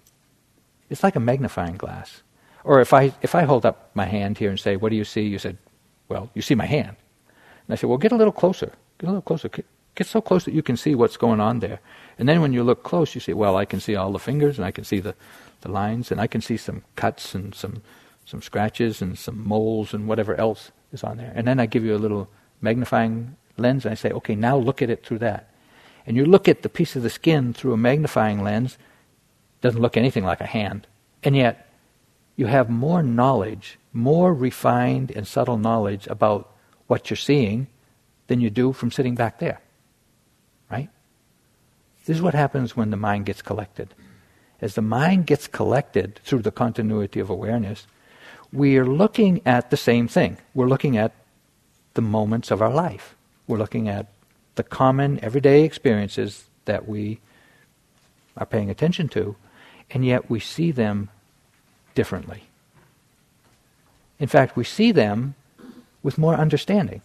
It's 0.91 1.03
like 1.03 1.17
a 1.17 1.21
magnifying 1.21 1.77
glass. 1.77 2.23
Or 2.65 2.81
if 2.81 2.93
I 2.93 3.13
if 3.23 3.35
I 3.35 3.43
hold 3.43 3.65
up 3.65 3.91
my 3.95 4.07
hand 4.07 4.39
here 4.39 4.51
and 4.51 4.61
say, 4.61 4.77
"What 4.77 4.91
do 4.91 4.97
you 4.97 5.05
see?" 5.05 5.23
You 5.23 5.39
said, 5.39 5.57
well, 6.11 6.29
you 6.35 6.43
see 6.43 6.57
my 6.57 6.67
hand. 6.67 6.97
And 7.29 7.73
I 7.73 7.75
said, 7.77 7.89
Well, 7.89 7.97
get 7.97 8.13
a 8.13 8.17
little 8.17 8.33
closer. 8.33 8.73
Get 8.99 9.07
a 9.07 9.13
little 9.13 9.23
closer. 9.23 9.49
Get 9.49 10.07
so 10.07 10.21
close 10.21 10.45
that 10.45 10.55
you 10.55 10.63
can 10.63 10.77
see 10.77 10.95
what's 10.95 11.17
going 11.17 11.41
on 11.41 11.61
there. 11.61 11.81
And 12.19 12.29
then 12.29 12.41
when 12.43 12.53
you 12.53 12.63
look 12.65 12.83
close, 12.83 13.15
you 13.15 13.21
say, 13.21 13.33
Well, 13.33 13.57
I 13.57 13.65
can 13.65 13.81
see 13.81 13.95
all 13.95 14.13
the 14.13 14.19
fingers 14.19 14.59
and 14.59 14.67
I 14.67 14.73
can 14.73 14.85
see 14.85 14.99
the, 14.99 15.15
the 15.61 15.71
lines 15.71 16.11
and 16.11 16.21
I 16.21 16.27
can 16.27 16.41
see 16.41 16.57
some 16.57 16.83
cuts 16.97 17.35
and 17.35 17.55
some, 17.55 17.83
some 18.27 18.43
scratches 18.43 19.01
and 19.01 19.17
some 19.17 19.47
moles 19.47 19.95
and 19.95 20.09
whatever 20.09 20.35
else 20.35 20.73
is 20.93 21.05
on 21.05 21.17
there. 21.17 21.33
And 21.35 21.47
then 21.47 21.61
I 21.61 21.67
give 21.67 21.85
you 21.85 21.95
a 21.95 21.99
little 22.05 22.29
magnifying 22.61 23.37
lens 23.57 23.85
and 23.85 23.93
I 23.93 23.95
say, 23.95 24.11
Okay, 24.11 24.35
now 24.35 24.57
look 24.57 24.83
at 24.83 24.91
it 24.91 25.07
through 25.07 25.19
that. 25.19 25.55
And 26.07 26.17
you 26.17 26.25
look 26.27 26.49
at 26.49 26.63
the 26.63 26.69
piece 26.69 26.97
of 26.97 27.05
the 27.05 27.11
skin 27.11 27.55
through 27.55 27.73
a 27.73 27.77
magnifying 27.77 28.43
lens, 28.43 28.79
doesn't 29.61 29.81
look 29.81 29.97
anything 29.97 30.25
like 30.25 30.41
a 30.41 30.47
hand. 30.47 30.89
And 31.23 31.37
yet, 31.37 31.70
you 32.41 32.47
have 32.47 32.71
more 32.71 33.03
knowledge, 33.03 33.79
more 33.93 34.33
refined 34.33 35.11
and 35.11 35.29
subtle 35.29 35.59
knowledge 35.59 36.07
about 36.07 36.51
what 36.87 37.11
you're 37.11 37.17
seeing 37.31 37.67
than 38.29 38.41
you 38.41 38.49
do 38.49 38.73
from 38.73 38.91
sitting 38.91 39.15
back 39.15 39.41
there. 39.41 39.61
Right? 40.71 40.89
This 42.07 42.17
is 42.17 42.23
what 42.23 42.33
happens 42.33 42.75
when 42.75 42.91
the 42.91 42.97
mind 42.97 43.27
gets 43.27 43.43
collected. 43.43 43.95
As 44.59 44.75
the 44.75 44.81
mind 44.81 45.27
gets 45.27 45.47
collected 45.47 46.19
through 46.25 46.41
the 46.41 46.51
continuity 46.51 47.21
of 47.21 47.29
awareness, 47.29 47.87
we 48.51 48.79
are 48.79 48.87
looking 48.87 49.43
at 49.45 49.69
the 49.69 49.77
same 49.77 50.09
thing. 50.09 50.39
We're 50.55 50.67
looking 50.67 50.97
at 50.97 51.13
the 51.93 52.01
moments 52.01 52.51
of 52.51 52.63
our 52.63 52.73
life. 52.73 53.17
We're 53.49 53.59
looking 53.59 53.87
at 53.87 54.07
the 54.55 54.63
common 54.63 55.23
everyday 55.23 55.63
experiences 55.65 56.49
that 56.65 56.89
we 56.89 57.21
are 58.39 58.47
paying 58.47 58.71
attention 58.71 59.09
to, 59.11 59.37
and 59.91 60.07
yet 60.07 60.31
we 60.31 60.41
see 60.41 60.71
them 60.71 61.11
differently. 61.95 62.45
In 64.19 64.29
fact, 64.29 64.57
we 64.57 64.65
see 64.65 64.93
them 64.93 65.35
with 66.03 66.19
more 66.19 66.35
understanding. 66.35 67.03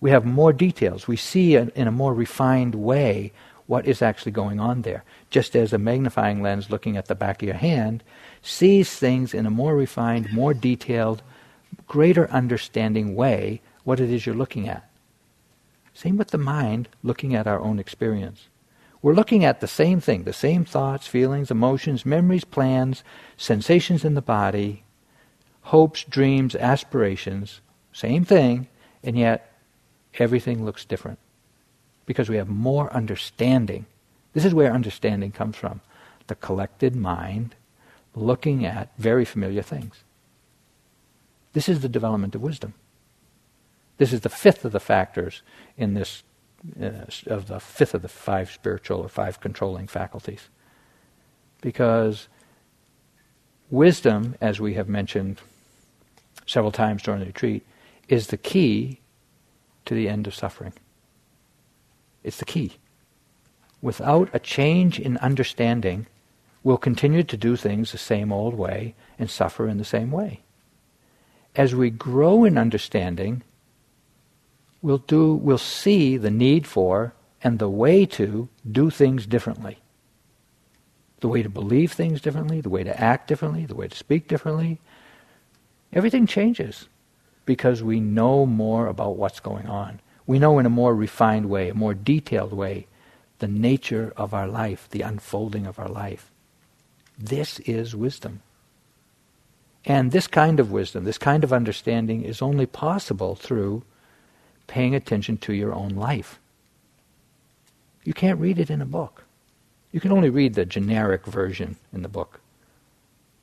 We 0.00 0.10
have 0.10 0.24
more 0.24 0.52
details. 0.52 1.08
We 1.08 1.16
see 1.16 1.56
in 1.56 1.86
a 1.88 1.92
more 1.92 2.14
refined 2.14 2.74
way 2.74 3.32
what 3.66 3.86
is 3.86 4.00
actually 4.00 4.32
going 4.32 4.60
on 4.60 4.82
there. 4.82 5.04
Just 5.30 5.54
as 5.54 5.72
a 5.72 5.78
magnifying 5.78 6.42
lens 6.42 6.70
looking 6.70 6.96
at 6.96 7.06
the 7.06 7.14
back 7.14 7.42
of 7.42 7.46
your 7.46 7.56
hand 7.56 8.02
sees 8.42 8.94
things 8.94 9.34
in 9.34 9.44
a 9.44 9.50
more 9.50 9.76
refined, 9.76 10.32
more 10.32 10.54
detailed, 10.54 11.22
greater 11.86 12.30
understanding 12.30 13.14
way 13.14 13.60
what 13.84 14.00
it 14.00 14.10
is 14.10 14.24
you're 14.24 14.34
looking 14.34 14.68
at. 14.68 14.88
Same 15.94 16.16
with 16.16 16.28
the 16.28 16.38
mind 16.38 16.88
looking 17.02 17.34
at 17.34 17.46
our 17.46 17.60
own 17.60 17.78
experience. 17.78 18.48
We're 19.00 19.14
looking 19.14 19.44
at 19.44 19.60
the 19.60 19.68
same 19.68 20.00
thing, 20.00 20.24
the 20.24 20.32
same 20.32 20.64
thoughts, 20.64 21.06
feelings, 21.06 21.50
emotions, 21.50 22.04
memories, 22.04 22.44
plans, 22.44 23.04
sensations 23.36 24.04
in 24.04 24.14
the 24.14 24.22
body, 24.22 24.84
hopes, 25.62 26.04
dreams, 26.04 26.56
aspirations, 26.56 27.60
same 27.92 28.24
thing, 28.24 28.66
and 29.02 29.16
yet 29.16 29.52
everything 30.18 30.64
looks 30.64 30.84
different 30.84 31.18
because 32.06 32.28
we 32.28 32.36
have 32.36 32.48
more 32.48 32.92
understanding. 32.92 33.86
This 34.32 34.44
is 34.44 34.54
where 34.54 34.72
understanding 34.72 35.30
comes 35.30 35.56
from 35.56 35.80
the 36.26 36.34
collected 36.34 36.94
mind 36.94 37.54
looking 38.14 38.64
at 38.64 38.90
very 38.98 39.24
familiar 39.24 39.62
things. 39.62 40.02
This 41.52 41.68
is 41.68 41.80
the 41.80 41.88
development 41.88 42.34
of 42.34 42.42
wisdom. 42.42 42.74
This 43.96 44.12
is 44.12 44.20
the 44.20 44.28
fifth 44.28 44.64
of 44.64 44.72
the 44.72 44.80
factors 44.80 45.42
in 45.76 45.94
this, 45.94 46.22
Uh, 46.80 47.06
of 47.26 47.46
the 47.46 47.60
fifth 47.60 47.94
of 47.94 48.02
the 48.02 48.08
five 48.08 48.50
spiritual 48.50 48.98
or 48.98 49.08
five 49.08 49.38
controlling 49.38 49.86
faculties. 49.86 50.48
Because 51.60 52.26
wisdom, 53.70 54.34
as 54.40 54.58
we 54.58 54.74
have 54.74 54.88
mentioned 54.88 55.40
several 56.46 56.72
times 56.72 57.04
during 57.04 57.20
the 57.20 57.26
retreat, 57.26 57.64
is 58.08 58.26
the 58.26 58.36
key 58.36 59.00
to 59.84 59.94
the 59.94 60.08
end 60.08 60.26
of 60.26 60.34
suffering. 60.34 60.72
It's 62.24 62.38
the 62.38 62.44
key. 62.44 62.72
Without 63.80 64.28
a 64.32 64.40
change 64.40 64.98
in 64.98 65.16
understanding, 65.18 66.08
we'll 66.64 66.76
continue 66.76 67.22
to 67.22 67.36
do 67.36 67.54
things 67.54 67.92
the 67.92 67.98
same 67.98 68.32
old 68.32 68.54
way 68.54 68.96
and 69.16 69.30
suffer 69.30 69.68
in 69.68 69.78
the 69.78 69.84
same 69.84 70.10
way. 70.10 70.40
As 71.54 71.72
we 71.72 71.90
grow 71.90 72.44
in 72.44 72.58
understanding, 72.58 73.44
we'll 74.82 74.98
do 74.98 75.34
we'll 75.34 75.58
see 75.58 76.16
the 76.16 76.30
need 76.30 76.66
for 76.66 77.14
and 77.42 77.58
the 77.58 77.68
way 77.68 78.04
to 78.06 78.48
do 78.70 78.90
things 78.90 79.26
differently. 79.26 79.78
The 81.20 81.28
way 81.28 81.42
to 81.42 81.48
believe 81.48 81.92
things 81.92 82.20
differently, 82.20 82.60
the 82.60 82.68
way 82.68 82.84
to 82.84 83.00
act 83.00 83.26
differently, 83.26 83.66
the 83.66 83.74
way 83.74 83.88
to 83.88 83.96
speak 83.96 84.28
differently. 84.28 84.78
Everything 85.92 86.26
changes 86.26 86.88
because 87.44 87.82
we 87.82 87.98
know 87.98 88.44
more 88.46 88.86
about 88.86 89.16
what's 89.16 89.40
going 89.40 89.66
on. 89.66 90.00
We 90.26 90.38
know 90.38 90.58
in 90.58 90.66
a 90.66 90.70
more 90.70 90.94
refined 90.94 91.48
way, 91.48 91.70
a 91.70 91.74
more 91.74 91.94
detailed 91.94 92.52
way, 92.52 92.86
the 93.38 93.48
nature 93.48 94.12
of 94.16 94.34
our 94.34 94.46
life, 94.46 94.88
the 94.90 95.00
unfolding 95.02 95.66
of 95.66 95.78
our 95.78 95.88
life. 95.88 96.30
This 97.18 97.58
is 97.60 97.96
wisdom. 97.96 98.42
And 99.84 100.12
this 100.12 100.26
kind 100.26 100.60
of 100.60 100.70
wisdom, 100.70 101.04
this 101.04 101.18
kind 101.18 101.42
of 101.42 101.52
understanding 101.52 102.22
is 102.22 102.42
only 102.42 102.66
possible 102.66 103.34
through 103.34 103.82
paying 104.68 104.94
attention 104.94 105.36
to 105.38 105.52
your 105.52 105.74
own 105.74 105.90
life. 105.90 106.38
You 108.04 108.14
can't 108.14 108.38
read 108.38 108.60
it 108.60 108.70
in 108.70 108.80
a 108.80 108.86
book. 108.86 109.24
You 109.90 110.00
can 110.00 110.12
only 110.12 110.30
read 110.30 110.54
the 110.54 110.64
generic 110.64 111.26
version 111.26 111.76
in 111.92 112.02
the 112.02 112.08
book. 112.08 112.40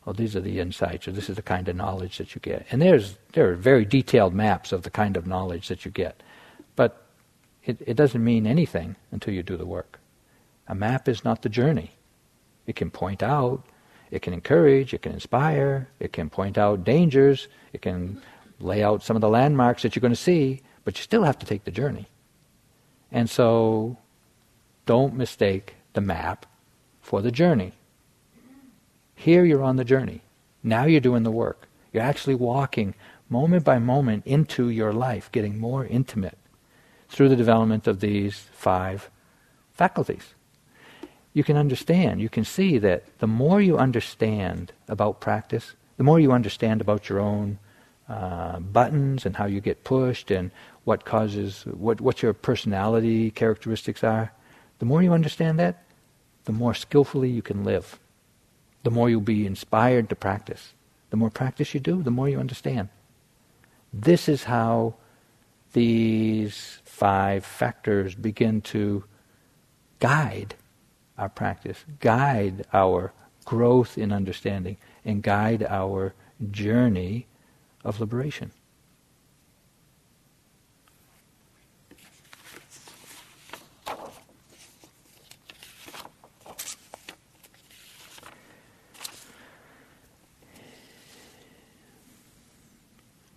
Oh, 0.07 0.13
these 0.13 0.35
are 0.35 0.41
the 0.41 0.59
insights, 0.59 1.07
or 1.07 1.11
this 1.11 1.29
is 1.29 1.35
the 1.35 1.41
kind 1.41 1.67
of 1.67 1.75
knowledge 1.75 2.19
that 2.19 2.35
you 2.35 2.41
get. 2.41 2.65
And 2.71 2.81
there's 2.81 3.17
there 3.33 3.51
are 3.51 3.55
very 3.55 3.85
detailed 3.85 4.33
maps 4.33 4.71
of 4.71 4.83
the 4.83 4.91
kind 4.91 5.17
of 5.17 5.27
knowledge 5.27 5.67
that 5.67 5.83
you 5.83 5.91
get. 5.91 6.21
But 6.75 7.05
it, 7.65 7.81
it 7.85 7.95
doesn't 7.95 8.23
mean 8.23 8.45
anything 8.45 8.95
until 9.11 9.33
you 9.33 9.41
do 9.41 9.57
the 9.57 9.65
work. 9.65 9.99
A 10.67 10.75
map 10.75 11.09
is 11.09 11.23
not 11.23 11.41
the 11.41 11.49
journey. 11.49 11.91
It 12.67 12.75
can 12.75 12.91
point 12.91 13.23
out, 13.23 13.63
it 14.11 14.21
can 14.21 14.33
encourage, 14.33 14.93
it 14.93 15.01
can 15.01 15.11
inspire, 15.11 15.89
it 15.99 16.13
can 16.13 16.29
point 16.29 16.57
out 16.57 16.83
dangers, 16.83 17.47
it 17.73 17.81
can 17.81 18.21
lay 18.59 18.83
out 18.83 19.03
some 19.03 19.17
of 19.17 19.21
the 19.21 19.29
landmarks 19.29 19.81
that 19.81 19.95
you're 19.95 20.01
going 20.01 20.13
to 20.13 20.15
see, 20.15 20.61
but 20.85 20.97
you 20.97 21.03
still 21.03 21.23
have 21.23 21.37
to 21.39 21.45
take 21.45 21.65
the 21.65 21.71
journey. 21.71 22.05
And 23.11 23.29
so 23.29 23.97
don't 24.85 25.15
mistake 25.15 25.75
the 25.93 26.01
map 26.01 26.45
for 27.01 27.21
the 27.21 27.31
journey. 27.31 27.73
Here 29.15 29.43
you're 29.43 29.63
on 29.63 29.75
the 29.75 29.83
journey. 29.83 30.21
Now 30.63 30.85
you're 30.85 31.01
doing 31.01 31.23
the 31.23 31.31
work. 31.31 31.67
You're 31.91 32.03
actually 32.03 32.35
walking 32.35 32.93
moment 33.29 33.63
by 33.63 33.79
moment 33.79 34.25
into 34.25 34.69
your 34.69 34.93
life, 34.93 35.31
getting 35.31 35.57
more 35.57 35.85
intimate 35.85 36.37
through 37.09 37.29
the 37.29 37.35
development 37.35 37.87
of 37.87 37.99
these 37.99 38.47
five 38.51 39.09
faculties. 39.73 40.33
You 41.33 41.43
can 41.43 41.57
understand, 41.57 42.21
you 42.21 42.29
can 42.29 42.45
see 42.45 42.77
that 42.77 43.03
the 43.19 43.27
more 43.27 43.61
you 43.61 43.77
understand 43.77 44.71
about 44.87 45.19
practice, 45.19 45.75
the 45.97 46.03
more 46.03 46.19
you 46.19 46.31
understand 46.31 46.81
about 46.81 47.09
your 47.09 47.19
own 47.19 47.59
uh, 48.07 48.59
buttons 48.59 49.25
and 49.25 49.35
how 49.35 49.45
you 49.45 49.61
get 49.61 49.83
pushed 49.83 50.31
and 50.31 50.51
what 50.85 51.03
causes, 51.03 51.63
what, 51.63 51.99
what 51.99 52.21
your 52.21 52.33
personality 52.33 53.31
characteristics 53.31 54.03
are, 54.03 54.31
the 54.79 54.85
more 54.85 55.03
you 55.03 55.13
understand 55.13 55.59
that, 55.59 55.83
the 56.45 56.51
more 56.51 56.73
skillfully 56.73 57.29
you 57.29 57.41
can 57.41 57.63
live. 57.63 57.99
The 58.83 58.91
more 58.91 59.09
you'll 59.09 59.21
be 59.21 59.47
inspired 59.47 60.09
to 60.09 60.15
practice. 60.15 60.73
The 61.09 61.17
more 61.17 61.31
practice 61.31 61.73
you 61.73 61.79
do, 61.79 62.03
the 62.03 62.11
more 62.11 62.29
you 62.29 62.39
understand. 62.39 62.89
This 63.91 64.29
is 64.29 64.43
how 64.43 64.95
these 65.73 66.79
five 66.83 67.43
factors 67.43 68.13
begin 68.13 68.61
to 68.61 69.03
guide 69.99 70.55
our 71.17 71.29
practice, 71.29 71.83
guide 71.99 72.65
our 72.73 73.11
growth 73.43 73.97
in 73.97 74.11
understanding, 74.11 74.77
and 75.03 75.23
guide 75.23 75.63
our 75.63 76.13
journey 76.51 77.27
of 77.83 77.99
liberation. 77.99 78.51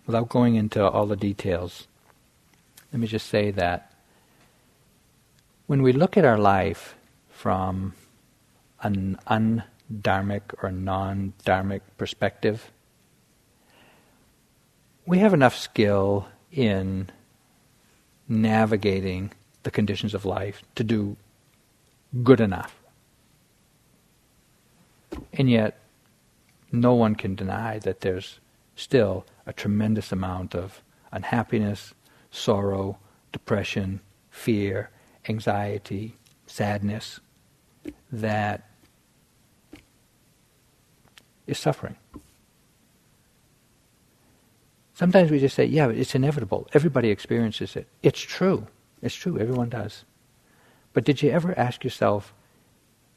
Without 0.09 0.27
going 0.27 0.55
into 0.55 0.83
all 0.83 1.05
the 1.05 1.15
details, 1.15 1.87
let 2.91 2.99
me 2.99 3.05
just 3.05 3.27
say 3.27 3.51
that 3.51 3.93
when 5.67 5.83
we 5.83 5.93
look 5.93 6.17
at 6.17 6.25
our 6.25 6.39
life 6.39 6.95
from 7.29 7.93
an 8.81 9.19
undharmic 9.27 10.41
or 10.63 10.71
non 10.71 11.33
dharmic 11.45 11.81
perspective, 11.99 12.71
we 15.05 15.19
have 15.19 15.31
enough 15.31 15.55
skill 15.55 16.27
in 16.51 17.07
navigating 18.27 19.31
the 19.61 19.69
conditions 19.69 20.15
of 20.15 20.25
life 20.25 20.63
to 20.73 20.83
do 20.83 21.17
good 22.23 22.41
enough. 22.41 22.75
And 25.33 25.51
yet, 25.51 25.77
no 26.71 26.95
one 26.95 27.13
can 27.13 27.35
deny 27.35 27.77
that 27.77 28.01
there's 28.01 28.39
still 28.79 29.25
a 29.45 29.51
tremendous 29.51 30.11
amount 30.11 30.55
of 30.55 30.81
unhappiness, 31.11 31.93
sorrow, 32.31 32.97
depression, 33.31 33.99
fear, 34.29 34.89
anxiety, 35.27 36.15
sadness 36.47 37.19
that 38.11 38.69
is 41.45 41.57
suffering. 41.57 41.95
Sometimes 44.93 45.31
we 45.31 45.39
just 45.39 45.55
say, 45.55 45.65
yeah, 45.65 45.87
it's 45.89 46.15
inevitable. 46.15 46.67
Everybody 46.73 47.09
experiences 47.09 47.75
it. 47.75 47.87
It's 48.03 48.19
true. 48.19 48.67
It's 49.01 49.15
true. 49.15 49.37
Everyone 49.39 49.69
does. 49.69 50.03
But 50.93 51.05
did 51.05 51.21
you 51.21 51.29
ever 51.29 51.57
ask 51.57 51.83
yourself 51.83 52.33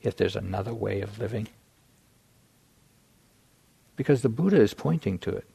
if 0.01 0.17
there's 0.17 0.37
another 0.37 0.75
way 0.75 1.01
of 1.01 1.19
living? 1.19 1.49
Because 3.97 4.23
the 4.23 4.29
Buddha 4.29 4.61
is 4.61 4.75
pointing 4.75 5.19
to 5.19 5.31
it 5.31 5.47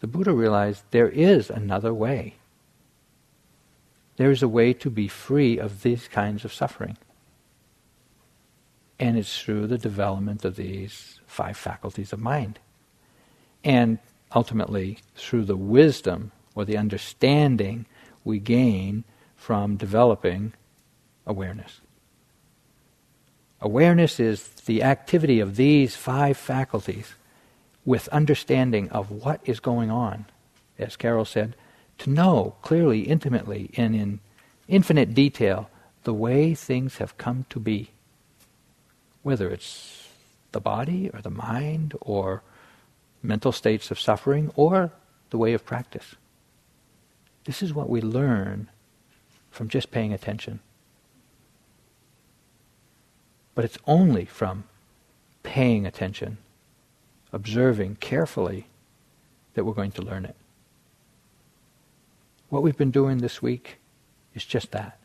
the 0.00 0.06
Buddha 0.06 0.32
realized 0.32 0.84
there 0.90 1.08
is 1.08 1.50
another 1.50 1.92
way. 1.92 2.34
There 4.16 4.30
is 4.30 4.42
a 4.42 4.48
way 4.48 4.72
to 4.74 4.90
be 4.90 5.08
free 5.08 5.58
of 5.58 5.82
these 5.82 6.08
kinds 6.08 6.44
of 6.44 6.52
suffering. 6.52 6.96
And 8.98 9.18
it's 9.18 9.40
through 9.40 9.66
the 9.66 9.78
development 9.78 10.44
of 10.44 10.56
these 10.56 11.20
five 11.26 11.56
faculties 11.56 12.12
of 12.12 12.20
mind. 12.20 12.58
And 13.62 13.98
ultimately, 14.34 14.98
through 15.14 15.44
the 15.44 15.56
wisdom 15.56 16.32
or 16.54 16.64
the 16.64 16.78
understanding 16.78 17.86
we 18.24 18.38
gain 18.38 19.04
from 19.34 19.76
developing 19.76 20.54
awareness. 21.26 21.80
Awareness 23.60 24.18
is 24.18 24.48
the 24.66 24.82
activity 24.82 25.40
of 25.40 25.56
these 25.56 25.96
five 25.96 26.36
faculties 26.36 27.14
with 27.86 28.08
understanding 28.08 28.90
of 28.90 29.10
what 29.10 29.40
is 29.46 29.60
going 29.60 29.90
on, 29.90 30.26
as 30.78 30.96
Carol 30.96 31.24
said, 31.24 31.56
to 31.98 32.10
know 32.10 32.56
clearly, 32.60 33.00
intimately, 33.00 33.70
and 33.76 33.94
in 33.94 34.20
infinite 34.68 35.14
detail 35.14 35.70
the 36.02 36.12
way 36.12 36.54
things 36.54 36.98
have 36.98 37.16
come 37.16 37.46
to 37.48 37.58
be. 37.58 37.90
Whether 39.22 39.48
it's 39.48 40.08
the 40.52 40.60
body 40.60 41.10
or 41.12 41.20
the 41.22 41.30
mind 41.30 41.94
or 42.00 42.42
mental 43.22 43.52
states 43.52 43.90
of 43.90 44.00
suffering 44.00 44.50
or 44.54 44.92
the 45.30 45.38
way 45.38 45.52
of 45.52 45.64
practice. 45.64 46.14
This 47.44 47.62
is 47.62 47.74
what 47.74 47.88
we 47.88 48.00
learn 48.00 48.68
from 49.50 49.68
just 49.68 49.90
paying 49.90 50.12
attention. 50.12 50.60
But 53.54 53.64
it's 53.64 53.78
only 53.86 54.24
from 54.24 54.64
paying 55.42 55.86
attention, 55.86 56.38
observing 57.36 57.94
carefully, 57.96 58.66
that 59.52 59.64
we're 59.64 59.74
going 59.74 59.92
to 59.92 60.00
learn 60.00 60.24
it. 60.24 60.34
What 62.48 62.62
we've 62.62 62.78
been 62.78 62.90
doing 62.90 63.18
this 63.18 63.42
week 63.42 63.76
is 64.34 64.42
just 64.42 64.72
that. 64.72 64.98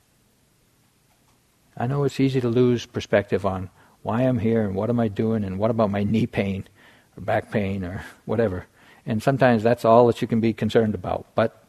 I 1.76 1.88
know 1.88 2.06
it's 2.06 2.22
easy 2.22 2.40
to 2.40 2.48
lose 2.48 2.86
perspective 2.86 3.46
on 3.46 3.70
why 4.02 4.22
I'm 4.22 4.40
here 4.40 4.64
and 4.64 4.76
what 4.76 4.90
am 4.90 4.98
I 4.98 5.10
doing 5.10 5.44
and 5.44 5.60
what 5.60 5.72
about 5.72 5.92
my 5.92 6.04
knee 6.04 6.26
pain 6.26 6.70
or 7.18 7.22
back 7.22 7.52
pain 7.52 7.84
or 7.84 8.06
whatever. 8.24 8.66
And 9.06 9.22
sometimes 9.22 9.62
that's 9.62 9.84
all 9.84 10.08
that 10.08 10.22
you 10.22 10.28
can 10.28 10.40
be 10.40 10.54
concerned 10.54 10.96
about. 10.96 11.26
But, 11.36 11.66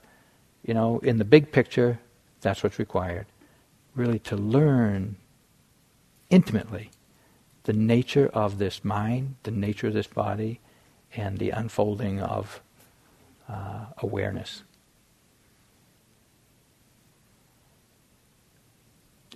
you 0.64 0.74
know, 0.74 1.00
in 1.00 1.18
the 1.18 1.24
big 1.24 1.50
picture, 1.50 1.98
that's 2.40 2.62
what's 2.62 2.78
required. 2.78 3.26
Really 3.96 4.20
to 4.20 4.36
learn 4.36 5.16
intimately 6.30 6.90
the 7.64 7.72
nature 7.72 8.28
of 8.32 8.58
this 8.58 8.84
mind, 8.84 9.36
the 9.44 9.50
nature 9.50 9.88
of 9.88 9.94
this 9.94 10.06
body, 10.06 10.60
and 11.14 11.38
the 11.38 11.50
unfolding 11.50 12.20
of 12.20 12.60
uh, 13.48 13.86
awareness. 13.98 14.62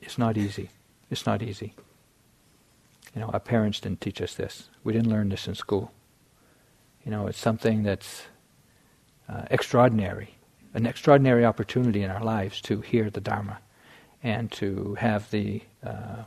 It's 0.02 0.18
not 0.18 0.36
easy. 0.36 0.70
It's 1.10 1.26
not 1.26 1.42
easy. 1.42 1.74
You 3.14 3.22
know, 3.22 3.28
our 3.28 3.40
parents 3.40 3.80
didn't 3.80 4.00
teach 4.00 4.20
us 4.20 4.34
this. 4.34 4.68
We 4.84 4.92
didn't 4.92 5.10
learn 5.10 5.28
this 5.30 5.48
in 5.48 5.54
school. 5.54 5.92
You 7.04 7.10
know, 7.10 7.26
it's 7.26 7.38
something 7.38 7.82
that's 7.82 8.24
uh, 9.28 9.42
extraordinary, 9.50 10.34
an 10.74 10.86
extraordinary 10.86 11.44
opportunity 11.44 12.02
in 12.02 12.10
our 12.10 12.22
lives 12.22 12.60
to 12.62 12.80
hear 12.80 13.10
the 13.10 13.20
Dharma 13.20 13.58
and 14.22 14.50
to 14.52 14.94
have 14.96 15.30
the 15.30 15.62
uh, 15.84 16.24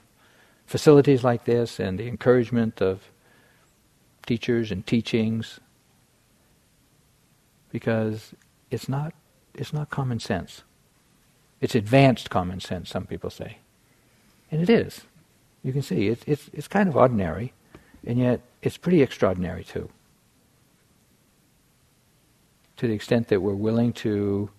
facilities 0.69 1.23
like 1.23 1.45
this 1.45 1.79
and 1.79 1.97
the 1.97 2.07
encouragement 2.07 2.79
of 2.79 3.09
teachers 4.27 4.71
and 4.71 4.85
teachings 4.85 5.59
because 7.71 8.35
it's 8.69 8.87
not 8.87 9.13
it's 9.55 9.73
not 9.73 9.89
common 9.89 10.19
sense. 10.19 10.61
It's 11.59 11.73
advanced 11.73 12.29
common 12.29 12.59
sense, 12.59 12.91
some 12.91 13.07
people 13.07 13.31
say. 13.31 13.57
And 14.51 14.61
it 14.61 14.69
is. 14.69 15.01
You 15.63 15.73
can 15.73 15.81
see 15.81 16.07
it, 16.07 16.21
it's 16.27 16.51
it's 16.53 16.67
kind 16.67 16.87
of 16.87 16.95
ordinary, 16.95 17.51
and 18.05 18.19
yet 18.19 18.39
it's 18.61 18.77
pretty 18.77 19.01
extraordinary 19.01 19.63
too. 19.63 19.89
To 22.77 22.87
the 22.87 22.93
extent 22.93 23.29
that 23.29 23.41
we're 23.41 23.55
willing 23.55 23.91
to, 24.05 24.51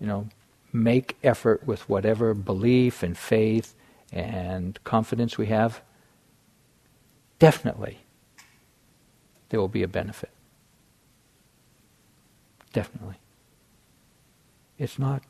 you 0.00 0.06
know, 0.06 0.28
make 0.72 1.16
effort 1.24 1.66
with 1.66 1.88
whatever 1.88 2.34
belief 2.34 3.02
and 3.02 3.18
faith 3.18 3.74
and 4.12 4.82
confidence 4.84 5.36
we 5.38 5.46
have, 5.46 5.82
definitely 7.38 7.98
there 9.48 9.60
will 9.60 9.68
be 9.68 9.82
a 9.82 9.88
benefit. 9.88 10.30
Definitely. 12.72 13.16
It's 14.78 14.98
not, 14.98 15.22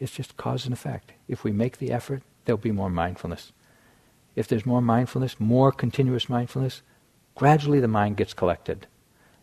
it's 0.00 0.12
just 0.12 0.36
cause 0.36 0.64
and 0.64 0.72
effect. 0.72 1.12
If 1.28 1.44
we 1.44 1.52
make 1.52 1.78
the 1.78 1.92
effort, 1.92 2.22
there'll 2.44 2.56
be 2.56 2.72
more 2.72 2.90
mindfulness. 2.90 3.52
If 4.36 4.48
there's 4.48 4.66
more 4.66 4.80
mindfulness, 4.80 5.38
more 5.38 5.70
continuous 5.70 6.28
mindfulness, 6.28 6.82
gradually 7.34 7.80
the 7.80 7.88
mind 7.88 8.16
gets 8.16 8.34
collected. 8.34 8.86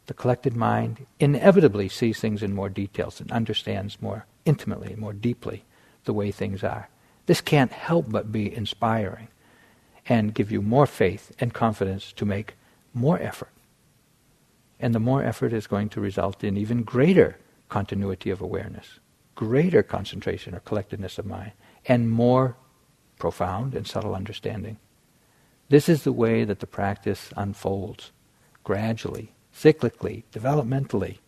The 0.07 0.13
collected 0.13 0.55
mind 0.55 1.05
inevitably 1.19 1.87
sees 1.89 2.19
things 2.19 2.41
in 2.43 2.55
more 2.55 2.69
details 2.69 3.21
and 3.21 3.31
understands 3.31 4.01
more 4.01 4.25
intimately, 4.45 4.95
more 4.95 5.13
deeply 5.13 5.63
the 6.05 6.13
way 6.13 6.31
things 6.31 6.63
are. 6.63 6.89
This 7.31 7.39
can't 7.39 7.71
help 7.71 8.07
but 8.09 8.33
be 8.33 8.53
inspiring 8.53 9.29
and 10.05 10.33
give 10.33 10.51
you 10.51 10.61
more 10.61 10.85
faith 10.85 11.31
and 11.39 11.53
confidence 11.53 12.11
to 12.17 12.25
make 12.25 12.55
more 12.93 13.17
effort. 13.21 13.53
And 14.81 14.93
the 14.93 14.99
more 14.99 15.23
effort 15.23 15.53
is 15.53 15.65
going 15.65 15.87
to 15.91 16.01
result 16.01 16.43
in 16.43 16.57
even 16.57 16.83
greater 16.83 17.37
continuity 17.69 18.31
of 18.31 18.41
awareness, 18.41 18.99
greater 19.33 19.81
concentration 19.81 20.53
or 20.53 20.59
collectedness 20.59 21.17
of 21.17 21.25
mind, 21.25 21.53
and 21.85 22.11
more 22.11 22.57
profound 23.17 23.75
and 23.75 23.87
subtle 23.87 24.13
understanding. 24.13 24.75
This 25.69 25.87
is 25.87 26.03
the 26.03 26.11
way 26.11 26.43
that 26.43 26.59
the 26.59 26.67
practice 26.67 27.29
unfolds, 27.37 28.11
gradually, 28.65 29.31
cyclically, 29.55 30.23
developmentally. 30.33 31.19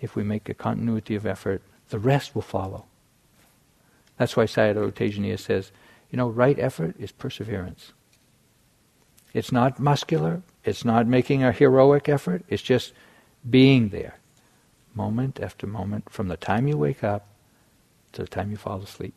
If 0.00 0.16
we 0.16 0.24
make 0.24 0.48
a 0.48 0.54
continuity 0.54 1.14
of 1.14 1.26
effort, 1.26 1.60
the 1.90 1.98
rest 1.98 2.34
will 2.34 2.40
follow. 2.40 2.86
That's 4.16 4.36
why 4.36 4.44
Sayadaw 4.44 4.92
Tejaniya 4.92 5.38
says, 5.38 5.72
you 6.10 6.16
know, 6.16 6.28
right 6.28 6.58
effort 6.58 6.94
is 6.98 7.12
perseverance. 7.12 7.92
It's 9.32 9.50
not 9.50 9.80
muscular, 9.80 10.42
it's 10.62 10.84
not 10.84 11.08
making 11.08 11.42
a 11.42 11.50
heroic 11.50 12.08
effort, 12.08 12.44
it's 12.48 12.62
just 12.62 12.92
being 13.48 13.88
there, 13.88 14.18
moment 14.94 15.40
after 15.40 15.66
moment, 15.66 16.10
from 16.10 16.28
the 16.28 16.36
time 16.36 16.68
you 16.68 16.76
wake 16.76 17.02
up 17.02 17.26
to 18.12 18.22
the 18.22 18.28
time 18.28 18.52
you 18.52 18.56
fall 18.56 18.80
asleep. 18.80 19.14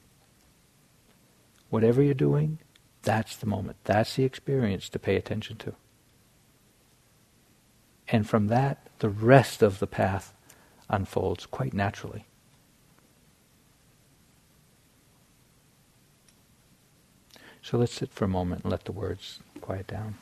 Whatever 1.69 2.01
you're 2.01 2.15
doing, 2.15 2.57
that's 3.03 3.35
the 3.35 3.45
moment, 3.45 3.77
that's 3.83 4.15
the 4.15 4.23
experience 4.23 4.89
to 4.89 4.99
pay 4.99 5.15
attention 5.15 5.57
to. 5.57 5.75
And 8.07 8.27
from 8.27 8.47
that, 8.47 8.87
the 8.99 9.09
rest 9.09 9.61
of 9.61 9.79
the 9.79 9.87
path 9.87 10.33
unfolds 10.89 11.45
quite 11.45 11.73
naturally. 11.73 12.25
So 17.69 17.77
let's 17.77 17.91
sit 17.91 18.13
for 18.13 18.23
a 18.23 18.29
moment 18.29 18.63
and 18.63 18.71
let 18.71 18.85
the 18.85 18.93
words 18.93 19.39
quiet 19.59 19.87
down. 19.87 20.15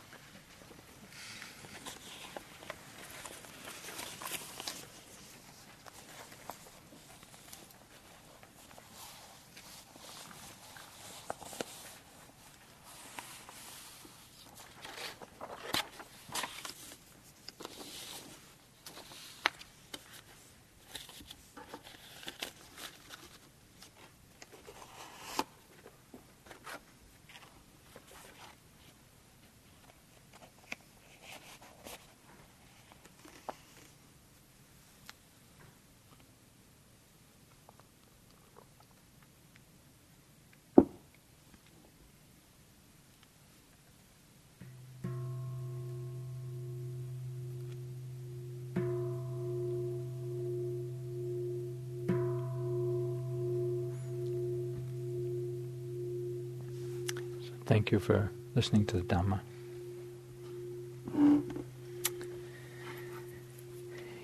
Thank 57.86 57.92
you 57.92 58.00
for 58.00 58.32
listening 58.56 58.88
to 58.88 58.98
the 58.98 59.04
Dhamma. 59.04 59.42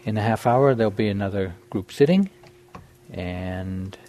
In 0.04 0.18
a 0.18 0.22
half 0.24 0.48
hour, 0.48 0.74
there'll 0.74 0.90
be 0.90 1.10
another 1.10 1.54
group 1.70 1.92
sitting, 1.92 2.32
and. 3.14 4.00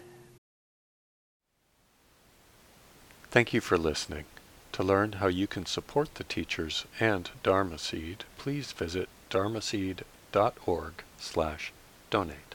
Thank 3.31 3.53
you 3.53 3.61
for 3.61 3.77
listening. 3.77 4.25
To 4.73 4.83
learn 4.83 5.13
how 5.13 5.27
you 5.27 5.47
can 5.47 5.67
support 5.67 6.15
the 6.15 6.25
teachers 6.25 6.87
and 6.99 7.29
Dharma 7.43 7.77
Seed, 7.77 8.25
please 8.39 8.73
visit 8.73 9.11
dharmaseed.org 9.29 10.95
slash 11.19 11.73
donate. 12.09 12.52